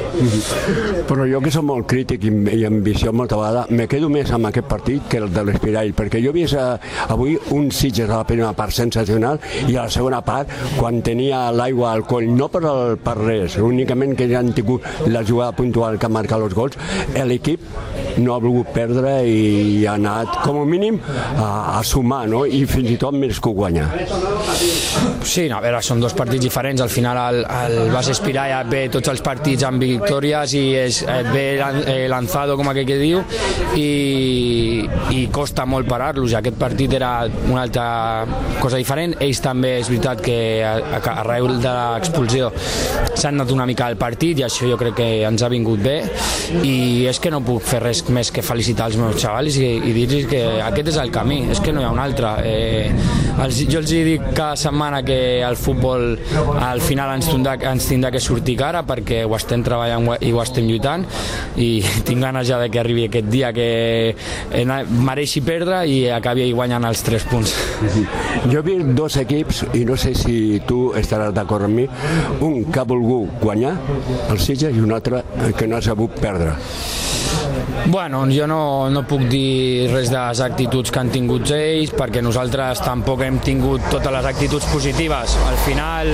Però 1.09 1.27
jo 1.29 1.41
que 1.45 1.53
som 1.53 1.67
molt 1.69 1.87
crític 1.91 2.25
i, 2.29 2.33
i 2.59 2.65
ambiciós 2.69 3.15
molta 3.17 3.39
vegada, 3.39 3.67
me 3.71 3.89
quedo 3.91 4.11
més 4.13 4.31
amb 4.35 4.49
aquest 4.49 4.69
partit 4.71 5.07
que 5.11 5.21
el 5.23 5.29
de 5.33 5.45
l'Espirall, 5.47 5.93
perquè 5.97 6.21
jo 6.25 6.33
he 6.33 6.37
vist 6.37 6.57
eh, 6.59 6.67
avui 7.09 7.37
un 7.57 7.71
Sitges 7.75 8.09
a 8.09 8.21
la 8.21 8.27
primera 8.29 8.53
part 8.57 8.75
sensacional 8.75 9.41
i 9.67 9.77
a 9.77 9.87
la 9.87 9.93
segona 9.93 10.21
part, 10.25 10.53
quan 10.79 11.01
tenia 11.05 11.49
l'aigua 11.55 11.93
al 11.93 12.05
coll, 12.09 12.29
no 12.37 12.51
per, 12.53 12.63
el, 12.69 12.97
per 13.05 13.17
res, 13.21 13.59
únicament 13.65 14.15
que 14.19 14.29
ja 14.31 14.43
han 14.43 14.53
tingut 14.57 14.85
la 15.09 15.25
jugada 15.25 15.57
puntual 15.57 15.99
que 15.99 16.09
ha 16.09 16.13
marcat 16.13 16.45
els 16.45 16.57
gols, 16.57 16.79
l'equip 17.29 17.65
no 18.19 18.35
ha 18.35 18.41
volgut 18.43 18.73
perdre 18.75 19.13
i 19.29 19.87
ha 19.87 19.95
anat, 19.99 20.41
com 20.45 20.61
a 20.63 20.65
mínim, 20.69 20.99
a, 21.37 21.79
a 21.79 21.83
sumar, 21.87 22.25
no? 22.31 22.45
i 22.45 22.65
fins 22.69 22.93
i 22.95 22.99
tot 23.01 23.17
més 23.17 23.41
que 23.41 23.53
guanyar. 23.55 23.89
Sí, 25.29 25.47
no, 25.49 25.59
a 25.59 25.63
veure, 25.65 25.81
són 25.85 26.03
dos 26.03 26.15
partits 26.19 26.43
diferents. 26.47 26.83
Al 26.83 26.93
final 26.93 27.19
el, 27.21 27.43
el 27.67 27.91
Bas 27.93 28.09
Espirai 28.13 28.53
et 28.57 28.69
ve 28.71 28.81
tots 28.93 29.11
els 29.13 29.21
partits 29.25 29.65
amb 29.67 29.83
victòries 29.83 30.55
i 30.59 30.63
és, 30.79 31.01
et 31.09 31.29
ve 31.33 31.45
eh, 31.59 32.07
lanzado, 32.11 32.57
com 32.59 32.71
aquell 32.71 32.87
que 32.89 32.99
diu, 33.01 33.23
i, 33.79 34.85
i 35.15 35.25
costa 35.35 35.67
molt 35.69 35.89
parar-los. 35.91 36.35
Aquest 36.39 36.59
partit 36.61 36.95
era 36.99 37.13
una 37.49 37.65
altra 37.65 38.27
cosa 38.63 38.81
diferent. 38.81 39.17
Ells 39.25 39.43
també 39.45 39.77
és 39.81 39.91
veritat 39.91 40.23
que 40.25 40.39
a, 40.67 40.75
a, 40.99 41.03
arreu 41.25 41.49
de 41.59 41.73
l'expulsió 41.73 42.51
s'han 43.15 43.39
anat 43.39 43.53
una 43.55 43.67
mica 43.69 43.89
al 43.89 43.99
partit 44.01 44.39
i 44.39 44.47
això 44.47 44.69
jo 44.69 44.79
crec 44.81 44.99
que 45.01 45.09
ens 45.27 45.43
ha 45.43 45.51
vingut 45.53 45.83
bé 45.83 45.97
i 46.63 47.07
és 47.11 47.19
que 47.23 47.33
no 47.35 47.43
puc 47.45 47.65
fer 47.67 47.83
res 47.83 48.05
més 48.15 48.31
que 48.35 48.45
felicitar 48.45 48.89
els 48.91 48.99
meus 49.01 49.19
xavalis 49.21 49.59
i, 49.61 49.73
i 49.91 49.95
dir-los 49.97 50.29
que 50.31 50.45
aquest 50.65 50.93
és 50.95 51.01
el 51.03 51.13
camí, 51.15 51.43
és 51.53 51.63
que 51.65 51.75
no 51.75 51.83
hi 51.83 51.89
ha 51.89 51.95
un 51.95 52.03
altre. 52.03 52.35
Eh, 52.47 53.28
els, 53.45 53.61
jo 53.71 53.81
els 53.83 53.91
dic 53.91 54.25
cada 54.35 54.57
setmana 54.59 55.03
que 55.07 55.19
el 55.45 55.57
futbol 55.57 56.17
al 56.59 56.83
final 56.85 57.15
ens 57.17 57.29
tindrà, 57.31 57.57
ens 57.71 57.89
tindrà 57.91 58.11
que 58.15 58.23
sortir 58.23 58.57
cara 58.59 58.83
perquè 58.87 59.23
ho 59.27 59.35
estem 59.37 59.63
treballant 59.67 60.11
i 60.25 60.33
ho 60.33 60.43
estem 60.43 60.69
lluitant 60.69 61.07
i 61.57 61.69
tinc 62.09 62.23
ganes 62.25 62.49
ja 62.49 62.61
de 62.63 62.71
que 62.73 62.83
arribi 62.83 63.09
aquest 63.09 63.31
dia 63.31 63.53
que 63.57 63.69
eh, 64.15 64.65
mereixi 65.09 65.43
perdre 65.47 65.85
i 65.89 66.01
acabi 66.13 66.51
guanyant 66.53 66.89
els 66.89 67.05
tres 67.07 67.27
punts. 67.29 67.55
Jo 68.53 68.63
vist 68.65 68.95
dos 68.97 69.19
equips, 69.21 69.65
i 69.77 69.85
no 69.89 69.97
sé 69.99 70.15
si 70.17 70.61
tu 70.67 70.93
estaràs 70.97 71.35
d'acord 71.35 71.67
amb 71.67 71.81
mi, 71.81 71.87
un 72.45 72.65
que 72.73 72.81
ha 72.81 72.87
volgut 72.89 73.39
guanyar, 73.43 73.75
el 74.31 74.41
Sitges, 74.41 74.75
i 74.75 74.83
un 74.85 74.95
altre 74.95 75.23
que 75.59 75.69
no 75.69 75.79
ha 75.79 75.85
sabut 75.85 76.17
perdre. 76.23 76.55
Bueno, 77.87 78.25
jo 78.33 78.47
no, 78.51 78.89
no 78.93 79.05
puc 79.09 79.25
dir 79.31 79.89
res 79.93 80.11
de 80.13 80.19
les 80.19 80.43
actituds 80.45 80.93
que 80.93 81.01
han 81.01 81.13
tingut 81.13 81.51
ells 81.55 81.95
perquè 81.97 82.23
nosaltres 82.25 82.83
tampoc 82.85 83.23
hem 83.25 83.39
tingut 83.45 83.85
totes 83.93 84.13
les 84.13 84.29
actituds 84.29 84.69
positives. 84.73 85.37
Al 85.49 85.59
final, 85.65 86.13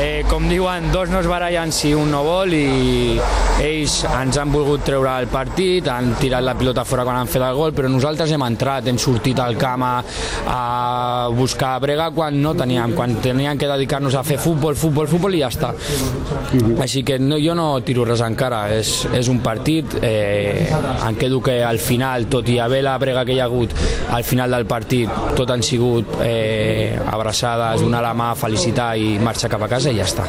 eh, 0.00 0.22
com 0.30 0.48
diuen, 0.48 0.90
dos 0.92 1.10
no 1.10 1.20
es 1.20 1.28
barallen 1.30 1.72
si 1.74 1.92
un 1.94 2.12
no 2.14 2.22
vol 2.26 2.54
i 2.54 3.18
ells 3.64 4.00
ens 4.06 4.38
han 4.38 4.52
volgut 4.52 4.84
treure 4.86 5.16
el 5.18 5.26
partit, 5.32 5.88
han 5.90 6.12
tirat 6.20 6.44
la 6.46 6.54
pilota 6.58 6.84
fora 6.86 7.04
quan 7.06 7.18
han 7.18 7.30
fet 7.30 7.42
el 7.42 7.56
gol, 7.58 7.74
però 7.74 7.90
nosaltres 7.90 8.30
hem 8.34 8.44
entrat, 8.46 8.86
hem 8.86 9.00
sortit 9.02 9.40
al 9.42 9.58
camp 9.58 9.82
a, 9.86 9.92
a 10.54 10.60
buscar 11.34 11.74
brega 11.82 12.10
quan 12.14 12.38
no 12.42 12.54
teníem, 12.58 12.94
quan 12.94 13.16
teníem 13.22 13.58
que 13.58 13.70
dedicar-nos 13.70 14.14
a 14.14 14.22
fer 14.26 14.38
futbol, 14.38 14.78
futbol, 14.78 15.10
futbol 15.10 15.34
i 15.34 15.42
ja 15.42 15.50
està. 15.50 15.72
Així 16.78 17.02
que 17.06 17.18
no, 17.18 17.38
jo 17.42 17.56
no 17.58 17.68
tiro 17.86 18.06
res 18.08 18.22
encara, 18.24 18.68
és, 18.78 18.92
és 19.18 19.30
un 19.32 19.42
partit, 19.44 19.98
eh, 20.02 20.68
em 21.08 21.18
quedo 21.18 21.40
que 21.42 21.58
al 21.64 21.78
final, 21.78 22.28
tot 22.30 22.48
i 22.48 22.58
haver 22.62 22.82
la 22.86 22.96
brega 22.98 23.24
que 23.24 23.36
hi 23.36 23.40
ha 23.40 23.48
hagut 23.48 23.74
al 24.14 24.24
final 24.24 24.56
del 24.56 24.66
partit, 24.66 25.12
tot 25.36 25.50
han 25.50 25.62
sigut 25.62 26.18
eh, 26.24 26.98
abraçades, 27.06 27.84
donar 27.84 28.02
la 28.04 28.14
mà, 28.14 28.34
felicitar 28.38 28.94
i 28.98 29.18
marxar 29.22 29.52
cap 29.52 29.64
a 29.64 29.72
casa 29.76 29.94
i 29.94 30.00
ja 30.00 30.08
està. 30.08 30.28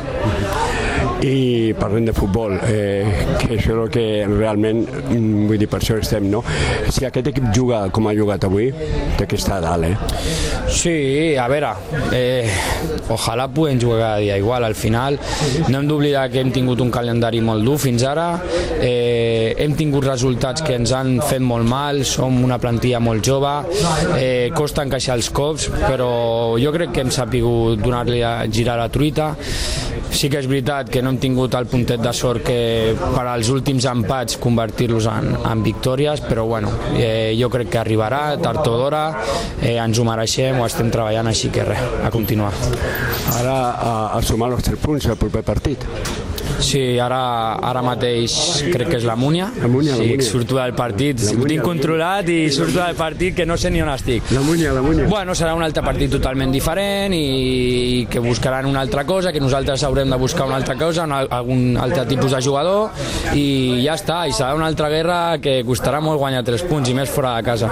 I 1.20 1.74
parlem 1.76 2.05
de 2.07 2.13
futbol, 2.15 2.53
eh, 2.63 3.03
que 3.41 3.57
és 3.57 3.65
el 3.67 3.89
que 3.91 4.26
realment, 4.26 4.86
mm, 4.88 5.47
vull 5.49 5.59
dir, 5.59 5.67
per 5.67 5.82
això 5.82 5.97
estem, 5.99 6.30
no? 6.32 6.43
Si 6.89 7.03
aquest 7.05 7.28
equip 7.28 7.49
juga 7.53 7.89
com 7.91 8.07
ha 8.07 8.13
jugat 8.15 8.45
avui, 8.45 8.72
té 9.17 9.28
que 9.28 9.36
estar 9.36 9.57
a 9.57 9.61
dalt, 9.61 9.84
eh? 9.84 9.97
Sí, 10.70 11.36
a 11.36 11.47
veure, 11.49 11.74
eh, 12.13 12.47
ojalà 13.09 13.49
puguem 13.51 13.80
jugar 13.80 13.99
cada 13.99 14.17
dia 14.17 14.38
igual. 14.38 14.63
Al 14.63 14.76
final 14.76 15.20
no 15.67 15.80
hem 15.80 15.88
d'oblidar 15.88 16.30
que 16.32 16.39
hem 16.39 16.51
tingut 16.51 16.80
un 16.80 16.91
calendari 16.91 17.41
molt 17.41 17.65
dur 17.65 17.78
fins 17.78 18.03
ara, 18.03 18.41
eh, 18.80 19.55
hem 19.57 19.76
tingut 19.76 20.05
resultats 20.05 20.61
que 20.61 20.76
ens 20.76 20.91
han 20.91 21.20
fet 21.22 21.41
molt 21.41 21.67
mal, 21.67 22.05
som 22.05 22.43
una 22.43 22.57
plantilla 22.57 22.99
molt 22.99 23.26
jove, 23.26 23.65
eh, 24.17 24.51
costa 24.55 24.84
encaixar 24.84 25.15
els 25.15 25.30
cops, 25.30 25.70
però 25.70 26.57
jo 26.57 26.72
crec 26.72 26.93
que 26.93 27.01
hem 27.01 27.11
sapigut 27.11 27.80
donar-li 27.82 28.22
a 28.24 28.45
girar 28.47 28.78
la 28.78 28.89
truita. 28.89 29.36
Sí 30.10 30.28
que 30.30 30.39
és 30.41 30.47
veritat 30.49 30.89
que 30.91 31.01
no 31.05 31.14
hem 31.14 31.20
tingut 31.22 31.53
el 31.55 31.68
puntet 31.70 32.01
de 32.01 32.12
sort 32.16 32.43
que 32.47 32.95
per 32.99 33.26
als 33.30 33.49
últims 33.53 33.86
empats 33.89 34.39
convertir-los 34.41 35.07
en, 35.12 35.32
en 35.38 35.64
victòries, 35.64 36.24
però 36.26 36.45
bueno, 36.49 36.72
eh, 36.97 37.36
jo 37.39 37.51
crec 37.53 37.70
que 37.76 37.82
arribarà 37.82 38.24
tard 38.41 38.66
o 38.68 38.78
d'hora, 38.82 39.03
eh, 39.62 39.78
ens 39.78 39.99
ho 39.99 40.07
mereixem, 40.07 40.60
ho 40.60 40.66
estem 40.68 40.91
treballant, 40.93 41.30
així 41.30 41.53
que 41.53 41.68
res, 41.68 41.86
a 42.03 42.12
continuar. 42.14 42.51
Ara 43.38 43.60
a, 43.72 43.93
a 44.18 44.22
sumar 44.26 44.51
els 44.55 44.66
tres 44.66 44.82
punts 44.82 45.07
al 45.07 45.20
proper 45.22 45.45
partit. 45.47 45.86
Sí, 46.60 46.99
ara, 46.99 47.20
ara 47.64 47.82
mateix 47.86 48.34
crec 48.74 48.89
que 48.91 48.97
és 48.99 49.05
la 49.07 49.16
Múnia. 49.16 49.49
La 49.62 49.68
Múnia, 49.72 49.95
la 49.95 50.03
sí, 50.03 50.10
Múnia. 50.12 50.26
surto 50.28 50.57
del 50.57 50.74
partit, 50.76 51.20
La 51.24 51.32
ho 51.32 51.38
Múnia, 51.39 51.47
tinc 51.53 51.62
la 51.62 51.68
controlat 51.68 52.30
i 52.30 52.38
surto 52.51 52.80
del 52.82 52.95
partit 52.99 53.36
que 53.36 53.45
no 53.45 53.57
sé 53.57 53.72
ni 53.72 53.82
on 53.82 53.89
estic. 53.93 54.30
La 54.36 54.41
Múnia, 54.41 54.74
la 54.76 54.82
Múnia. 54.84 55.07
Bueno, 55.10 55.36
serà 55.36 55.53
un 55.55 55.64
altre 55.64 55.84
partit 55.86 56.12
totalment 56.12 56.51
diferent 56.51 57.14
i 57.16 58.05
que 58.10 58.20
buscaran 58.20 58.66
una 58.66 58.82
altra 58.82 59.05
cosa, 59.05 59.32
que 59.32 59.39
nosaltres 59.39 59.84
haurem 59.88 60.10
de 60.10 60.18
buscar 60.20 60.47
una 60.47 60.57
altra 60.57 60.76
cosa, 60.76 61.05
un, 61.05 61.14
algun 61.14 61.78
altre 61.80 62.05
tipus 62.10 62.32
de 62.36 62.41
jugador 62.43 62.91
i 63.34 63.82
ja 63.86 63.95
està, 63.95 64.22
i 64.28 64.36
serà 64.36 64.53
una 64.57 64.68
altra 64.68 64.89
guerra 64.91 65.38
que 65.41 65.60
costarà 65.66 66.01
molt 66.03 66.20
guanyar 66.20 66.43
tres 66.43 66.64
punts 66.68 66.89
i 66.89 66.95
més 66.97 67.10
fora 67.10 67.36
de 67.38 67.43
casa. 67.47 67.70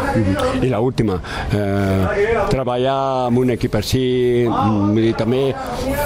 I 0.61 0.71
la 0.71 0.79
última, 0.79 1.19
eh, 1.51 2.47
treballar 2.49 2.97
amb 3.27 3.43
un 3.43 3.51
equip 3.57 3.75
així, 3.75 4.47
vull 4.47 5.01
dir, 5.01 5.13
també 5.17 5.43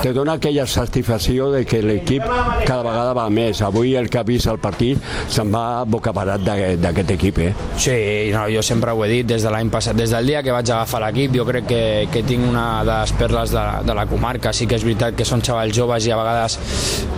te 0.02 0.14
dona 0.14 0.40
aquella 0.40 0.66
satisfacció 0.68 1.52
de 1.52 1.64
que 1.66 1.82
l'equip 1.86 2.24
cada 2.72 2.84
vegada 2.88 3.14
va 3.18 3.28
més. 3.34 3.62
Avui 3.66 3.96
el 4.00 4.10
que 4.12 4.22
ha 4.22 4.26
vist 4.28 4.48
el 4.52 4.60
partit 4.64 5.02
se'n 5.32 5.52
va 5.52 5.84
bocabarat 5.84 6.44
d'aquest 6.46 6.82
d'aquest 6.82 7.14
equip, 7.18 7.42
eh? 7.44 7.52
Sí, 7.76 7.96
no, 8.34 8.46
jo 8.54 8.64
sempre 8.66 8.96
ho 8.96 9.04
he 9.06 9.10
dit 9.12 9.28
des 9.28 9.44
de 9.44 9.52
l'any 9.52 9.72
passat, 9.74 9.98
des 9.98 10.14
del 10.16 10.32
dia 10.32 10.44
que 10.46 10.56
vaig 10.56 10.72
agafar 10.72 11.02
l'equip, 11.06 11.36
jo 11.36 11.46
crec 11.48 11.68
que, 11.68 11.84
que 12.14 12.24
tinc 12.28 12.48
una 12.48 12.66
de 12.88 12.92
les 12.94 13.16
perles 13.20 13.56
de, 13.56 13.66
de 13.88 13.98
la 13.98 14.06
comarca. 14.08 14.54
Sí 14.56 14.68
que 14.70 14.80
és 14.80 14.86
veritat 14.88 15.18
que 15.18 15.28
són 15.28 15.44
xavals 15.44 15.76
joves 15.76 16.08
i 16.08 16.14
a 16.14 16.20
vegades 16.20 16.58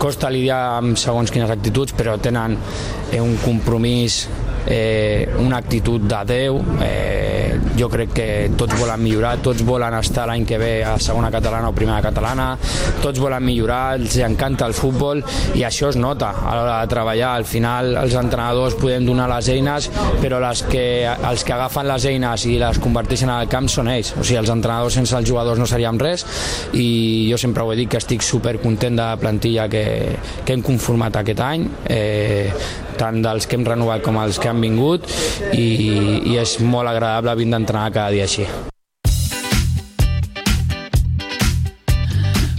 costa 0.02 0.32
lidiar 0.34 0.62
amb 0.80 0.98
segons 1.00 1.32
quines 1.34 1.54
actituds, 1.54 1.94
però 1.98 2.18
tenen 2.22 2.58
eh, 3.12 3.22
un 3.22 3.38
compromís, 3.44 4.24
eh, 4.68 5.30
una 5.40 5.58
actitud 5.58 6.02
de 6.02 6.22
Déu, 6.28 6.60
eh, 6.82 7.60
jo 7.78 7.90
crec 7.90 8.14
que 8.14 8.28
tots 8.58 8.76
volen 8.80 9.02
millorar, 9.04 9.38
tots 9.44 9.64
volen 9.66 9.96
estar 9.98 10.28
l'any 10.30 10.46
que 10.48 10.60
ve 10.62 10.72
a 10.86 10.96
segona 11.02 11.32
catalana 11.34 11.70
o 11.70 11.76
primera 11.76 12.02
catalana, 12.06 12.54
tots 13.02 13.20
volen 13.20 13.44
millorar, 13.46 13.98
els 14.00 14.18
encanta 14.24 14.68
el 14.70 14.76
futbol 14.78 15.24
i 15.58 15.66
això 15.68 15.90
es 15.92 15.98
nota 16.00 16.32
a 16.44 16.56
l'hora 16.56 16.80
de 16.82 16.92
treballar. 16.92 17.34
Al 17.38 17.48
final 17.50 17.96
els 18.04 18.16
entrenadors 18.20 18.78
podem 18.80 19.06
donar 19.06 19.30
les 19.32 19.50
eines, 19.54 19.90
però 20.22 20.40
les 20.44 20.64
que, 20.70 20.86
els 21.06 21.44
que 21.44 21.56
agafen 21.56 21.90
les 21.90 22.08
eines 22.10 22.46
i 22.50 22.58
les 22.62 22.80
converteixen 22.84 23.32
al 23.34 23.50
camp 23.52 23.70
són 23.72 23.92
ells. 23.94 24.14
O 24.18 24.24
sigui, 24.24 24.40
els 24.42 24.54
entrenadors 24.54 25.00
sense 25.00 25.18
els 25.18 25.30
jugadors 25.30 25.60
no 25.60 25.68
seríem 25.70 26.00
res 26.02 26.26
i 26.74 27.30
jo 27.32 27.40
sempre 27.42 27.64
ho 27.64 27.74
he 27.74 27.80
dit 27.80 27.92
que 27.92 28.02
estic 28.02 28.24
super 28.26 28.58
content 28.62 28.98
de 28.98 29.04
la 29.04 29.20
plantilla 29.20 29.68
que, 29.70 29.86
que 30.46 30.56
hem 30.56 30.64
conformat 30.66 31.22
aquest 31.22 31.44
any. 31.44 31.68
Eh, 31.90 32.50
tant 32.98 33.22
dels 33.24 33.48
que 33.48 33.60
hem 33.60 33.66
renovat 33.68 34.04
com 34.06 34.20
els 34.22 34.40
que 34.40 34.52
han 34.52 34.62
vingut 34.64 35.10
i, 35.54 35.68
i 36.34 36.38
és 36.42 36.60
molt 36.62 36.90
agradable 36.90 37.36
vindre 37.40 37.60
a 37.60 37.64
entrenar 37.66 37.90
cada 37.96 38.14
dia 38.14 38.30
així. 38.30 38.48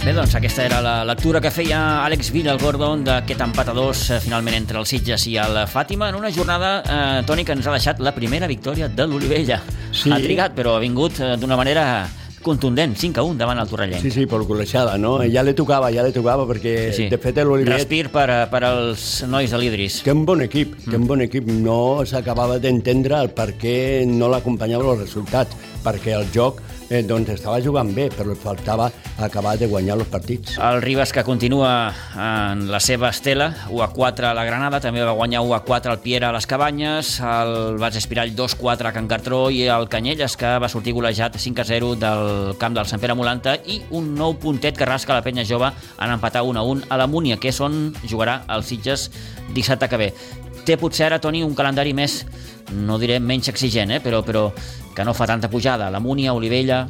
Bé, 0.04 0.12
doncs 0.12 0.34
aquesta 0.36 0.66
era 0.66 0.82
la 0.84 0.98
lectura 1.08 1.40
que 1.40 1.48
feia 1.48 1.78
Àlex 2.04 2.28
Villa 2.28 2.50
al 2.52 2.58
Gordon 2.60 3.06
d'aquest 3.06 3.40
empat 3.40 3.70
a 3.72 3.74
dos 3.78 4.02
eh, 4.12 4.18
finalment 4.20 4.58
entre 4.58 4.76
el 4.76 4.84
Sitges 4.84 5.24
i 5.30 5.38
el 5.40 5.62
Fàtima 5.64 6.10
en 6.12 6.18
una 6.18 6.28
jornada, 6.28 6.74
eh, 6.84 7.22
Toni, 7.24 7.40
que 7.48 7.56
ens 7.56 7.64
ha 7.64 7.72
deixat 7.72 8.02
la 8.04 8.12
primera 8.12 8.44
victòria 8.50 8.90
de 8.92 9.06
l'Olivella. 9.08 9.62
Sí. 9.96 10.12
Ha 10.12 10.18
trigat, 10.20 10.52
però 10.52 10.74
ha 10.76 10.82
vingut 10.82 11.22
eh, 11.24 11.38
d'una 11.40 11.56
manera 11.56 11.86
contundent, 12.44 12.94
5 13.00 13.18
a 13.18 13.24
1 13.24 13.38
davant 13.40 13.58
el 13.58 13.66
Torrellenc. 13.70 14.02
Sí, 14.04 14.10
sí, 14.12 14.26
per 14.30 14.42
golejada, 14.46 14.98
no? 15.00 15.16
Ja 15.32 15.42
li 15.42 15.54
tocava, 15.56 15.90
ja 15.90 16.04
li 16.04 16.12
tocava, 16.12 16.44
perquè 16.46 16.92
Sí. 16.94 17.08
de 17.08 17.18
fet 17.18 17.38
l'Olivet 17.42 17.72
Respir 17.74 18.10
per, 18.12 18.28
a- 18.30 18.46
per 18.50 18.62
als 18.68 19.24
nois 19.26 19.50
de 19.50 19.58
l'Idris. 19.58 20.02
té 20.04 20.12
un 20.12 20.24
bon 20.26 20.42
equip, 20.42 20.76
té 20.84 20.96
un 20.96 21.06
bon 21.08 21.22
equip. 21.22 21.48
No 21.48 22.04
s'acabava 22.06 22.58
d'entendre 22.60 23.18
el 23.20 23.30
per 23.30 23.54
què 23.58 24.06
no 24.06 24.28
l'acompanyava 24.28 24.92
els 24.92 25.00
resultats, 25.00 25.56
perquè 25.82 26.14
el 26.20 26.26
joc 26.32 26.60
eh, 26.90 27.02
doncs 27.06 27.30
estava 27.34 27.60
jugant 27.62 27.90
bé, 27.94 28.08
però 28.12 28.34
faltava 28.38 28.90
acabar 29.22 29.54
de 29.58 29.68
guanyar 29.70 29.96
els 29.98 30.10
partits. 30.10 30.58
El 30.58 30.82
Ribas 30.82 31.12
que 31.14 31.24
continua 31.24 31.92
en 32.18 32.66
la 32.70 32.80
seva 32.82 33.10
estela, 33.14 33.50
1 33.70 33.82
a 33.84 33.90
4 33.94 34.28
a 34.30 34.34
la 34.36 34.44
Granada, 34.44 34.80
també 34.82 35.04
va 35.04 35.14
guanyar 35.16 35.44
1 35.44 35.54
a 35.54 35.62
4 35.64 35.92
al 35.92 36.00
Piera 36.04 36.30
a 36.30 36.36
les 36.36 36.46
Cabanyes, 36.50 37.14
el 37.20 37.78
Bas 37.80 37.96
Espirall 37.96 38.34
2 38.34 38.54
a 38.54 38.60
4 38.60 38.88
a 38.88 38.94
Can 38.96 39.08
Cartró 39.08 39.48
i 39.50 39.64
el 39.68 39.88
Canyelles 39.88 40.36
que 40.36 40.56
va 40.58 40.70
sortir 40.72 40.94
golejat 40.96 41.38
5 41.38 41.62
a 41.62 41.68
0 41.68 41.94
del 42.00 42.56
camp 42.58 42.76
del 42.76 42.88
Sant 42.90 43.02
Pere 43.02 43.16
Molanta 43.18 43.56
i 43.66 43.80
un 43.94 44.14
nou 44.18 44.36
puntet 44.40 44.78
que 44.78 44.88
rasca 44.88 45.16
la 45.16 45.24
penya 45.24 45.46
jove 45.48 45.70
en 45.70 46.16
empatar 46.16 46.44
1 46.44 46.60
a 46.60 46.64
1 46.74 46.88
a 46.90 47.00
la 47.00 47.10
Múnia, 47.10 47.38
que 47.38 47.52
és 47.52 47.60
on 47.60 47.94
jugarà 48.04 48.42
el 48.50 48.64
Sitges 48.64 49.10
dissabte 49.54 49.88
que 49.88 50.00
ve. 50.00 50.12
Té 50.64 50.78
potser 50.80 51.04
ara, 51.10 51.18
Toni, 51.20 51.42
un 51.44 51.52
calendari 51.56 51.92
més, 51.92 52.22
no 52.72 52.96
diré 52.96 53.18
menys 53.20 53.50
exigent, 53.52 53.90
eh? 53.92 54.00
però, 54.00 54.22
però 54.24 54.46
que 54.96 55.04
no 55.04 55.12
fa 55.12 55.26
tanta 55.28 55.50
pujada. 55.52 55.90
La 55.92 56.00
Múnia, 56.00 56.32
Olivella, 56.32 56.86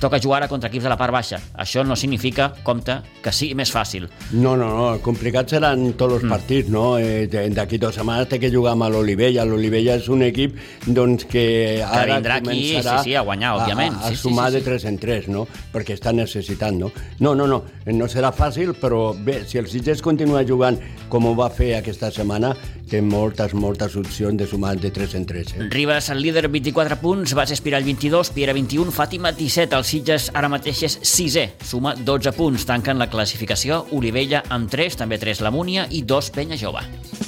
toca 0.00 0.20
jugar 0.20 0.42
ara 0.42 0.48
contra 0.48 0.68
equips 0.70 0.84
de 0.84 0.90
la 0.92 0.96
part 1.00 1.12
baixa. 1.14 1.38
Això 1.58 1.84
no 1.86 1.96
significa, 1.96 2.50
compte, 2.64 2.98
que 3.22 3.32
sigui 3.32 3.54
més 3.58 3.72
fàcil. 3.72 4.08
No, 4.32 4.54
no, 4.56 4.68
no, 4.72 4.86
complicats 5.04 5.52
seran 5.54 5.92
tots 5.98 6.18
els 6.20 6.28
partits, 6.30 6.68
no? 6.72 6.98
Eh, 6.98 7.26
D'aquí 7.52 7.78
dues 7.78 7.94
setmanes 7.94 8.28
té 8.28 8.38
que 8.40 8.50
jugar 8.52 8.72
amb 8.76 8.88
l'Olivella. 8.92 9.44
L'Olivella 9.48 9.96
és 10.00 10.08
un 10.12 10.22
equip 10.26 10.56
doncs, 10.86 11.24
que 11.30 11.82
ara 11.84 12.16
vindrà 12.16 12.38
aquí, 12.40 12.58
sí, 12.82 12.82
sí, 13.04 13.14
a 13.16 13.22
guanyar, 13.26 13.54
òbviament. 13.60 13.94
A, 14.00 14.06
a 14.06 14.08
Sí, 14.12 14.16
sí, 14.16 14.22
sumar 14.22 14.50
sí, 14.50 14.58
sí. 14.58 14.64
de 14.64 14.70
3 14.70 14.84
en 14.90 14.98
3, 14.98 15.28
no? 15.32 15.46
Perquè 15.72 15.96
està 15.96 16.12
necessitant, 16.12 16.78
no? 16.78 16.90
No, 17.20 17.34
no, 17.34 17.46
no, 17.46 17.62
no 17.86 18.08
serà 18.12 18.32
fàcil, 18.36 18.74
però 18.78 19.12
bé, 19.16 19.42
si 19.48 19.58
el 19.58 19.68
Sitges 19.70 20.02
continua 20.02 20.44
jugant 20.48 20.78
com 21.12 21.26
ho 21.28 21.34
va 21.38 21.48
fer 21.52 21.74
aquesta 21.78 22.10
setmana, 22.12 22.54
té 22.92 23.00
moltes, 23.00 23.54
moltes 23.56 23.96
opcions 23.96 24.36
de 24.38 24.46
sumar 24.48 24.74
de 24.80 24.90
3 24.92 25.16
en 25.16 25.26
3. 25.26 25.54
Eh? 25.54 25.68
Ribas, 25.72 26.10
el 26.12 26.20
líder, 26.20 26.48
24 26.52 27.00
punts, 27.00 27.34
Bas 27.34 27.50
Espirall, 27.54 27.84
22, 27.88 28.30
Piera, 28.36 28.52
21, 28.52 28.92
Fàtima, 28.92 29.32
17. 29.32 29.78
El 29.78 29.88
Sitges 29.88 30.28
ara 30.36 30.52
mateix 30.52 30.84
és 30.90 30.98
6è, 31.00 31.48
suma 31.64 31.96
12 31.96 32.36
punts. 32.36 32.68
Tanquen 32.68 33.00
la 33.00 33.08
classificació 33.12 33.86
Olivella 33.96 34.44
amb 34.52 34.70
3, 34.70 35.00
també 35.04 35.20
3 35.22 35.44
la 35.46 35.54
Múnia 35.54 35.88
i 35.90 36.04
2 36.04 36.32
Penya 36.36 36.60
Jove. 36.60 37.21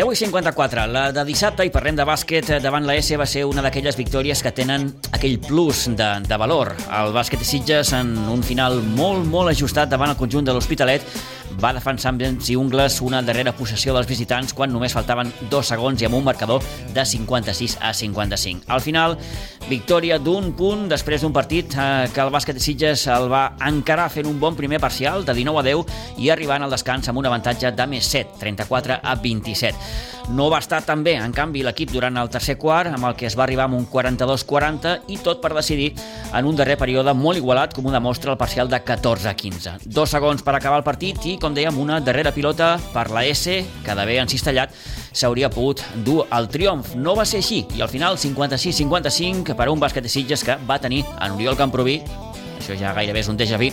Deu 0.00 0.14
i 0.14 0.16
54, 0.16 0.86
la 0.88 1.00
de 1.12 1.20
dissabte, 1.28 1.60
i 1.68 1.70
parlem 1.74 1.92
de 1.98 2.06
bàsquet 2.08 2.46
davant 2.64 2.86
la 2.88 2.94
S, 2.96 3.18
va 3.20 3.26
ser 3.28 3.42
una 3.44 3.60
d'aquelles 3.60 3.98
victòries 3.98 4.40
que 4.40 4.52
tenen 4.56 4.86
aquell 5.12 5.36
plus 5.44 5.82
de, 5.92 6.06
de 6.24 6.38
valor. 6.40 6.70
El 7.02 7.12
bàsquet 7.12 7.42
Sitges, 7.44 7.90
en 7.98 8.14
un 8.32 8.40
final 8.40 8.78
molt, 8.96 9.28
molt 9.28 9.52
ajustat 9.52 9.92
davant 9.92 10.14
el 10.14 10.16
conjunt 10.16 10.48
de 10.48 10.54
l'Hospitalet, 10.56 11.04
va 11.58 11.72
defensar 11.74 12.12
amb 12.12 12.22
i 12.22 12.56
ungles 12.56 13.00
una 13.02 13.22
darrera 13.22 13.52
possessió 13.56 13.94
dels 13.94 14.08
visitants 14.08 14.52
quan 14.54 14.72
només 14.72 14.94
faltaven 14.94 15.32
dos 15.50 15.70
segons 15.72 16.00
i 16.00 16.06
amb 16.06 16.18
un 16.18 16.24
marcador 16.24 16.62
de 16.94 17.04
56 17.04 17.78
a 17.80 17.92
55. 17.94 18.64
Al 18.68 18.80
final, 18.80 19.16
victòria 19.68 20.18
d'un 20.18 20.52
punt 20.56 20.86
després 20.90 21.22
d'un 21.22 21.32
partit 21.32 21.74
eh, 21.74 22.08
que 22.12 22.22
el 22.22 22.32
bàsquet 22.34 22.58
de 22.58 22.62
Sitges 22.62 23.06
el 23.10 23.28
va 23.32 23.56
encarar 23.66 24.10
fent 24.12 24.28
un 24.28 24.38
bon 24.40 24.56
primer 24.56 24.80
parcial 24.80 25.24
de 25.24 25.34
19 25.34 25.60
a 25.60 25.66
10 25.66 26.22
i 26.22 26.30
arribant 26.30 26.62
al 26.62 26.72
descans 26.72 27.08
amb 27.08 27.18
un 27.18 27.30
avantatge 27.30 27.72
de 27.72 27.86
més 27.90 28.06
7, 28.06 28.38
34 28.40 29.00
a 29.02 29.16
27. 29.20 30.20
No 30.30 30.46
va 30.50 30.60
estar 30.62 30.78
tan 30.86 31.02
bé, 31.02 31.16
en 31.18 31.32
canvi, 31.34 31.64
l'equip 31.66 31.90
durant 31.90 32.14
el 32.20 32.28
tercer 32.30 32.54
quart, 32.60 32.92
amb 32.94 33.08
el 33.08 33.16
que 33.18 33.26
es 33.26 33.34
va 33.38 33.42
arribar 33.42 33.64
amb 33.66 33.74
un 33.80 33.86
42-40 33.90 35.10
i 35.10 35.18
tot 35.24 35.40
per 35.42 35.50
decidir 35.56 35.88
en 36.36 36.46
un 36.46 36.54
darrer 36.54 36.76
període 36.78 37.14
molt 37.18 37.40
igualat, 37.40 37.74
com 37.74 37.88
ho 37.88 37.94
demostra 37.94 38.30
el 38.30 38.38
parcial 38.38 38.70
de 38.70 38.78
14 38.86 39.26
a 39.26 39.34
15. 39.34 39.72
Dos 39.86 40.14
segons 40.14 40.44
per 40.46 40.54
acabar 40.54 40.78
el 40.78 40.86
partit 40.86 41.18
i, 41.26 41.34
com 41.40 41.56
dèiem, 41.56 41.76
una 41.80 41.98
darrera 42.04 42.32
pilota 42.36 42.74
per 42.94 43.08
la 43.10 43.24
S, 43.26 43.60
que 43.84 43.96
d'haver 43.96 44.20
encistellat 44.22 44.74
s'hauria 45.10 45.50
pogut 45.50 45.82
dur 46.06 46.24
al 46.30 46.48
triomf. 46.52 46.94
No 46.94 47.16
va 47.18 47.26
ser 47.26 47.40
així, 47.40 47.64
i 47.76 47.82
al 47.82 47.90
final 47.92 48.18
56-55 48.20 49.56
per 49.56 49.70
un 49.72 49.80
bàsquet 49.80 50.04
de 50.04 50.12
Sitges 50.12 50.44
que 50.46 50.58
va 50.68 50.80
tenir 50.82 51.04
en 51.18 51.38
Oriol 51.38 51.58
Camproví 51.58 52.00
això 52.60 52.76
ja 52.78 52.92
gairebé 52.94 53.22
és 53.24 53.30
un 53.32 53.38
déjà 53.40 53.58
vu, 53.60 53.70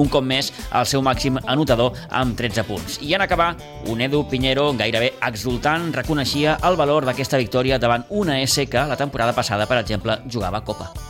un 0.00 0.08
cop 0.08 0.24
més 0.24 0.50
el 0.72 0.88
seu 0.88 1.04
màxim 1.04 1.38
anotador 1.44 1.96
amb 2.08 2.36
13 2.38 2.64
punts. 2.68 2.98
I 3.04 3.14
en 3.14 3.26
acabar, 3.26 3.52
un 3.86 4.00
Edu 4.00 4.24
Pinheiro 4.30 4.70
gairebé 4.78 5.14
exultant 5.28 5.90
reconeixia 5.94 6.58
el 6.66 6.80
valor 6.80 7.06
d'aquesta 7.06 7.40
victòria 7.40 7.78
davant 7.78 8.08
una 8.08 8.40
S 8.42 8.66
que 8.66 8.88
la 8.88 8.98
temporada 8.98 9.36
passada, 9.36 9.68
per 9.70 9.80
exemple, 9.84 10.20
jugava 10.26 10.64
Copa. 10.64 11.09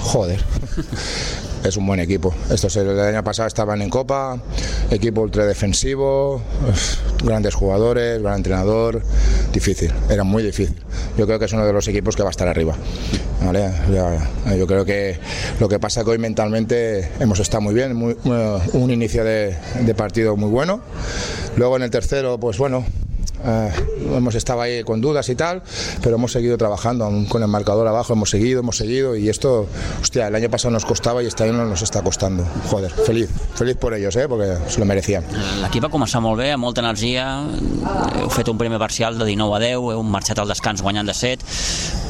Joder, 0.00 0.42
es 1.64 1.76
un 1.76 1.86
buen 1.86 2.00
equipo. 2.00 2.34
Estos 2.50 2.76
el 2.76 2.98
año 2.98 3.22
pasado 3.22 3.46
estaban 3.46 3.82
en 3.82 3.90
Copa, 3.90 4.40
equipo 4.90 5.20
ultra 5.20 5.44
defensivo, 5.46 6.42
grandes 7.22 7.54
jugadores, 7.54 8.22
gran 8.22 8.36
entrenador, 8.36 9.02
difícil, 9.52 9.92
era 10.08 10.24
muy 10.24 10.42
difícil. 10.42 10.76
Yo 11.16 11.26
creo 11.26 11.38
que 11.38 11.44
es 11.44 11.52
uno 11.52 11.66
de 11.66 11.72
los 11.72 11.86
equipos 11.88 12.16
que 12.16 12.22
va 12.22 12.30
a 12.30 12.32
estar 12.32 12.48
arriba. 12.48 12.76
¿vale? 13.44 13.70
Ya, 13.92 14.56
yo 14.56 14.66
creo 14.66 14.84
que 14.84 15.18
lo 15.58 15.68
que 15.68 15.78
pasa 15.78 16.04
que 16.04 16.10
hoy 16.10 16.18
mentalmente 16.18 17.10
hemos 17.20 17.40
estado 17.40 17.62
muy 17.62 17.74
bien, 17.74 17.94
muy, 17.94 18.16
un 18.72 18.90
inicio 18.90 19.24
de, 19.24 19.56
de 19.80 19.94
partido 19.94 20.36
muy 20.36 20.50
bueno. 20.50 20.80
Luego 21.56 21.76
en 21.76 21.82
el 21.82 21.90
tercero, 21.90 22.38
pues 22.38 22.58
bueno, 22.58 22.84
eh, 23.44 23.72
hemos 24.16 24.34
estado 24.34 24.60
ahí 24.62 24.82
con 24.84 25.00
dudas 25.00 25.28
y 25.28 25.34
tal, 25.34 25.62
pero 26.02 26.16
hemos 26.16 26.32
seguido 26.32 26.56
trabajando 26.58 27.04
aún 27.04 27.26
con 27.26 27.42
el 27.42 27.48
marcador 27.48 27.86
abajo, 27.86 28.12
hemos 28.12 28.30
seguido, 28.30 28.60
hemos 28.60 28.76
seguido 28.76 29.16
y 29.16 29.28
esto, 29.28 29.66
hostia, 30.00 30.28
el 30.28 30.34
año 30.34 30.50
pasado 30.50 30.72
nos 30.72 30.84
costava 30.84 31.22
i 31.22 31.26
este 31.26 31.46
no 31.52 31.64
nos 31.66 31.82
està 31.82 32.02
costando. 32.02 32.44
Joder, 32.70 32.90
feliz, 32.90 33.30
feliz 33.54 33.76
por 33.76 33.94
ellos, 33.94 34.16
eh, 34.16 34.26
porque 34.28 34.56
se 34.68 34.80
lo 34.80 34.86
merecían. 34.86 35.24
L'equip 35.62 35.84
va 35.84 35.90
començar 35.92 36.20
molt 36.22 36.40
bé, 36.40 36.50
amb 36.54 36.64
molta 36.64 36.82
energia, 36.84 37.26
heu 38.20 38.30
fet 38.32 38.48
un 38.50 38.58
primer 38.58 38.80
parcial 38.82 39.18
de 39.18 39.28
19 39.28 39.56
a 39.56 39.60
10, 39.62 39.90
heu 39.94 40.02
marxat 40.02 40.38
al 40.38 40.50
descans 40.50 40.82
guanyant 40.82 41.08
de 41.08 41.14
7, 41.14 41.46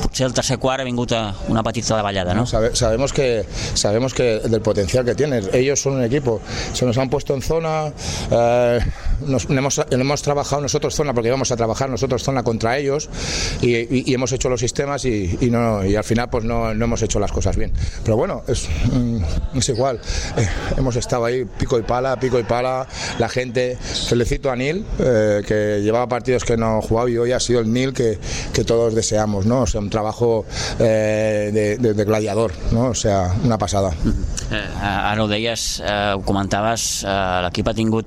potser 0.02 0.26
el 0.28 0.34
tercer 0.36 0.58
quart 0.58 0.82
ha 0.82 0.88
vingut 0.88 1.12
a 1.12 1.22
una 1.48 1.62
petita 1.62 1.96
davallada, 1.96 2.34
¿no? 2.34 2.46
Sabe, 2.46 2.74
sabemos 2.76 3.12
que 3.12 3.44
sabemos 3.74 4.14
que 4.14 4.40
del 4.40 4.60
potencial 4.60 5.04
que 5.04 5.14
tienen, 5.14 5.48
ellos 5.52 5.80
son 5.80 5.94
un 5.94 6.04
equipo, 6.04 6.40
se 6.72 6.86
nos 6.86 6.98
han 6.98 7.10
puesto 7.10 7.34
en 7.34 7.42
zona, 7.42 7.92
eh, 8.30 8.80
nos, 9.26 9.48
hemos, 9.48 9.80
hemos 9.90 10.22
trabajado 10.22 10.62
nosotros 10.62 10.94
zona 10.94 11.14
porque 11.14 11.28
íbamos 11.28 11.50
a 11.50 11.56
trabajar 11.56 11.90
nosotros 11.90 12.22
zona 12.22 12.42
contra 12.42 12.78
ellos 12.78 13.08
y, 13.60 13.76
y, 13.76 14.04
y 14.06 14.14
hemos 14.14 14.32
hecho 14.32 14.48
los 14.48 14.60
sistemas 14.60 15.04
y, 15.04 15.38
y, 15.40 15.50
no, 15.50 15.84
y 15.84 15.96
al 15.96 16.04
final 16.04 16.28
pues 16.30 16.44
no, 16.44 16.74
no, 16.74 16.84
hemos 16.84 17.02
hecho 17.02 17.18
las 17.20 17.32
cosas 17.32 17.56
bien. 17.56 17.72
Pero 18.04 18.16
bueno, 18.16 18.42
es, 18.48 18.68
mm, 18.92 19.58
es 19.58 19.68
igual. 19.68 20.00
Eh, 20.36 20.48
hemos 20.76 20.96
estado 20.96 21.24
ahí 21.24 21.44
pico 21.44 21.78
y 21.78 21.82
pala, 21.82 22.18
pico 22.18 22.38
y 22.38 22.44
pala, 22.44 22.86
la 23.18 23.28
gente. 23.28 23.76
Felicito 24.08 24.50
a 24.50 24.56
Nil, 24.56 24.84
eh, 24.98 25.42
que 25.46 25.80
llevaba 25.82 26.08
partidos 26.08 26.44
que 26.44 26.56
no 26.56 26.80
jugaba 26.82 27.10
y 27.10 27.16
hoy 27.16 27.32
ha 27.32 27.40
sido 27.40 27.60
el 27.60 27.72
Nil 27.72 27.92
que, 27.92 28.18
que 28.52 28.64
todos 28.64 28.94
deseamos, 28.94 29.46
¿no? 29.46 29.62
O 29.62 29.66
sea, 29.66 29.80
un 29.80 29.90
trabajo 29.90 30.44
eh, 30.78 31.50
de, 31.52 31.76
de, 31.78 31.94
de, 31.94 32.04
gladiador, 32.04 32.52
¿no? 32.72 32.88
O 32.88 32.94
sea, 32.94 33.34
una 33.44 33.58
passada. 33.58 33.92
Eh, 34.50 34.66
ara 34.82 35.22
ho 35.22 35.28
deies, 35.28 35.80
eh, 35.84 36.12
ho 36.16 36.22
comentaves, 36.26 37.04
eh, 37.04 37.40
l'equip 37.44 37.68
ha 37.70 37.74
tingut 37.74 38.06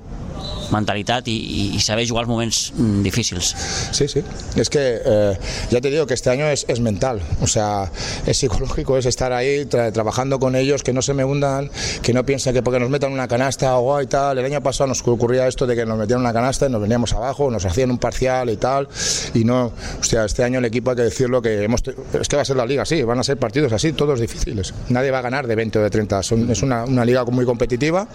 mentalitat 0.70 1.26
y, 1.28 1.72
y, 1.74 1.80
saber 1.80 2.08
jugar 2.08 2.26
momentos 2.26 2.72
mm, 2.76 3.02
difíciles. 3.02 3.54
Sí, 3.92 4.08
sí. 4.08 4.22
Es 4.56 4.70
que 4.70 5.00
eh, 5.04 5.38
ya 5.70 5.80
te 5.80 5.90
digo 5.90 6.06
que 6.06 6.14
este 6.14 6.30
año 6.30 6.46
es, 6.46 6.64
es, 6.68 6.80
mental, 6.80 7.20
o 7.40 7.46
sea, 7.46 7.90
es 8.26 8.38
psicológico, 8.38 8.98
es 8.98 9.06
estar 9.06 9.32
ahí 9.32 9.64
tra 9.66 9.92
trabajando 9.92 10.38
con 10.38 10.56
ellos, 10.56 10.82
que 10.82 10.92
no 10.92 11.02
se 11.02 11.14
me 11.14 11.24
hundan, 11.24 11.70
que 12.02 12.12
no 12.12 12.24
piensen 12.24 12.54
que 12.54 12.62
porque 12.62 12.80
nos 12.80 12.90
metan 12.90 13.12
una 13.12 13.28
canasta 13.28 13.76
o 13.76 14.00
y 14.00 14.06
tal. 14.06 14.38
El 14.38 14.44
año 14.44 14.60
pasado 14.62 14.88
nos 14.88 15.02
ocurría 15.06 15.46
esto 15.46 15.66
de 15.66 15.76
que 15.76 15.86
nos 15.86 15.98
metían 15.98 16.20
una 16.20 16.32
canasta 16.32 16.66
y 16.66 16.70
nos 16.70 16.80
veníamos 16.80 17.12
abajo, 17.12 17.50
nos 17.50 17.64
hacían 17.64 17.90
un 17.90 17.98
parcial 17.98 18.50
y 18.50 18.56
tal, 18.56 18.88
y 19.34 19.44
no, 19.44 19.72
o 20.00 20.04
sea, 20.04 20.24
este 20.24 20.42
año 20.42 20.58
el 20.58 20.64
equipo 20.64 20.90
hay 20.90 20.96
que 20.96 21.02
decirlo 21.02 21.40
que 21.42 21.62
hemos, 21.62 21.82
es 22.20 22.28
que 22.28 22.36
va 22.36 22.42
a 22.42 22.44
ser 22.44 22.56
la 22.56 22.66
liga 22.66 22.82
así, 22.82 23.02
van 23.02 23.18
a 23.18 23.22
ser 23.22 23.36
partidos 23.36 23.72
así, 23.72 23.92
todos 23.92 24.20
difíciles. 24.20 24.74
Nadie 24.88 25.10
va 25.10 25.18
a 25.18 25.22
ganar 25.22 25.46
de 25.46 25.54
20 25.54 25.78
o 25.78 25.82
de 25.82 25.90
30, 25.90 26.22
Son, 26.22 26.50
es 26.50 26.62
una, 26.62 26.84
una 26.84 27.04
liga 27.04 27.24
muy 27.24 27.44
competitiva 27.44 28.08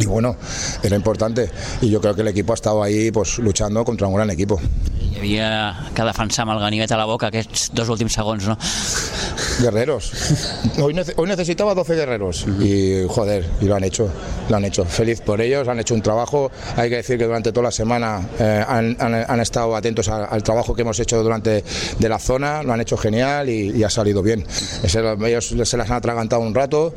y 0.00 0.06
bueno, 0.06 0.36
era 0.82 0.96
importante 0.96 1.50
y 1.80 1.90
yo 1.90 2.00
creo 2.00 2.14
que 2.14 2.22
el 2.22 2.28
equipo 2.28 2.52
ha 2.52 2.54
estado 2.54 2.82
ahí 2.82 3.10
pues 3.10 3.38
luchando 3.38 3.84
contra 3.84 4.06
un 4.06 4.14
gran 4.14 4.30
equipo. 4.30 4.58
Hi 5.10 5.18
havia 5.18 5.46
que 5.90 6.04
defensar 6.06 6.44
amb 6.44 6.54
el 6.54 6.60
ganivet 6.62 6.92
a 6.94 6.98
la 7.00 7.06
boca 7.08 7.28
aquests 7.30 7.72
dos 7.74 7.88
últims 7.90 8.14
segons, 8.14 8.46
no? 8.46 8.54
Guerreros. 9.60 10.12
Hoy, 10.80 10.94
nece 10.94 11.14
hoy 11.16 11.28
necesitaba 11.28 11.74
12 11.74 11.94
guerreros 11.94 12.46
y 12.60 13.04
joder, 13.08 13.44
y 13.60 13.66
lo 13.66 13.74
han 13.74 13.84
hecho, 13.84 14.08
lo 14.48 14.56
han 14.56 14.64
hecho. 14.64 14.84
Feliz 14.84 15.20
por 15.20 15.40
ellos, 15.40 15.68
han 15.68 15.80
hecho 15.80 15.94
un 15.94 16.02
trabajo. 16.02 16.50
Hay 16.76 16.88
que 16.88 16.96
decir 16.96 17.18
que 17.18 17.24
durante 17.24 17.52
toda 17.52 17.64
la 17.64 17.70
semana 17.70 18.22
eh, 18.38 18.64
han, 18.66 18.96
han, 19.00 19.14
han, 19.14 19.40
estado 19.40 19.76
atentos 19.76 20.08
a, 20.08 20.24
al 20.26 20.42
trabajo 20.42 20.74
que 20.74 20.82
hemos 20.82 20.98
hecho 21.00 21.22
durante 21.22 21.64
de 21.98 22.08
la 22.08 22.18
zona, 22.18 22.62
lo 22.62 22.72
han 22.72 22.80
hecho 22.80 22.96
genial 22.96 23.48
y, 23.48 23.76
y 23.76 23.82
ha 23.82 23.90
salido 23.90 24.22
bien. 24.22 24.46
Ellos 24.82 25.54
se 25.64 25.76
las 25.76 25.90
han 25.90 25.96
atragantado 25.96 26.40
un 26.42 26.54
rato, 26.54 26.94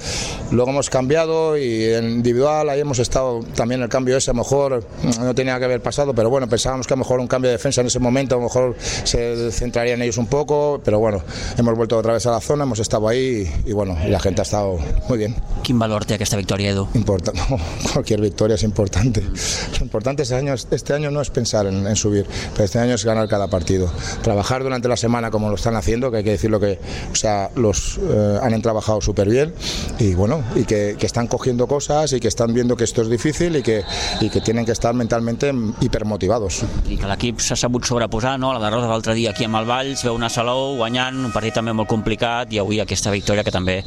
luego 0.51 0.71
hemos 0.71 0.89
cambiado 0.89 1.57
y 1.57 1.85
en 1.85 2.09
individual 2.09 2.69
ahí 2.69 2.79
hemos 2.79 2.99
estado 2.99 3.41
también 3.55 3.81
el 3.81 3.89
cambio 3.89 4.17
ese, 4.17 4.31
a 4.31 4.33
lo 4.33 4.39
mejor 4.39 4.85
no 5.19 5.35
tenía 5.35 5.57
que 5.59 5.65
haber 5.65 5.81
pasado, 5.81 6.13
pero 6.13 6.29
bueno, 6.29 6.47
pensábamos 6.47 6.87
que 6.87 6.93
a 6.93 6.97
lo 6.97 6.99
mejor 6.99 7.19
un 7.19 7.27
cambio 7.27 7.49
de 7.49 7.57
defensa 7.57 7.81
en 7.81 7.87
ese 7.87 7.99
momento, 8.03 8.35
a 8.35 8.37
lo 8.37 8.43
mejor 8.43 8.75
se 9.03 9.51
centraría 9.51 9.93
en 9.95 10.01
ellos 10.01 10.17
un 10.17 10.27
poco, 10.27 10.81
pero 10.83 10.99
bueno, 10.99 11.23
hemos 11.57 11.75
vuelto 11.75 11.97
otra 11.97 12.13
vez 12.13 12.25
a 12.25 12.31
la 12.31 12.41
zona, 12.41 12.63
hemos 12.63 12.79
estado 12.79 13.07
ahí 13.07 13.49
y, 13.65 13.69
y 13.69 13.73
bueno, 13.73 13.97
y 14.05 14.09
la 14.09 14.19
gente 14.19 14.41
ha 14.41 14.43
estado 14.43 14.77
muy 15.09 15.17
bien. 15.17 15.35
Quin 15.63 15.79
valor 15.79 16.03
té 16.03 16.17
aquesta 16.17 16.35
victòria, 16.35 16.73
Edu? 16.73 16.89
Importa, 16.93 17.31
no, 17.49 17.57
cualquier 17.93 18.19
victoria 18.21 18.55
es 18.55 18.63
importante. 18.63 19.23
Lo 19.23 19.85
importante 19.85 20.23
este 20.23 20.35
año, 20.35 20.53
este 20.53 20.93
año 20.93 21.09
no 21.09 21.21
es 21.21 21.29
pensar 21.29 21.65
en, 21.67 21.87
en, 21.87 21.95
subir, 21.95 22.27
pero 22.51 22.65
este 22.65 22.79
año 22.79 22.95
es 22.95 23.05
ganar 23.05 23.27
cada 23.29 23.47
partido. 23.47 23.89
Trabajar 24.21 24.63
durante 24.63 24.89
la 24.89 24.97
semana 24.97 25.31
como 25.31 25.49
lo 25.49 25.55
están 25.55 25.75
haciendo, 25.75 26.11
que 26.11 26.17
hay 26.17 26.23
que 26.23 26.31
decirlo 26.31 26.59
que, 26.59 26.79
o 27.11 27.15
sea, 27.15 27.49
los 27.55 27.97
eh, 27.97 28.39
han 28.41 28.61
trabajado 28.61 29.01
súper 29.01 29.29
bien 29.29 29.53
y 29.99 30.13
bueno, 30.13 30.43
y 30.55 30.65
que, 30.65 30.95
que, 30.99 31.05
están 31.05 31.27
cogiendo 31.27 31.67
cosas 31.67 32.11
y 32.13 32.19
que 32.19 32.27
están 32.27 32.53
viendo 32.53 32.75
que 32.75 32.83
esto 32.83 33.01
es 33.01 33.09
difícil 33.09 33.55
y 33.55 33.63
que, 33.63 33.83
y 34.19 34.29
que 34.29 34.41
tienen 34.41 34.65
que 34.65 34.73
estar 34.73 34.93
mentalmente 34.93 35.53
hipermotivados. 35.81 36.63
I 36.89 36.97
que 36.97 37.07
l'equip 37.07 37.39
s'ha 37.39 37.55
sabut 37.55 37.85
sobreposar, 37.93 38.39
no? 38.39 38.53
La 38.53 38.59
derrota 38.63 38.89
l'altre 38.89 39.13
dia 39.13 39.31
aquí 39.33 39.45
amb 39.45 39.59
el 39.61 39.67
Valls, 39.69 40.03
veu 40.05 40.17
una 40.17 40.29
Salou 40.33 40.75
guanyant, 40.79 41.19
un 41.27 41.33
partit 41.33 41.53
també 41.59 41.73
molt 41.77 41.89
complicat 41.89 42.53
i 42.53 42.59
avui 42.61 42.81
aquesta 42.81 43.13
victòria 43.13 43.45
que 43.45 43.53
també 43.53 43.79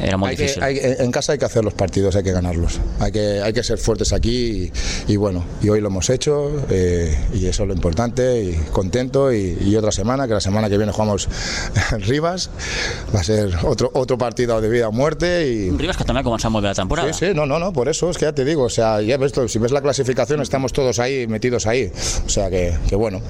era 0.00 0.16
molt 0.16 0.30
hay 0.30 0.36
difícil. 0.36 0.60
Que, 0.60 0.66
hay, 0.66 0.96
en 1.04 1.12
casa 1.12 1.32
hay 1.32 1.38
que 1.38 1.44
hacer 1.44 1.64
los 1.64 1.74
partidos, 1.74 2.16
hay 2.16 2.22
que 2.22 2.32
ganarlos. 2.32 2.80
Hay 3.00 3.12
que, 3.12 3.42
hay 3.42 3.52
que 3.52 3.62
ser 3.62 3.78
fuertes 3.78 4.12
aquí 4.12 4.72
y, 5.06 5.12
y 5.12 5.16
bueno, 5.16 5.44
y 5.60 5.68
hoy 5.68 5.80
lo 5.80 5.88
hemos 5.88 6.08
hecho 6.10 6.50
eh, 6.70 7.16
y 7.34 7.46
eso 7.46 7.64
es 7.64 7.68
lo 7.68 7.74
importante 7.74 8.42
y 8.42 8.54
contento 8.72 9.32
y, 9.32 9.58
y, 9.60 9.76
otra 9.76 9.92
semana, 9.92 10.26
que 10.26 10.34
la 10.34 10.40
semana 10.40 10.68
que 10.68 10.76
viene 10.76 10.92
jugamos 10.92 11.28
Rivas, 12.06 12.50
va 13.14 13.20
a 13.20 13.24
ser 13.24 13.54
otro, 13.64 13.90
otro 13.94 14.16
partido 14.18 14.60
de 14.60 14.68
vida 14.68 14.88
o 14.88 14.92
muerte. 14.92 15.46
Y... 15.48 15.70
Rivas 15.70 15.96
que 15.96 16.04
también 16.04 16.22
ha 16.22 16.28
començat 16.28 16.50
molt 16.52 16.64
bé 16.64 16.70
la 16.70 16.78
temporada. 16.78 17.12
Sí, 17.12 17.26
sí, 17.26 17.34
no, 17.34 17.46
no, 17.46 17.58
no, 17.58 17.72
por 17.72 17.88
eso 17.88 18.10
es 18.10 18.18
que 18.18 18.24
ya 18.26 18.32
te 18.32 18.44
digo, 18.44 18.64
o 18.64 18.70
sea, 18.70 19.00
ya 19.02 19.16
ves, 19.16 19.32
si 19.48 19.58
ves 19.58 19.72
la 19.72 19.82
clasificación 19.82 20.40
estamos 20.40 20.72
todos 20.72 20.98
ahí, 20.98 21.26
metidos 21.26 21.66
ahí, 21.66 21.90
o 22.26 22.28
sea 22.28 22.50
que, 22.50 22.76
que 22.88 22.96
bueno. 22.96 23.20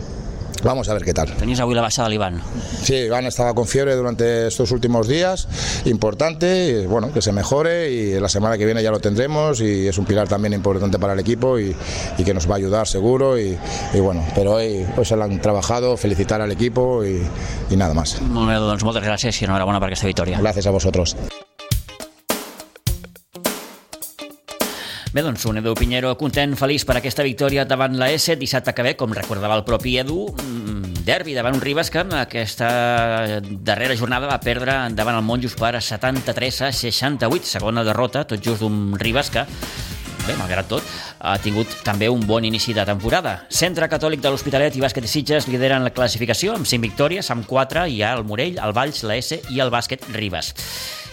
Vamos 0.63 0.89
a 0.89 0.95
ver 0.95 1.05
qué 1.05 1.13
tal. 1.13 1.29
Tenéis 1.37 1.61
avui 1.61 1.75
la 1.75 1.83
baixada 1.83 2.09
de 2.09 2.15
l'Ivan. 2.15 2.41
Sí, 2.83 2.95
Iván 2.95 3.27
estaba 3.27 3.55
con 3.55 3.67
fiebre 3.67 3.95
durante 3.95 4.47
estos 4.47 4.71
últimos 4.71 5.09
días, 5.09 5.49
importante, 5.85 6.83
y, 6.83 6.87
bueno, 6.87 7.13
que 7.13 7.21
se 7.23 7.33
mejore 7.33 7.91
y 7.91 8.21
la 8.21 8.29
semana 8.29 8.57
que 8.59 8.65
viene 8.65 8.83
ya 8.83 8.91
lo 8.91 9.01
tendremos 9.01 9.61
y 9.61 9.89
es 9.89 9.99
un 9.99 10.05
pilar 10.05 10.29
también 10.29 10.53
importante 10.53 10.99
para 10.99 11.13
el 11.15 11.21
equipo 11.21 11.59
y, 11.59 11.75
y 12.19 12.25
que 12.25 12.35
nos 12.35 12.49
va 12.49 12.55
a 12.55 12.59
ayudar 12.59 12.87
seguro 12.87 13.39
y, 13.39 13.59
y, 13.93 14.01
bueno, 14.01 14.25
pero 14.35 14.53
hoy, 14.53 14.87
hoy 14.97 15.05
se 15.05 15.17
lo 15.17 15.25
han 15.25 15.41
trabajado, 15.41 15.97
felicitar 15.97 16.41
al 16.41 16.53
equipo 16.53 17.05
y, 17.05 17.23
nada 17.77 17.95
más. 17.95 18.21
Molt 18.23 18.51
bé, 18.51 18.59
doncs 18.61 18.85
moltes 18.85 19.03
gràcies 19.03 19.41
i 19.41 19.49
enhorabona 19.49 19.81
per 19.81 19.89
aquesta 19.91 20.07
victòria. 20.07 20.39
Gracias 20.39 20.67
a 20.67 20.71
vosotros. 20.71 21.17
Bé, 25.13 25.21
doncs 25.21 25.43
un 25.45 25.59
Edu 25.61 25.75
Pinheiro 25.77 26.15
content, 26.17 26.55
feliç 26.57 26.87
per 26.89 26.95
aquesta 26.97 27.21
victòria 27.27 27.67
davant 27.69 27.99
la 28.01 28.07
S, 28.15 28.33
dissabte 28.41 28.73
que 28.73 28.85
ve, 28.87 28.93
com 28.97 29.13
recordava 29.13 29.59
el 29.59 29.65
propi 29.67 29.99
Edu, 30.01 30.23
derbi 31.05 31.35
davant 31.37 31.59
un 31.59 31.61
Ribas 31.61 31.91
que 31.93 32.01
aquesta 32.01 32.71
darrera 33.45 33.93
jornada 34.01 34.31
va 34.31 34.39
perdre 34.41 34.79
davant 34.97 35.19
el 35.19 35.27
Monjos 35.29 35.53
per 35.61 35.75
73 35.77 36.63
a 36.65 36.73
68, 36.73 37.45
segona 37.45 37.85
derrota, 37.85 38.25
tot 38.25 38.41
just 38.41 38.65
d'un 38.65 38.97
Ribas 38.97 39.29
que 39.29 39.45
bé, 40.25 40.39
malgrat 40.39 40.73
tot, 40.73 40.89
ha 41.21 41.37
tingut 41.45 41.69
també 41.85 42.09
un 42.09 42.25
bon 42.25 42.49
inici 42.49 42.73
de 42.73 42.89
temporada. 42.89 43.43
Centre 43.53 43.91
Catòlic 43.93 44.25
de 44.25 44.33
l'Hospitalet 44.33 44.81
i 44.81 44.81
Bàsquet 44.81 45.05
i 45.05 45.13
Sitges 45.13 45.51
lideren 45.51 45.85
la 45.85 45.93
classificació 45.93 46.57
amb 46.57 46.65
5 46.65 46.89
victòries, 46.89 47.29
amb 47.35 47.45
4 47.45 47.85
hi 47.91 48.01
ha 48.01 48.17
el 48.17 48.25
Morell, 48.25 48.57
el 48.57 48.73
Valls, 48.73 49.05
la 49.05 49.21
S 49.21 49.43
i 49.53 49.61
el 49.61 49.75
Bàsquet 49.75 50.09
Ribas. 50.17 50.55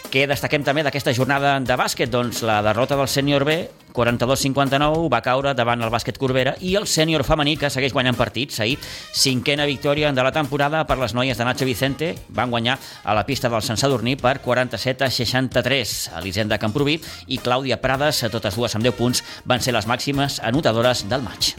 Què 0.09 0.23
destaquem 0.25 0.63
també 0.65 0.81
d'aquesta 0.81 1.11
jornada 1.13 1.51
de 1.61 1.75
bàsquet? 1.77 2.09
Doncs 2.09 2.39
la 2.41 2.63
derrota 2.65 2.95
del 2.97 3.05
sènior 3.11 3.43
B, 3.45 3.59
42-59, 3.93 5.03
va 5.13 5.19
caure 5.21 5.51
davant 5.53 5.85
el 5.85 5.91
bàsquet 5.93 6.17
Corbera 6.17 6.55
i 6.65 6.71
el 6.79 6.87
sènior 6.89 7.21
femení 7.27 7.53
que 7.61 7.69
segueix 7.69 7.93
guanyant 7.93 8.17
partits. 8.17 8.57
Ahir, 8.65 8.79
cinquena 9.13 9.69
victòria 9.69 10.09
de 10.09 10.25
la 10.25 10.33
temporada 10.33 10.81
per 10.89 10.97
les 10.97 11.13
noies 11.13 11.37
de 11.37 11.45
Nacho 11.45 11.69
Vicente. 11.69 12.15
Van 12.33 12.49
guanyar 12.49 12.79
a 13.03 13.13
la 13.13 13.27
pista 13.27 13.53
del 13.53 13.61
Sant 13.61 13.77
Sadurní 13.77 14.17
per 14.17 14.39
47 14.41 15.05
a 15.05 15.13
63. 15.13 15.97
Elisenda 16.23 16.57
Camproví 16.57 16.97
i 17.27 17.37
Clàudia 17.37 17.77
Prades, 17.77 18.25
totes 18.33 18.57
dues 18.57 18.73
amb 18.73 18.89
10 18.89 18.97
punts, 18.97 19.21
van 19.45 19.61
ser 19.61 19.77
les 19.77 19.85
màximes 19.85 20.41
anotadores 20.41 21.05
del 21.05 21.21
maig. 21.21 21.53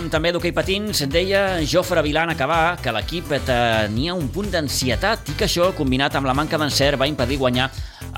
Parlem 0.00 0.14
també 0.14 0.30
d'hoquei 0.32 0.52
patins. 0.56 1.02
Deia 1.12 1.40
Jofre 1.68 2.00
Vilà 2.00 2.22
en 2.24 2.30
acabar 2.32 2.78
que 2.80 2.92
l'equip 2.96 3.34
tenia 3.44 4.14
un 4.16 4.30
punt 4.32 4.48
d'ansietat 4.48 5.28
i 5.28 5.34
que 5.36 5.44
això, 5.44 5.66
combinat 5.76 6.16
amb 6.16 6.24
la 6.24 6.32
manca 6.32 6.56
d'encert, 6.56 6.96
va 6.96 7.10
impedir 7.10 7.36
guanyar 7.36 7.66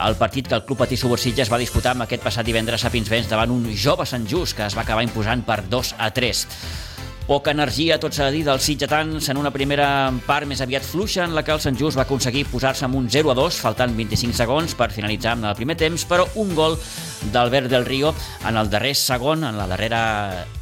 el 0.06 0.14
partit 0.20 0.46
que 0.46 0.54
el 0.54 0.62
Club 0.62 0.78
Patí 0.84 0.94
Subursitges 1.00 1.50
va 1.50 1.58
disputar 1.58 1.96
amb 1.96 2.06
aquest 2.06 2.22
passat 2.22 2.46
divendres 2.46 2.86
a 2.86 2.94
Pinsbens 2.94 3.26
davant 3.26 3.50
un 3.50 3.66
jove 3.74 4.06
Sant 4.06 4.30
Just 4.30 4.54
que 4.60 4.68
es 4.70 4.78
va 4.78 4.86
acabar 4.86 5.02
imposant 5.02 5.42
per 5.42 5.64
2 5.74 5.94
a 5.98 6.12
3. 6.14 6.46
Poca 7.22 7.52
energia, 7.54 8.00
tot 8.02 8.16
s'ha 8.16 8.26
de 8.26 8.34
dir, 8.34 8.42
dels 8.42 8.64
sitgetans 8.66 9.28
en 9.30 9.38
una 9.38 9.52
primera 9.54 9.86
part 10.26 10.48
més 10.50 10.60
aviat 10.64 10.82
fluixa 10.82 11.22
en 11.22 11.36
la 11.36 11.44
que 11.46 11.54
el 11.54 11.60
Sant 11.62 11.78
Just 11.78 11.96
va 11.96 12.02
aconseguir 12.02 12.42
posar-se 12.50 12.82
amb 12.88 12.98
un 12.98 13.06
0 13.08 13.30
a 13.30 13.36
2, 13.38 13.60
faltant 13.62 13.94
25 13.94 14.34
segons 14.34 14.74
per 14.74 14.90
finalitzar 14.90 15.36
en 15.38 15.46
el 15.46 15.54
primer 15.54 15.76
temps, 15.78 16.02
però 16.10 16.26
un 16.42 16.50
gol 16.58 16.74
d'Albert 17.32 17.70
del 17.70 17.86
Río 17.86 18.10
en 18.48 18.58
el 18.58 18.70
darrer 18.70 18.96
segon, 18.98 19.46
en 19.46 19.56
la 19.56 19.68
darrera 19.70 20.02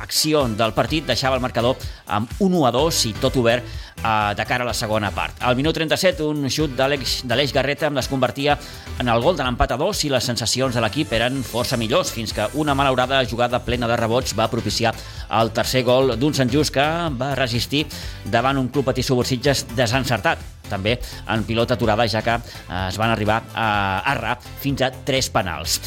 acció 0.04 0.44
del 0.52 0.76
partit, 0.76 1.08
deixava 1.08 1.40
el 1.40 1.42
marcador 1.42 1.80
amb 2.06 2.28
1 2.38 2.66
a 2.68 2.74
2 2.76 3.04
i 3.08 3.14
tot 3.24 3.40
obert 3.40 3.64
eh, 4.05 4.34
de 4.36 4.46
cara 4.46 4.64
a 4.64 4.68
la 4.68 4.74
segona 4.74 5.11
part. 5.14 5.40
Al 5.40 5.57
minut 5.57 5.76
37, 5.76 6.24
un 6.26 6.48
xut 6.51 6.76
d'Aleix 6.76 7.55
Garreta 7.55 7.90
les 7.90 8.09
convertia 8.09 8.59
en 8.98 9.09
el 9.09 9.22
gol 9.24 9.36
de 9.36 9.44
l'empat 9.46 9.74
a 9.74 9.80
2 9.80 10.05
i 10.07 10.12
les 10.12 10.30
sensacions 10.32 10.74
de 10.74 10.84
l'equip 10.84 11.12
eren 11.16 11.42
força 11.46 11.78
millors, 11.80 12.12
fins 12.12 12.34
que 12.36 12.48
una 12.61 12.74
malaurada 12.74 13.22
jugada 13.24 13.62
plena 13.64 13.88
de 13.88 13.98
rebots 14.01 14.36
va 14.38 14.51
propiciar 14.53 14.94
el 15.40 15.53
tercer 15.57 15.84
gol 15.84 16.16
d'un 16.20 16.34
Sant 16.34 16.51
Just 16.53 16.74
que 16.74 16.86
va 17.16 17.34
resistir 17.34 17.86
davant 18.24 18.59
un 18.59 18.68
club 18.68 18.90
patí 18.90 19.03
Subursitges 19.07 19.66
desencertat 19.76 20.59
també 20.71 20.97
en 21.29 21.45
pilota 21.49 21.77
aturada, 21.77 22.07
ja 22.09 22.23
que 22.23 22.37
eh, 22.39 22.87
es 22.87 22.99
van 23.01 23.11
arribar 23.11 23.43
a 23.55 23.68
errar 24.14 24.39
fins 24.62 24.83
a 24.87 24.91
tres 24.91 25.31
penals. 25.31 25.81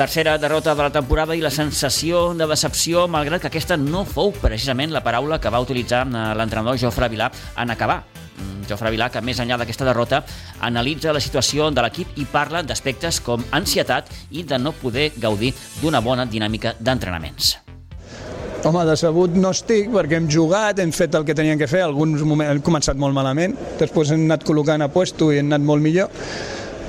Tercera 0.00 0.38
derrota 0.40 0.74
de 0.74 0.82
la 0.86 0.92
temporada 0.94 1.36
i 1.36 1.42
la 1.44 1.52
sensació 1.52 2.30
de 2.34 2.46
decepció, 2.48 3.04
malgrat 3.08 3.42
que 3.44 3.50
aquesta 3.52 3.76
no 3.76 4.06
fou 4.08 4.32
precisament 4.32 4.94
la 4.94 5.04
paraula 5.04 5.40
que 5.40 5.52
va 5.52 5.60
utilitzar 5.60 6.06
eh, 6.06 6.24
l'entrenador 6.40 6.80
Jofre 6.80 7.10
Vilà 7.12 7.30
en 7.60 7.76
acabar. 7.76 8.02
Mm, 8.40 8.64
Jofre 8.70 8.92
Vilà, 8.94 9.10
que 9.12 9.20
més 9.20 9.40
enllà 9.42 9.58
d'aquesta 9.60 9.88
derrota, 9.88 10.22
analitza 10.66 11.12
la 11.12 11.20
situació 11.20 11.68
de 11.70 11.84
l'equip 11.84 12.16
i 12.16 12.24
parla 12.24 12.62
d'aspectes 12.64 13.20
com 13.24 13.44
ansietat 13.52 14.08
i 14.30 14.44
de 14.44 14.58
no 14.58 14.72
poder 14.72 15.10
gaudir 15.18 15.52
d'una 15.82 16.00
bona 16.00 16.24
dinàmica 16.24 16.78
d'entrenaments. 16.80 17.69
Home, 18.60 18.82
decebut 18.84 19.32
no 19.40 19.54
estic 19.54 19.86
perquè 19.88 20.18
hem 20.18 20.26
jugat, 20.28 20.82
hem 20.82 20.90
fet 20.92 21.14
el 21.16 21.22
que 21.24 21.32
teníem 21.36 21.56
que 21.56 21.68
fer, 21.70 21.80
alguns 21.80 22.20
moments 22.28 22.52
hem 22.52 22.58
començat 22.60 22.98
molt 23.00 23.16
malament, 23.16 23.54
després 23.80 24.10
hem 24.12 24.26
anat 24.26 24.44
col·locant 24.44 24.84
a 24.84 24.90
puesto 24.92 25.30
i 25.32 25.38
hem 25.40 25.48
anat 25.48 25.64
molt 25.64 25.80
millor, 25.80 26.10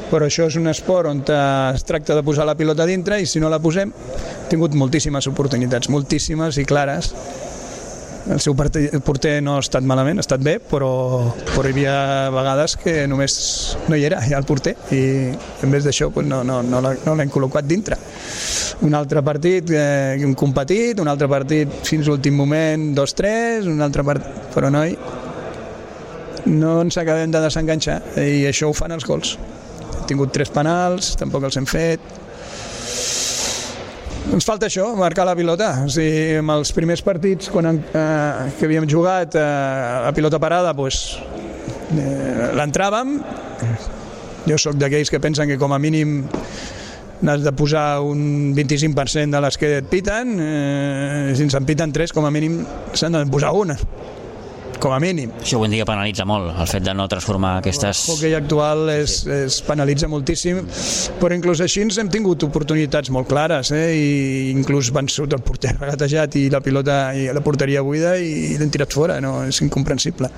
però 0.10 0.28
això 0.28 0.50
és 0.52 0.58
un 0.60 0.68
esport 0.68 1.08
on 1.08 1.22
es 1.32 1.88
tracta 1.88 2.18
de 2.18 2.26
posar 2.28 2.44
la 2.50 2.58
pilota 2.60 2.84
dintre 2.90 3.22
i 3.22 3.30
si 3.30 3.40
no 3.40 3.48
la 3.48 3.62
posem, 3.64 3.88
hem 3.88 4.50
tingut 4.52 4.76
moltíssimes 4.76 5.32
oportunitats, 5.32 5.88
moltíssimes 5.88 6.60
i 6.60 6.68
clares, 6.68 7.14
el 8.30 8.40
seu 8.44 8.56
porter 8.56 9.40
no 9.44 9.56
ha 9.58 9.64
estat 9.64 9.86
malament, 9.88 10.20
ha 10.20 10.26
estat 10.26 10.44
bé, 10.44 10.58
però, 10.60 10.92
però 11.54 11.66
hi 11.68 11.74
havia 11.74 11.96
vegades 12.34 12.76
que 12.82 13.08
només 13.10 13.34
no 13.90 13.98
hi 13.98 14.06
era, 14.08 14.22
ja 14.28 14.40
el 14.40 14.48
porter, 14.50 14.76
i 14.94 15.02
en 15.66 15.74
vez 15.74 15.88
d'això 15.88 16.12
pues 16.14 16.28
no, 16.28 16.44
no, 16.46 16.62
no 16.62 16.82
l'hem 16.82 17.34
col·locat 17.34 17.68
dintre. 17.68 17.98
Un 18.86 18.96
altre 18.98 19.22
partit 19.22 19.70
eh, 19.74 20.22
un 20.26 20.34
competit, 20.38 21.00
un 21.02 21.10
altre 21.12 21.30
partit 21.30 21.82
fins 21.88 22.10
l'últim 22.10 22.38
moment 22.38 22.92
2-3, 22.98 23.70
un 23.70 23.82
altre 23.82 24.06
partit... 24.06 24.40
Però 24.52 24.68
noi, 24.74 24.96
no 26.52 26.82
ens 26.82 26.98
acabem 26.98 27.32
de 27.32 27.42
desenganxar 27.44 28.02
i 28.20 28.44
això 28.50 28.70
ho 28.70 28.76
fan 28.76 28.96
els 28.96 29.06
gols. 29.08 29.38
Hem 29.92 30.08
tingut 30.10 30.34
tres 30.36 30.52
penals, 30.54 31.16
tampoc 31.20 31.46
els 31.48 31.58
hem 31.60 31.68
fet, 31.70 32.21
ens 34.30 34.46
falta 34.46 34.68
això, 34.70 34.92
marcar 34.98 35.26
la 35.26 35.36
pilota. 35.38 35.72
O 35.86 35.90
sigui, 35.92 36.38
en 36.40 36.52
els 36.54 36.72
primers 36.76 37.02
partits 37.06 37.50
quan, 37.52 37.72
eh, 37.74 38.52
que 38.60 38.68
havíem 38.68 38.88
jugat 38.90 39.36
eh, 39.36 40.08
a 40.08 40.12
pilota 40.16 40.40
parada, 40.40 40.76
pues, 40.78 41.18
eh, 41.98 42.52
l'entràvem. 42.58 43.18
Jo 44.46 44.58
sóc 44.58 44.78
d'aquells 44.78 45.10
que 45.10 45.20
pensen 45.22 45.50
que 45.50 45.58
com 45.58 45.74
a 45.74 45.80
mínim 45.80 46.24
n'has 47.22 47.44
de 47.46 47.52
posar 47.54 48.02
un 48.02 48.56
25% 48.58 49.38
de 49.38 49.42
les 49.42 49.58
que 49.58 49.76
et 49.78 49.90
piten, 49.90 50.38
eh, 50.42 51.34
si 51.36 51.46
ens 51.46 51.58
en 51.58 51.66
piten 51.66 51.94
tres, 51.94 52.14
com 52.14 52.26
a 52.26 52.32
mínim 52.34 52.64
s'han 52.94 53.20
de 53.20 53.26
posar 53.30 53.54
una 53.54 53.78
com 54.82 54.96
a 54.96 55.00
mínim. 55.00 55.30
Això 55.40 55.60
avui 55.60 55.70
dia 55.72 55.86
penalitza 55.86 56.26
molt, 56.28 56.50
el 56.58 56.68
fet 56.70 56.84
de 56.84 56.96
no 56.98 57.06
transformar 57.12 57.54
aquestes... 57.60 58.02
El 58.10 58.16
hockey 58.16 58.36
actual 58.36 58.90
és, 58.96 59.20
es 59.46 59.60
penalitza 59.68 60.10
moltíssim, 60.12 60.64
però 61.22 61.38
inclús 61.38 61.62
així 61.64 61.86
ens 61.86 62.00
hem 62.02 62.10
tingut 62.12 62.44
oportunitats 62.48 63.14
molt 63.14 63.30
clares, 63.30 63.72
eh? 63.78 63.86
i 63.94 64.50
inclús 64.52 64.90
van 64.96 65.08
surt 65.12 65.38
el 65.38 65.46
porter 65.46 65.76
regatejat 65.78 66.40
i 66.42 66.48
la 66.52 66.64
pilota 66.66 67.00
i 67.14 67.30
la 67.32 67.46
porteria 67.46 67.86
buida 67.86 68.18
i 68.18 68.58
l'hem 68.58 68.74
tirat 68.74 68.98
fora, 68.98 69.22
no? 69.24 69.38
és 69.48 69.62
incomprensible. 69.64 70.32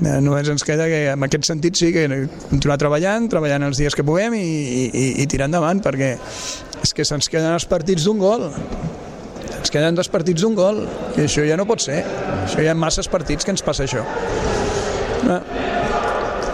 Eh, 0.00 0.16
només 0.24 0.48
ens 0.48 0.64
queda 0.64 0.86
que 0.88 1.02
en 1.12 1.28
aquest 1.28 1.44
sentit 1.50 1.76
sí 1.76 1.90
que 1.92 2.06
continuar 2.48 2.78
treballant, 2.80 3.28
treballant 3.28 3.68
els 3.68 3.82
dies 3.82 3.96
que 3.96 4.06
puguem 4.06 4.38
i, 4.38 4.48
i, 4.88 5.06
i 5.20 5.28
tirar 5.28 5.50
endavant 5.50 5.82
perquè 5.84 6.14
és 6.80 6.96
que 6.96 7.04
se'ns 7.04 7.28
queden 7.28 7.52
els 7.52 7.68
partits 7.68 8.08
d'un 8.08 8.22
gol 8.22 8.48
ens 9.60 9.72
queden 9.72 9.98
dos 9.98 10.10
partits 10.12 10.42
d'un 10.42 10.56
gol 10.58 10.84
i 11.16 11.26
això 11.26 11.44
ja 11.46 11.58
no 11.60 11.68
pot 11.68 11.84
ser 11.84 12.02
això 12.42 12.64
hi 12.64 12.70
ha 12.70 12.74
masses 12.74 13.08
partits 13.12 13.46
que 13.46 13.54
ens 13.54 13.64
passa 13.64 13.86
això 13.86 14.04
no. 15.26 15.40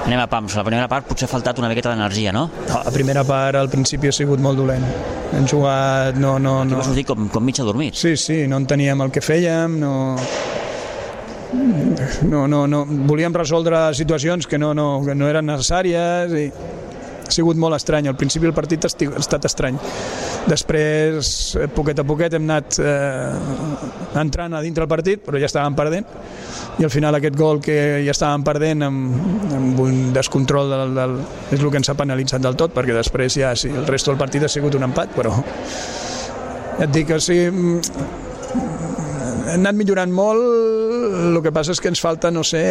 Anem 0.07 0.21
a 0.23 0.29
pams. 0.31 0.55
La 0.55 0.63
primera 0.63 0.87
part 0.87 1.07
potser 1.09 1.27
ha 1.27 1.31
faltat 1.31 1.59
una 1.59 1.67
miqueta 1.67 1.91
d'energia, 1.91 2.31
no? 2.35 2.45
no? 2.69 2.83
La 2.87 2.93
primera 2.95 3.25
part 3.27 3.59
al 3.59 3.71
principi 3.73 4.07
ha 4.07 4.15
sigut 4.15 4.43
molt 4.43 4.59
dolent. 4.61 4.85
Hem 5.35 5.49
jugat... 5.51 6.19
No, 6.23 6.37
no, 6.39 6.61
no. 6.65 6.79
Vas 6.79 6.93
dir 6.95 7.03
com, 7.09 7.27
com 7.33 7.43
mig 7.43 7.59
adormit. 7.63 7.99
Sí, 7.99 8.15
sí, 8.21 8.45
no 8.47 8.61
enteníem 8.63 9.03
el 9.03 9.11
que 9.11 9.23
fèiem, 9.25 9.81
no... 9.83 9.95
No, 12.27 12.45
no, 12.51 12.67
no. 12.71 12.85
Volíem 12.87 13.35
resoldre 13.35 13.81
situacions 13.99 14.47
que 14.47 14.59
no, 14.63 14.73
no, 14.79 15.01
que 15.07 15.15
no 15.19 15.27
eren 15.31 15.47
necessàries 15.51 16.35
i 16.39 16.47
ha 17.31 17.35
sigut 17.35 17.59
molt 17.61 17.77
estrany. 17.77 18.09
Al 18.09 18.17
principi 18.19 18.49
el 18.49 18.55
partit 18.57 18.85
ha 18.85 18.91
estat 18.91 19.45
estrany. 19.49 19.79
Després, 20.47 21.31
eh, 21.61 21.69
poquet 21.73 21.99
a 21.99 22.05
poquet, 22.07 22.37
hem 22.37 22.47
anat 22.49 22.79
eh, 22.79 24.21
entrant 24.21 24.55
a 24.55 24.63
dintre 24.65 24.87
el 24.87 24.91
partit, 24.91 25.23
però 25.27 25.41
ja 25.41 25.51
estàvem 25.51 25.77
perdent. 25.79 26.07
I 26.79 26.85
al 26.85 26.93
final 26.93 27.17
aquest 27.17 27.37
gol 27.39 27.61
que 27.65 27.77
ja 28.05 28.13
estàvem 28.13 28.45
perdent 28.47 28.85
amb, 28.87 29.53
amb 29.57 29.81
un 29.81 30.13
descontrol 30.17 30.71
del, 30.73 30.95
del, 30.97 31.17
és 31.51 31.61
el 31.61 31.71
que 31.71 31.81
ens 31.81 31.91
ha 31.91 31.97
penalitzat 31.99 32.45
del 32.45 32.59
tot, 32.59 32.75
perquè 32.77 32.97
després 32.97 33.39
ja 33.41 33.55
sí, 33.57 33.73
el 33.73 33.87
resto 33.89 34.13
del 34.13 34.21
partit 34.21 34.45
ha 34.45 34.53
sigut 34.53 34.77
un 34.77 34.85
empat, 34.87 35.15
però 35.17 35.33
ja 36.77 36.85
et 36.85 36.93
dic 36.93 37.09
que 37.09 37.21
sí, 37.25 37.39
hem 37.49 37.81
anat 39.55 39.79
millorant 39.79 40.13
molt, 40.13 40.43
el 41.31 41.41
que 41.43 41.53
passa 41.55 41.73
és 41.73 41.81
que 41.81 41.89
ens 41.89 42.03
falta, 42.03 42.31
no 42.35 42.45
sé, 42.45 42.63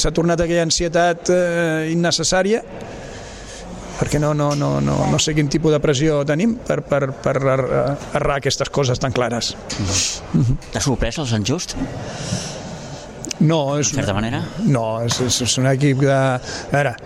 s'ha 0.00 0.12
tornat 0.16 0.40
aquella 0.40 0.64
ansietat 0.66 1.30
eh, 1.32 1.92
innecessària 1.92 2.62
perquè 3.96 4.20
no, 4.20 4.32
no, 4.34 4.50
no, 4.58 4.80
no, 4.84 4.96
no 5.10 5.18
sé 5.22 5.34
quin 5.36 5.48
tipus 5.52 5.72
de 5.74 5.80
pressió 5.80 6.20
tenim 6.28 6.56
per, 6.66 6.82
per, 6.86 7.10
per 7.24 7.36
errar 7.40 8.36
aquestes 8.36 8.70
coses 8.70 9.00
tan 9.02 9.12
clares. 9.12 9.54
Mm 10.32 10.42
-hmm. 10.42 10.56
T'ha 10.72 10.80
sorprès 10.80 11.18
el 11.18 11.26
Sant 11.26 11.46
Just? 11.46 11.76
No, 13.40 13.78
és... 13.78 13.90
En 13.90 14.00
certa 14.00 14.14
manera? 14.14 14.42
No, 14.64 15.02
és, 15.04 15.20
és, 15.20 15.40
és 15.42 15.58
un 15.58 15.66
equip 15.66 16.00
de... 16.00 16.12
A 16.12 16.40
veure, 16.72 16.96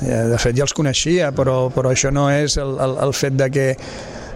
de 0.00 0.38
fet 0.38 0.56
ja 0.56 0.64
els 0.66 0.74
coneixia, 0.76 1.30
però, 1.32 1.70
però 1.72 1.92
això 1.92 2.10
no 2.12 2.28
és 2.30 2.56
el, 2.56 2.76
el, 2.80 2.96
el 3.06 3.12
fet 3.12 3.36
de 3.36 3.50
que 3.50 3.76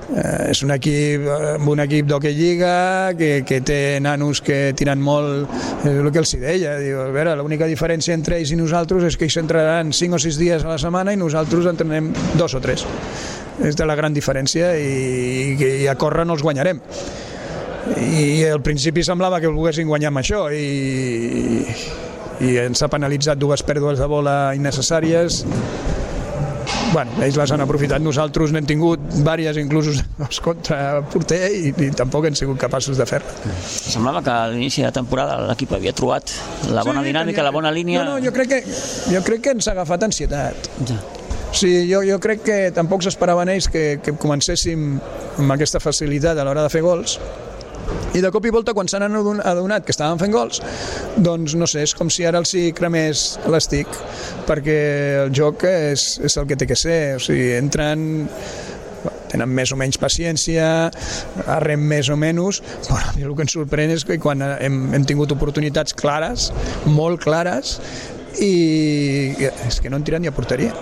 Eh, 0.09 0.50
és 0.54 0.62
un 0.64 0.70
equip, 0.72 1.26
eh, 1.28 1.56
un 1.68 1.82
equip 1.84 2.06
d'hoquei 2.09 2.32
lliga 2.32 3.12
que, 3.18 3.42
que 3.44 3.61
té 3.61 3.98
nanos 4.00 4.40
que 4.40 4.72
tiren 4.76 5.02
molt, 5.04 5.50
és 5.84 5.98
el 6.00 6.09
que 6.14 6.22
els 6.22 6.32
hi 6.32 6.40
deia, 6.40 6.78
diu, 6.80 7.02
a 7.04 7.11
veure, 7.12 7.34
l'única 7.36 7.68
diferència 7.68 8.16
entre 8.16 8.38
ells 8.38 8.54
i 8.54 8.56
nosaltres 8.56 9.04
és 9.11 9.18
que 9.20 9.28
ells 9.28 9.36
s'entrenaran 9.36 9.92
5 9.92 10.16
o 10.16 10.22
6 10.24 10.40
dies 10.40 10.64
a 10.64 10.72
la 10.72 10.78
setmana 10.80 11.12
i 11.12 11.20
nosaltres 11.20 11.68
entrenem 11.68 12.09
dos 12.40 12.56
o 12.56 12.62
tres. 12.64 12.86
És 13.61 13.76
de 13.76 13.84
la 13.84 13.98
gran 13.98 14.16
diferència 14.16 14.72
i, 14.80 15.54
i, 15.59 15.70
i 15.84 15.86
a 15.90 15.96
córrer 16.00 16.24
no 16.24 16.38
els 16.38 16.46
guanyarem. 16.46 16.80
I 17.98 18.48
al 18.48 18.62
principi 18.64 19.04
semblava 19.04 19.42
que 19.42 19.52
volguessin 19.52 19.88
guanyar 19.88 20.12
amb 20.12 20.22
això 20.22 20.46
i, 20.52 21.68
i 22.48 22.56
ens 22.64 22.80
ha 22.80 22.88
penalitzat 22.92 23.40
dues 23.40 23.64
pèrdues 23.66 24.00
de 24.00 24.09
bola 24.09 24.38
innecessàries 24.56 25.42
bueno, 26.93 27.12
ells 27.24 27.36
les 27.39 27.53
han 27.53 27.62
aprofitat, 27.64 28.03
nosaltres 28.05 28.53
n'hem 28.55 28.66
tingut 28.68 29.03
diverses 29.12 29.61
inclús 29.61 30.03
contra 30.45 31.01
porter 31.12 31.41
i, 31.53 31.72
i 31.72 31.91
tampoc 31.97 32.28
hem 32.28 32.36
sigut 32.39 32.61
capaços 32.61 32.99
de 33.01 33.07
fer-la. 33.09 33.55
Semblava 33.68 34.22
que 34.24 34.34
a 34.34 34.49
l'inici 34.53 34.84
de 34.86 34.93
temporada 34.95 35.39
l'equip 35.49 35.74
havia 35.76 35.95
trobat 35.97 36.32
la 36.72 36.84
bona 36.86 37.03
sí, 37.03 37.11
dinàmica, 37.11 37.41
tenia... 37.41 37.49
la 37.51 37.55
bona 37.55 37.72
línia... 37.74 38.05
No, 38.05 38.16
no, 38.16 38.24
jo 38.24 38.34
crec 38.34 38.53
que, 38.55 38.61
jo 39.12 39.22
crec 39.26 39.45
que 39.47 39.57
ens 39.57 39.68
ha 39.68 39.76
agafat 39.76 40.09
ansietat. 40.09 40.70
Ja. 40.89 41.01
Sí, 41.53 41.70
jo, 41.89 42.03
jo 42.05 42.18
crec 42.20 42.43
que 42.45 42.57
tampoc 42.76 43.03
s'esperaven 43.05 43.49
ells 43.55 43.70
que, 43.72 43.84
que 44.05 44.12
comencéssim 44.20 44.99
amb 45.41 45.55
aquesta 45.55 45.80
facilitat 45.80 46.39
a 46.39 46.45
l'hora 46.45 46.66
de 46.66 46.72
fer 46.72 46.82
gols, 46.84 47.16
i 48.16 48.22
de 48.24 48.30
cop 48.34 48.47
i 48.49 48.53
volta 48.55 48.74
quan 48.76 48.89
s'han 48.89 49.07
adonat 49.09 49.84
que 49.84 49.95
estaven 49.95 50.20
fent 50.20 50.34
gols 50.34 50.62
doncs 51.16 51.55
no 51.59 51.68
sé, 51.68 51.84
és 51.86 51.95
com 51.97 52.11
si 52.12 52.26
ara 52.28 52.41
els 52.43 52.55
hi 52.55 52.70
cremés 52.76 53.28
l'estic 53.51 54.01
perquè 54.49 54.80
el 55.26 55.34
joc 55.36 55.66
és, 55.68 56.11
és 56.24 56.41
el 56.41 56.49
que 56.49 56.59
té 56.59 56.68
que 56.68 56.78
ser 56.78 57.01
o 57.18 57.22
sigui, 57.22 57.53
entren 57.59 58.09
tenen 59.28 59.51
més 59.53 59.72
o 59.72 59.76
menys 59.78 59.99
paciència, 60.01 60.66
arrem 61.53 61.82
més 61.91 62.09
o 62.09 62.16
menys, 62.16 62.62
però 62.89 63.01
a 63.11 63.16
mi 63.16 63.26
el 63.26 63.34
que 63.36 63.45
em 63.45 63.51
sorprèn 63.53 63.93
és 63.95 64.05
que 64.09 64.18
quan 64.22 64.43
hem, 64.43 64.78
hem 64.97 65.05
tingut 65.09 65.34
oportunitats 65.34 65.97
clares, 65.97 66.49
molt 66.89 67.20
clares, 67.24 67.76
i 68.41 69.34
és 69.68 69.80
que 69.82 69.91
no 69.91 69.99
han 69.99 70.07
tirat 70.07 70.24
ni 70.24 70.30
a 70.30 70.34
porteria. 70.34 70.72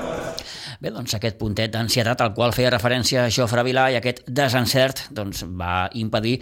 Bé, 0.76 0.90
doncs 0.92 1.14
aquest 1.16 1.38
puntet 1.40 1.72
d'ansietat 1.72 2.20
al 2.20 2.34
qual 2.36 2.52
feia 2.52 2.70
referència 2.74 3.30
Jofre 3.32 3.64
Vilà 3.64 3.88
i 3.94 3.96
aquest 3.96 4.26
desencert 4.28 5.06
doncs, 5.16 5.46
va 5.48 5.86
impedir 5.96 6.36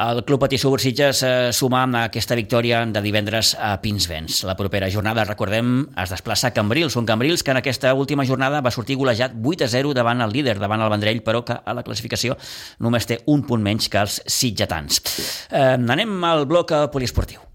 el 0.00 0.24
Club 0.24 0.40
Patí 0.40 0.56
Subursitges 0.56 1.20
eh, 1.22 1.32
sumar 1.52 1.82
amb 1.84 1.98
aquesta 2.00 2.36
victòria 2.38 2.80
de 2.88 3.02
divendres 3.04 3.52
a 3.60 3.74
Pinsbens. 3.82 4.40
La 4.48 4.56
propera 4.56 4.88
jornada, 4.92 5.26
recordem, 5.28 5.82
es 6.00 6.14
desplaça 6.14 6.48
a 6.48 6.54
Cambrils, 6.56 6.96
un 6.96 7.08
Cambrils 7.08 7.44
que 7.44 7.52
en 7.52 7.60
aquesta 7.60 7.92
última 7.94 8.24
jornada 8.24 8.62
va 8.64 8.72
sortir 8.72 8.96
golejat 8.96 9.36
8 9.36 9.68
a 9.68 9.70
0 9.74 9.92
davant 9.96 10.24
el 10.24 10.32
líder, 10.32 10.56
davant 10.62 10.80
el 10.80 10.92
Vendrell, 10.94 11.20
però 11.26 11.44
que 11.44 11.58
a 11.60 11.76
la 11.76 11.84
classificació 11.84 12.38
només 12.80 13.08
té 13.10 13.20
un 13.26 13.44
punt 13.44 13.62
menys 13.62 13.92
que 13.92 14.00
els 14.00 14.22
sitgetans. 14.24 15.02
Eh, 15.50 15.76
anem 15.76 16.16
al 16.24 16.48
bloc 16.48 16.72
poliesportiu. 16.92 17.49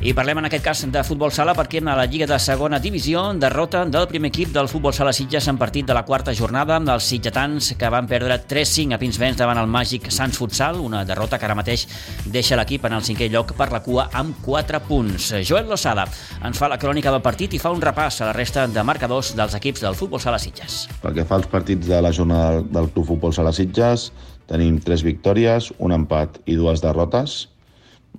I 0.00 0.14
parlem 0.16 0.38
en 0.40 0.46
aquest 0.48 0.64
cas 0.64 0.80
de 0.88 1.00
futbol 1.04 1.28
sala 1.28 1.52
perquè 1.52 1.82
a 1.84 1.92
la 1.92 2.06
Lliga 2.08 2.24
de 2.24 2.38
segona 2.40 2.78
divisió 2.80 3.20
derrota 3.36 3.82
del 3.84 4.06
primer 4.08 4.30
equip 4.30 4.48
del 4.48 4.68
futbol 4.72 4.94
sala 4.96 5.12
Sitges 5.12 5.46
en 5.52 5.58
partit 5.60 5.84
de 5.84 5.92
la 5.92 6.06
quarta 6.08 6.32
jornada 6.32 6.78
amb 6.78 6.88
els 6.88 7.04
sitgetans 7.04 7.74
que 7.76 7.90
van 7.92 8.06
perdre 8.08 8.38
3-5 8.48 8.96
a 8.96 8.98
Pinsbens 8.98 9.36
davant 9.36 9.58
el 9.60 9.68
màgic 9.68 10.08
Sants 10.08 10.38
Futsal, 10.40 10.80
una 10.80 11.02
derrota 11.04 11.36
que 11.36 11.44
ara 11.44 11.54
mateix 11.58 11.84
deixa 12.24 12.56
l'equip 12.56 12.86
en 12.88 12.96
el 12.96 13.04
cinquè 13.04 13.28
lloc 13.28 13.52
per 13.58 13.68
la 13.74 13.82
cua 13.84 14.06
amb 14.16 14.40
4 14.40 14.80
punts. 14.88 15.34
Joel 15.44 15.68
Lozada 15.68 16.06
ens 16.48 16.56
fa 16.56 16.72
la 16.72 16.80
crònica 16.80 17.12
del 17.12 17.20
partit 17.20 17.52
i 17.52 17.60
fa 17.60 17.68
un 17.68 17.84
repàs 17.84 18.22
a 18.22 18.30
la 18.30 18.36
resta 18.38 18.64
de 18.72 18.84
marcadors 18.88 19.34
dels 19.36 19.58
equips 19.60 19.84
del 19.84 19.98
futbol 20.00 20.22
sala 20.24 20.40
Sitges. 20.40 20.86
Pel 21.02 21.18
que 21.18 21.26
fa 21.28 21.36
als 21.36 21.50
partits 21.52 21.92
de 21.92 22.00
la 22.00 22.14
jornada 22.16 22.62
del 22.62 22.88
Club 22.88 23.04
Futbol 23.12 23.36
Sala 23.36 23.52
Sitges, 23.52 24.14
tenim 24.48 24.80
3 24.80 25.04
victòries, 25.04 25.74
un 25.76 25.92
empat 25.92 26.40
i 26.46 26.56
dues 26.56 26.80
derrotes. 26.80 27.50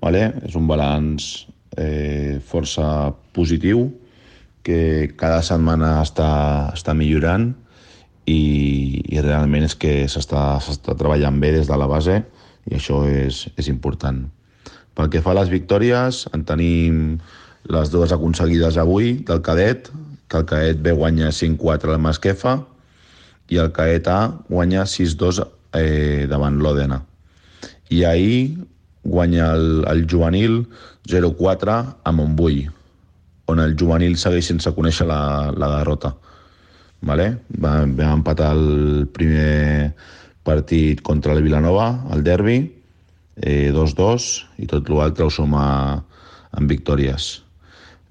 Vale? 0.01 0.27
És 0.45 0.53
un 0.53 0.69
balanç 0.69 1.49
eh, 1.78 2.39
força 2.45 3.13
positiu, 3.36 3.89
que 4.63 5.11
cada 5.17 5.41
setmana 5.45 5.99
està, 6.03 6.72
està 6.76 6.93
millorant 6.93 7.49
i, 8.30 9.01
i 9.09 9.22
realment 9.24 9.65
és 9.65 9.76
que 9.76 10.05
s'està 10.11 10.59
treballant 10.93 11.39
bé 11.41 11.55
des 11.55 11.69
de 11.69 11.78
la 11.80 11.89
base 11.89 12.22
i 12.69 12.78
això 12.78 13.01
és, 13.09 13.47
és 13.57 13.69
important. 13.72 14.22
Pel 14.93 15.09
que 15.09 15.22
fa 15.24 15.34
a 15.34 15.39
les 15.39 15.49
victòries, 15.49 16.26
en 16.36 16.43
tenim 16.45 16.99
les 17.72 17.91
dues 17.93 18.11
aconseguides 18.13 18.78
avui 18.82 19.15
del 19.26 19.41
cadet, 19.45 19.89
que 20.30 20.41
el 20.41 20.45
cadet 20.47 20.82
B 20.84 20.93
guanya 20.95 21.32
5-4 21.36 21.95
al 21.95 22.03
Masquefa 22.03 22.59
i 23.51 23.59
el 23.59 23.72
cadet 23.76 24.07
A 24.11 24.19
guanya 24.49 24.86
6-2 24.88 25.41
eh, 25.80 26.28
davant 26.30 26.59
l'Òdena. 26.61 27.01
I 27.91 28.05
ahir 28.07 28.38
guanya 29.03 29.53
el, 29.55 29.85
el 29.89 30.05
juvenil 30.09 30.65
0-4 31.09 31.77
a 32.03 32.11
Montbui, 32.11 32.65
on 33.49 33.59
el 33.59 33.75
juvenil 33.79 34.17
segueix 34.17 34.51
sense 34.51 34.71
conèixer 34.75 35.07
la, 35.09 35.51
la 35.51 35.71
derrota. 35.79 36.13
Vale? 37.01 37.27
Va, 37.57 37.81
va 37.85 38.11
empatar 38.13 38.51
el 38.53 39.07
primer 39.13 39.93
partit 40.45 41.01
contra 41.01 41.33
el 41.33 41.41
Vilanova, 41.45 42.05
el 42.13 42.23
derbi, 42.23 42.59
eh, 43.41 43.71
2-2, 43.73 44.29
i 44.61 44.69
tot 44.69 44.89
l'altre 44.93 45.25
ho 45.25 45.33
suma 45.33 45.63
amb 46.51 46.69
victòries. 46.69 47.39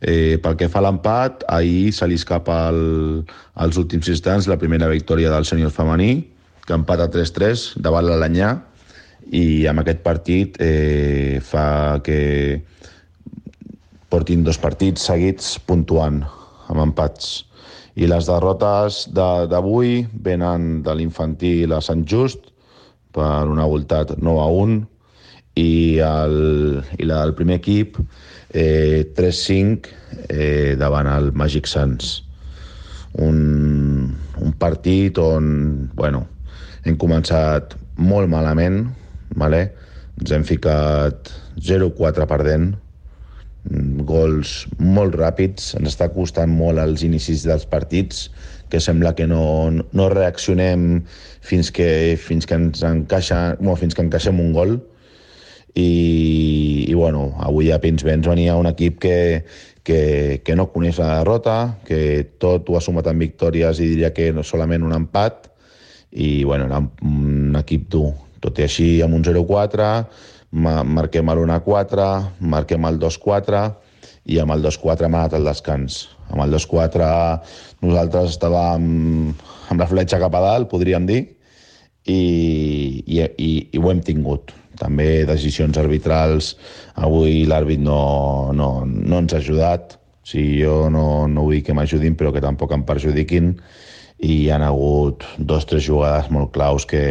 Eh, 0.00 0.40
pel 0.40 0.56
que 0.56 0.70
fa 0.72 0.80
a 0.80 0.86
l'empat, 0.86 1.44
ahir 1.52 1.92
se 1.92 2.08
li 2.08 2.16
escapa 2.16 2.62
el, 2.72 3.22
als 3.54 3.76
últims 3.80 4.08
instants 4.08 4.48
la 4.48 4.58
primera 4.58 4.88
victòria 4.88 5.30
del 5.30 5.44
senyor 5.44 5.74
femení, 5.74 6.24
que 6.66 6.76
empata 6.76 7.10
3-3 7.12 7.76
davant 7.84 8.06
l'Alanyà, 8.08 8.54
i 9.28 9.66
amb 9.70 9.82
aquest 9.82 10.02
partit 10.02 10.56
eh, 10.62 11.38
fa 11.44 12.00
que 12.04 12.20
portin 14.10 14.42
dos 14.42 14.58
partits 14.58 15.06
seguits 15.06 15.54
puntuant 15.66 16.22
amb 16.70 16.82
empats. 16.82 17.44
I 17.94 18.08
les 18.10 18.26
derrotes 18.26 19.04
d'avui 19.14 20.04
venen 20.24 20.80
de 20.86 20.94
l'infantil 20.96 21.74
a 21.74 21.82
Sant 21.84 22.06
Just 22.08 22.50
per 23.14 23.46
una 23.50 23.66
voltat 23.66 24.16
9 24.16 24.40
a 24.42 24.48
1 24.64 24.80
i, 25.58 25.98
el, 25.98 26.36
i 26.98 27.06
la 27.06 27.22
del 27.24 27.34
primer 27.38 27.58
equip 27.60 27.98
eh, 28.50 29.06
3-5 29.16 29.90
eh, 30.28 30.76
davant 30.78 31.10
el 31.10 31.30
Magic 31.34 31.70
Sants. 31.70 32.20
Un, 33.18 34.10
un 34.38 34.52
partit 34.58 35.18
on 35.18 35.90
bueno, 35.98 36.24
hem 36.86 36.96
començat 36.98 37.74
molt 38.00 38.30
malament, 38.30 38.84
vale? 39.36 39.68
ens 40.20 40.32
hem 40.36 40.44
ficat 40.44 41.30
0-4 41.56 42.26
perdent, 42.28 42.74
mm, 43.70 44.04
gols 44.08 44.66
molt 44.78 45.16
ràpids, 45.16 45.74
ens 45.78 45.94
està 45.94 46.10
costant 46.12 46.52
molt 46.52 46.80
els 46.82 47.04
inicis 47.06 47.46
dels 47.48 47.66
partits, 47.66 48.28
que 48.70 48.80
sembla 48.80 49.14
que 49.18 49.26
no, 49.26 49.70
no 49.70 50.08
reaccionem 50.12 51.02
fins 51.42 51.72
que, 51.74 52.16
fins 52.20 52.46
que 52.46 52.54
ens 52.54 52.84
encaixa, 52.86 53.56
bueno, 53.58 53.76
fins 53.80 53.96
que 53.96 54.04
encaixem 54.04 54.38
un 54.40 54.52
gol, 54.54 54.78
i, 55.74 56.86
i 56.88 56.94
bueno, 56.94 57.30
avui 57.38 57.70
a 57.70 57.78
Pinsbens 57.80 58.26
venia 58.26 58.56
un 58.58 58.66
equip 58.66 58.98
que, 59.02 59.18
que, 59.86 60.40
que 60.44 60.56
no 60.58 60.68
coneix 60.74 60.98
la 60.98 61.20
derrota, 61.20 61.76
que 61.86 62.26
tot 62.42 62.68
ho 62.68 62.76
ha 62.76 62.82
sumat 62.84 63.08
en 63.10 63.22
victòries 63.22 63.80
i 63.80 63.94
diria 63.94 64.12
que 64.14 64.32
no 64.34 64.44
solament 64.46 64.84
un 64.86 64.94
empat, 64.96 65.48
i 66.10 66.42
bueno, 66.42 66.66
era 66.66 66.82
un 67.06 67.54
equip 67.58 67.86
dur, 67.90 68.10
tot 68.44 68.58
i 68.58 68.66
així, 68.66 68.88
amb 69.04 69.16
un 69.18 69.24
0-4, 69.26 69.90
marquem 70.50 71.30
el 71.30 71.42
1-4, 71.46 72.06
marquem 72.40 72.86
el 72.88 72.98
2-4 73.00 73.64
i 74.30 74.38
amb 74.42 74.54
el 74.54 74.64
2-4 74.64 75.06
hem 75.06 75.16
anat 75.18 75.36
al 75.36 75.46
descans. 75.48 76.06
Amb 76.30 76.44
el 76.44 76.54
2-4 76.54 77.10
nosaltres 77.82 78.34
estàvem 78.34 78.88
amb 79.70 79.78
la 79.78 79.88
fletxa 79.90 80.20
cap 80.22 80.34
a 80.34 80.42
dalt, 80.44 80.70
podríem 80.70 81.06
dir, 81.06 81.20
i, 82.06 82.20
i, 83.06 83.20
i, 83.20 83.50
i 83.72 83.78
ho 83.78 83.92
hem 83.92 84.02
tingut. 84.04 84.54
També 84.80 85.26
decisions 85.28 85.76
arbitrals, 85.80 86.54
avui 86.96 87.44
l'àrbit 87.48 87.82
no, 87.84 88.52
no, 88.56 88.70
no 88.86 89.18
ens 89.20 89.34
ha 89.34 89.40
ajudat, 89.42 89.98
o 90.20 90.30
sigui, 90.30 90.62
jo 90.62 90.88
no, 90.92 91.26
no 91.28 91.44
vull 91.48 91.60
que 91.64 91.76
m'ajudin, 91.76 92.16
però 92.16 92.32
que 92.32 92.42
tampoc 92.44 92.72
em 92.72 92.86
perjudiquin, 92.88 93.52
i 94.20 94.32
hi 94.44 94.48
han 94.52 94.64
hagut 94.64 95.24
dos 95.38 95.66
o 95.66 95.70
tres 95.72 95.84
jugades 95.86 96.30
molt 96.32 96.52
claus 96.54 96.86
que, 96.88 97.02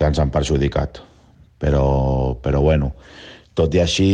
que 0.00 0.08
ens 0.08 0.18
han 0.18 0.32
perjudicat. 0.32 1.02
Però, 1.60 1.84
però 2.40 2.62
bueno, 2.64 2.94
tot 3.52 3.74
i 3.76 3.82
així 3.82 4.12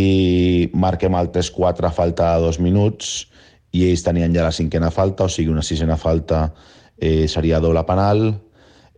marquem 0.74 1.14
el 1.14 1.30
3-4 1.30 1.86
a 1.86 1.92
falta 1.94 2.32
de 2.34 2.48
dos 2.48 2.58
minuts 2.58 3.28
i 3.70 3.84
ells 3.86 4.02
tenien 4.02 4.34
ja 4.34 4.48
la 4.48 4.54
cinquena 4.56 4.90
falta, 4.90 5.28
o 5.28 5.30
sigui, 5.30 5.52
una 5.54 5.62
sisena 5.62 5.94
falta 6.00 6.48
eh, 6.98 7.28
seria 7.30 7.62
doble 7.62 7.84
penal. 7.86 8.26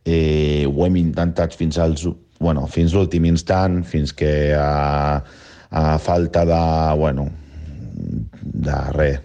Eh, 0.08 0.64
ho 0.64 0.86
hem 0.86 0.96
intentat 0.96 1.52
fins 1.58 1.76
als 1.82 2.06
bueno, 2.38 2.64
fins 2.70 2.94
l'últim 2.94 3.26
instant, 3.28 3.82
fins 3.84 4.14
que 4.16 4.54
a, 4.56 5.20
a 5.68 5.84
falta 6.00 6.44
de, 6.48 6.60
bueno, 6.96 7.26
de 8.38 8.78
res, 8.94 9.20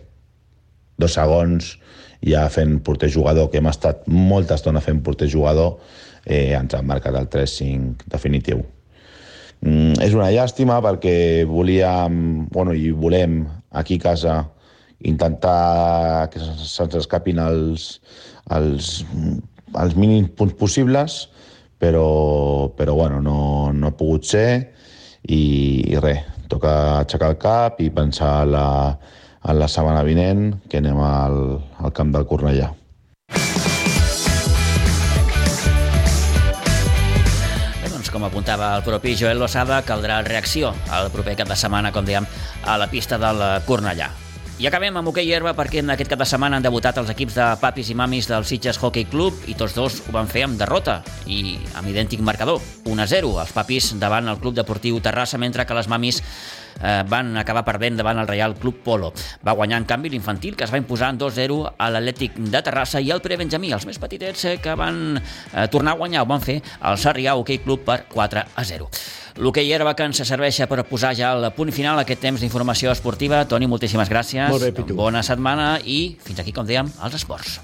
dos 0.98 1.16
segons, 1.16 1.76
ja 2.26 2.48
fent 2.50 2.80
porter 2.84 3.12
jugador, 3.14 3.52
que 3.52 3.62
hem 3.62 3.70
estat 3.70 4.08
molta 4.10 4.58
estona 4.58 4.82
fent 4.82 5.04
porter 5.06 5.30
jugador, 5.30 5.78
eh, 6.26 6.54
ens 6.58 6.74
han 6.76 6.88
marcat 6.88 7.18
el 7.20 7.30
3-5 7.32 8.08
definitiu. 8.12 8.64
Mm, 9.64 9.96
és 10.04 10.16
una 10.16 10.32
llàstima 10.34 10.82
perquè 10.84 11.46
volíem, 11.48 12.48
bueno, 12.52 12.74
i 12.76 12.92
volem 12.92 13.44
aquí 13.72 14.00
a 14.02 14.06
casa 14.10 14.36
intentar 15.04 16.30
que 16.32 16.40
se'ns 16.40 16.98
escapin 17.00 17.40
els, 17.44 18.02
els, 18.52 18.92
els 19.80 19.96
mínims 20.00 20.32
punts 20.38 20.56
possibles, 20.60 21.18
però, 21.80 22.70
però 22.78 22.96
bueno, 22.96 23.22
no, 23.22 23.72
no 23.76 23.90
ha 23.90 23.98
pogut 24.00 24.28
ser 24.28 24.48
i, 25.28 25.42
i 25.92 26.00
res, 26.00 26.24
toca 26.52 26.76
aixecar 27.02 27.34
el 27.34 27.40
cap 27.42 27.82
i 27.84 27.90
pensar 27.92 28.34
a 28.44 28.46
la, 28.48 28.68
a 29.44 29.56
la 29.58 29.68
setmana 29.72 30.06
vinent 30.08 30.54
que 30.70 30.80
anem 30.80 31.00
al, 31.04 31.38
al 31.84 31.96
camp 31.96 32.16
del 32.16 32.28
Cornellà. 32.30 32.72
Com 38.24 38.30
apuntava 38.30 38.70
el 38.78 38.84
propi 38.86 39.18
Joel 39.20 39.42
Lozada, 39.42 39.82
caldrà 39.84 40.22
reacció 40.24 40.70
al 40.96 41.10
proper 41.12 41.34
cap 41.36 41.50
de 41.50 41.58
setmana, 41.60 41.90
com 41.92 42.06
dèiem, 42.08 42.24
a 42.64 42.78
la 42.80 42.88
pista 42.88 43.18
del 43.20 43.42
Cornellà. 43.68 44.08
I 44.64 44.68
acabem 44.70 44.96
amb 44.96 45.10
hoquei 45.10 45.28
herba 45.36 45.52
perquè 45.58 45.82
en 45.82 45.92
aquest 45.92 46.14
cap 46.14 46.22
de 46.22 46.28
setmana 46.30 46.56
han 46.56 46.64
debutat 46.64 47.02
els 47.02 47.10
equips 47.12 47.36
de 47.36 47.48
papis 47.60 47.90
i 47.92 47.98
mamis 48.00 48.30
del 48.30 48.46
Sitges 48.48 48.80
Hockey 48.80 49.10
Club 49.12 49.44
i 49.52 49.58
tots 49.60 49.76
dos 49.76 50.00
ho 50.06 50.16
van 50.16 50.30
fer 50.32 50.46
amb 50.48 50.56
derrota 50.62 51.02
i 51.28 51.58
amb 51.76 51.90
idèntic 51.92 52.24
marcador, 52.24 52.62
1-0. 52.86 53.34
Els 53.44 53.52
papis 53.52 53.92
davant 54.00 54.32
el 54.32 54.40
Club 54.40 54.56
Deportiu 54.56 55.02
Terrassa, 55.04 55.42
mentre 55.42 55.66
que 55.68 55.76
les 55.76 55.92
mamis 55.92 56.22
eh, 56.82 57.04
van 57.10 57.36
acabar 57.38 57.66
perdent 57.68 57.98
davant 58.00 58.20
el 58.22 58.30
Real 58.30 58.56
Club 58.56 58.82
Polo. 58.84 59.14
Va 59.46 59.56
guanyar, 59.58 59.82
en 59.82 59.90
canvi, 59.90 60.12
l'infantil, 60.14 60.56
que 60.56 60.68
es 60.68 60.74
va 60.74 60.82
imposar 60.82 61.14
en 61.14 61.20
2-0 61.22 61.60
a 61.78 61.90
l'Atlètic 61.94 62.38
de 62.38 62.62
Terrassa 62.66 63.02
i 63.02 63.12
el 63.14 63.24
prebenjamí, 63.24 63.74
els 63.74 63.88
més 63.90 64.00
petitets, 64.00 64.46
eh, 64.46 64.58
que 64.64 64.78
van 64.80 65.18
eh, 65.18 65.68
tornar 65.74 65.96
a 65.98 66.02
guanyar, 66.02 66.24
ho 66.24 66.30
van 66.30 66.44
fer 66.44 66.62
el 66.62 67.02
Sarrià 67.02 67.36
Hockey 67.38 67.64
Club 67.66 67.86
per 67.88 68.04
4-0. 68.14 68.90
L'hoquei 69.42 69.72
herba 69.74 69.96
que 69.98 70.06
ens 70.06 70.22
serveix 70.30 70.60
per 70.70 70.84
posar 70.86 71.16
ja 71.18 71.32
el 71.34 71.50
punt 71.58 71.74
final 71.74 71.98
a 71.98 72.06
aquest 72.06 72.22
temps 72.22 72.44
d'informació 72.44 72.94
esportiva. 72.94 73.42
Toni, 73.50 73.70
moltíssimes 73.72 74.12
gràcies. 74.12 74.46
Molt 74.54 74.68
bé, 74.68 74.74
Pitu. 74.78 74.98
Bona 75.00 75.26
setmana 75.26 75.80
i 75.82 76.18
fins 76.22 76.44
aquí, 76.44 76.54
com 76.54 76.70
dèiem, 76.70 76.94
els 77.02 77.22
esports. 77.24 77.64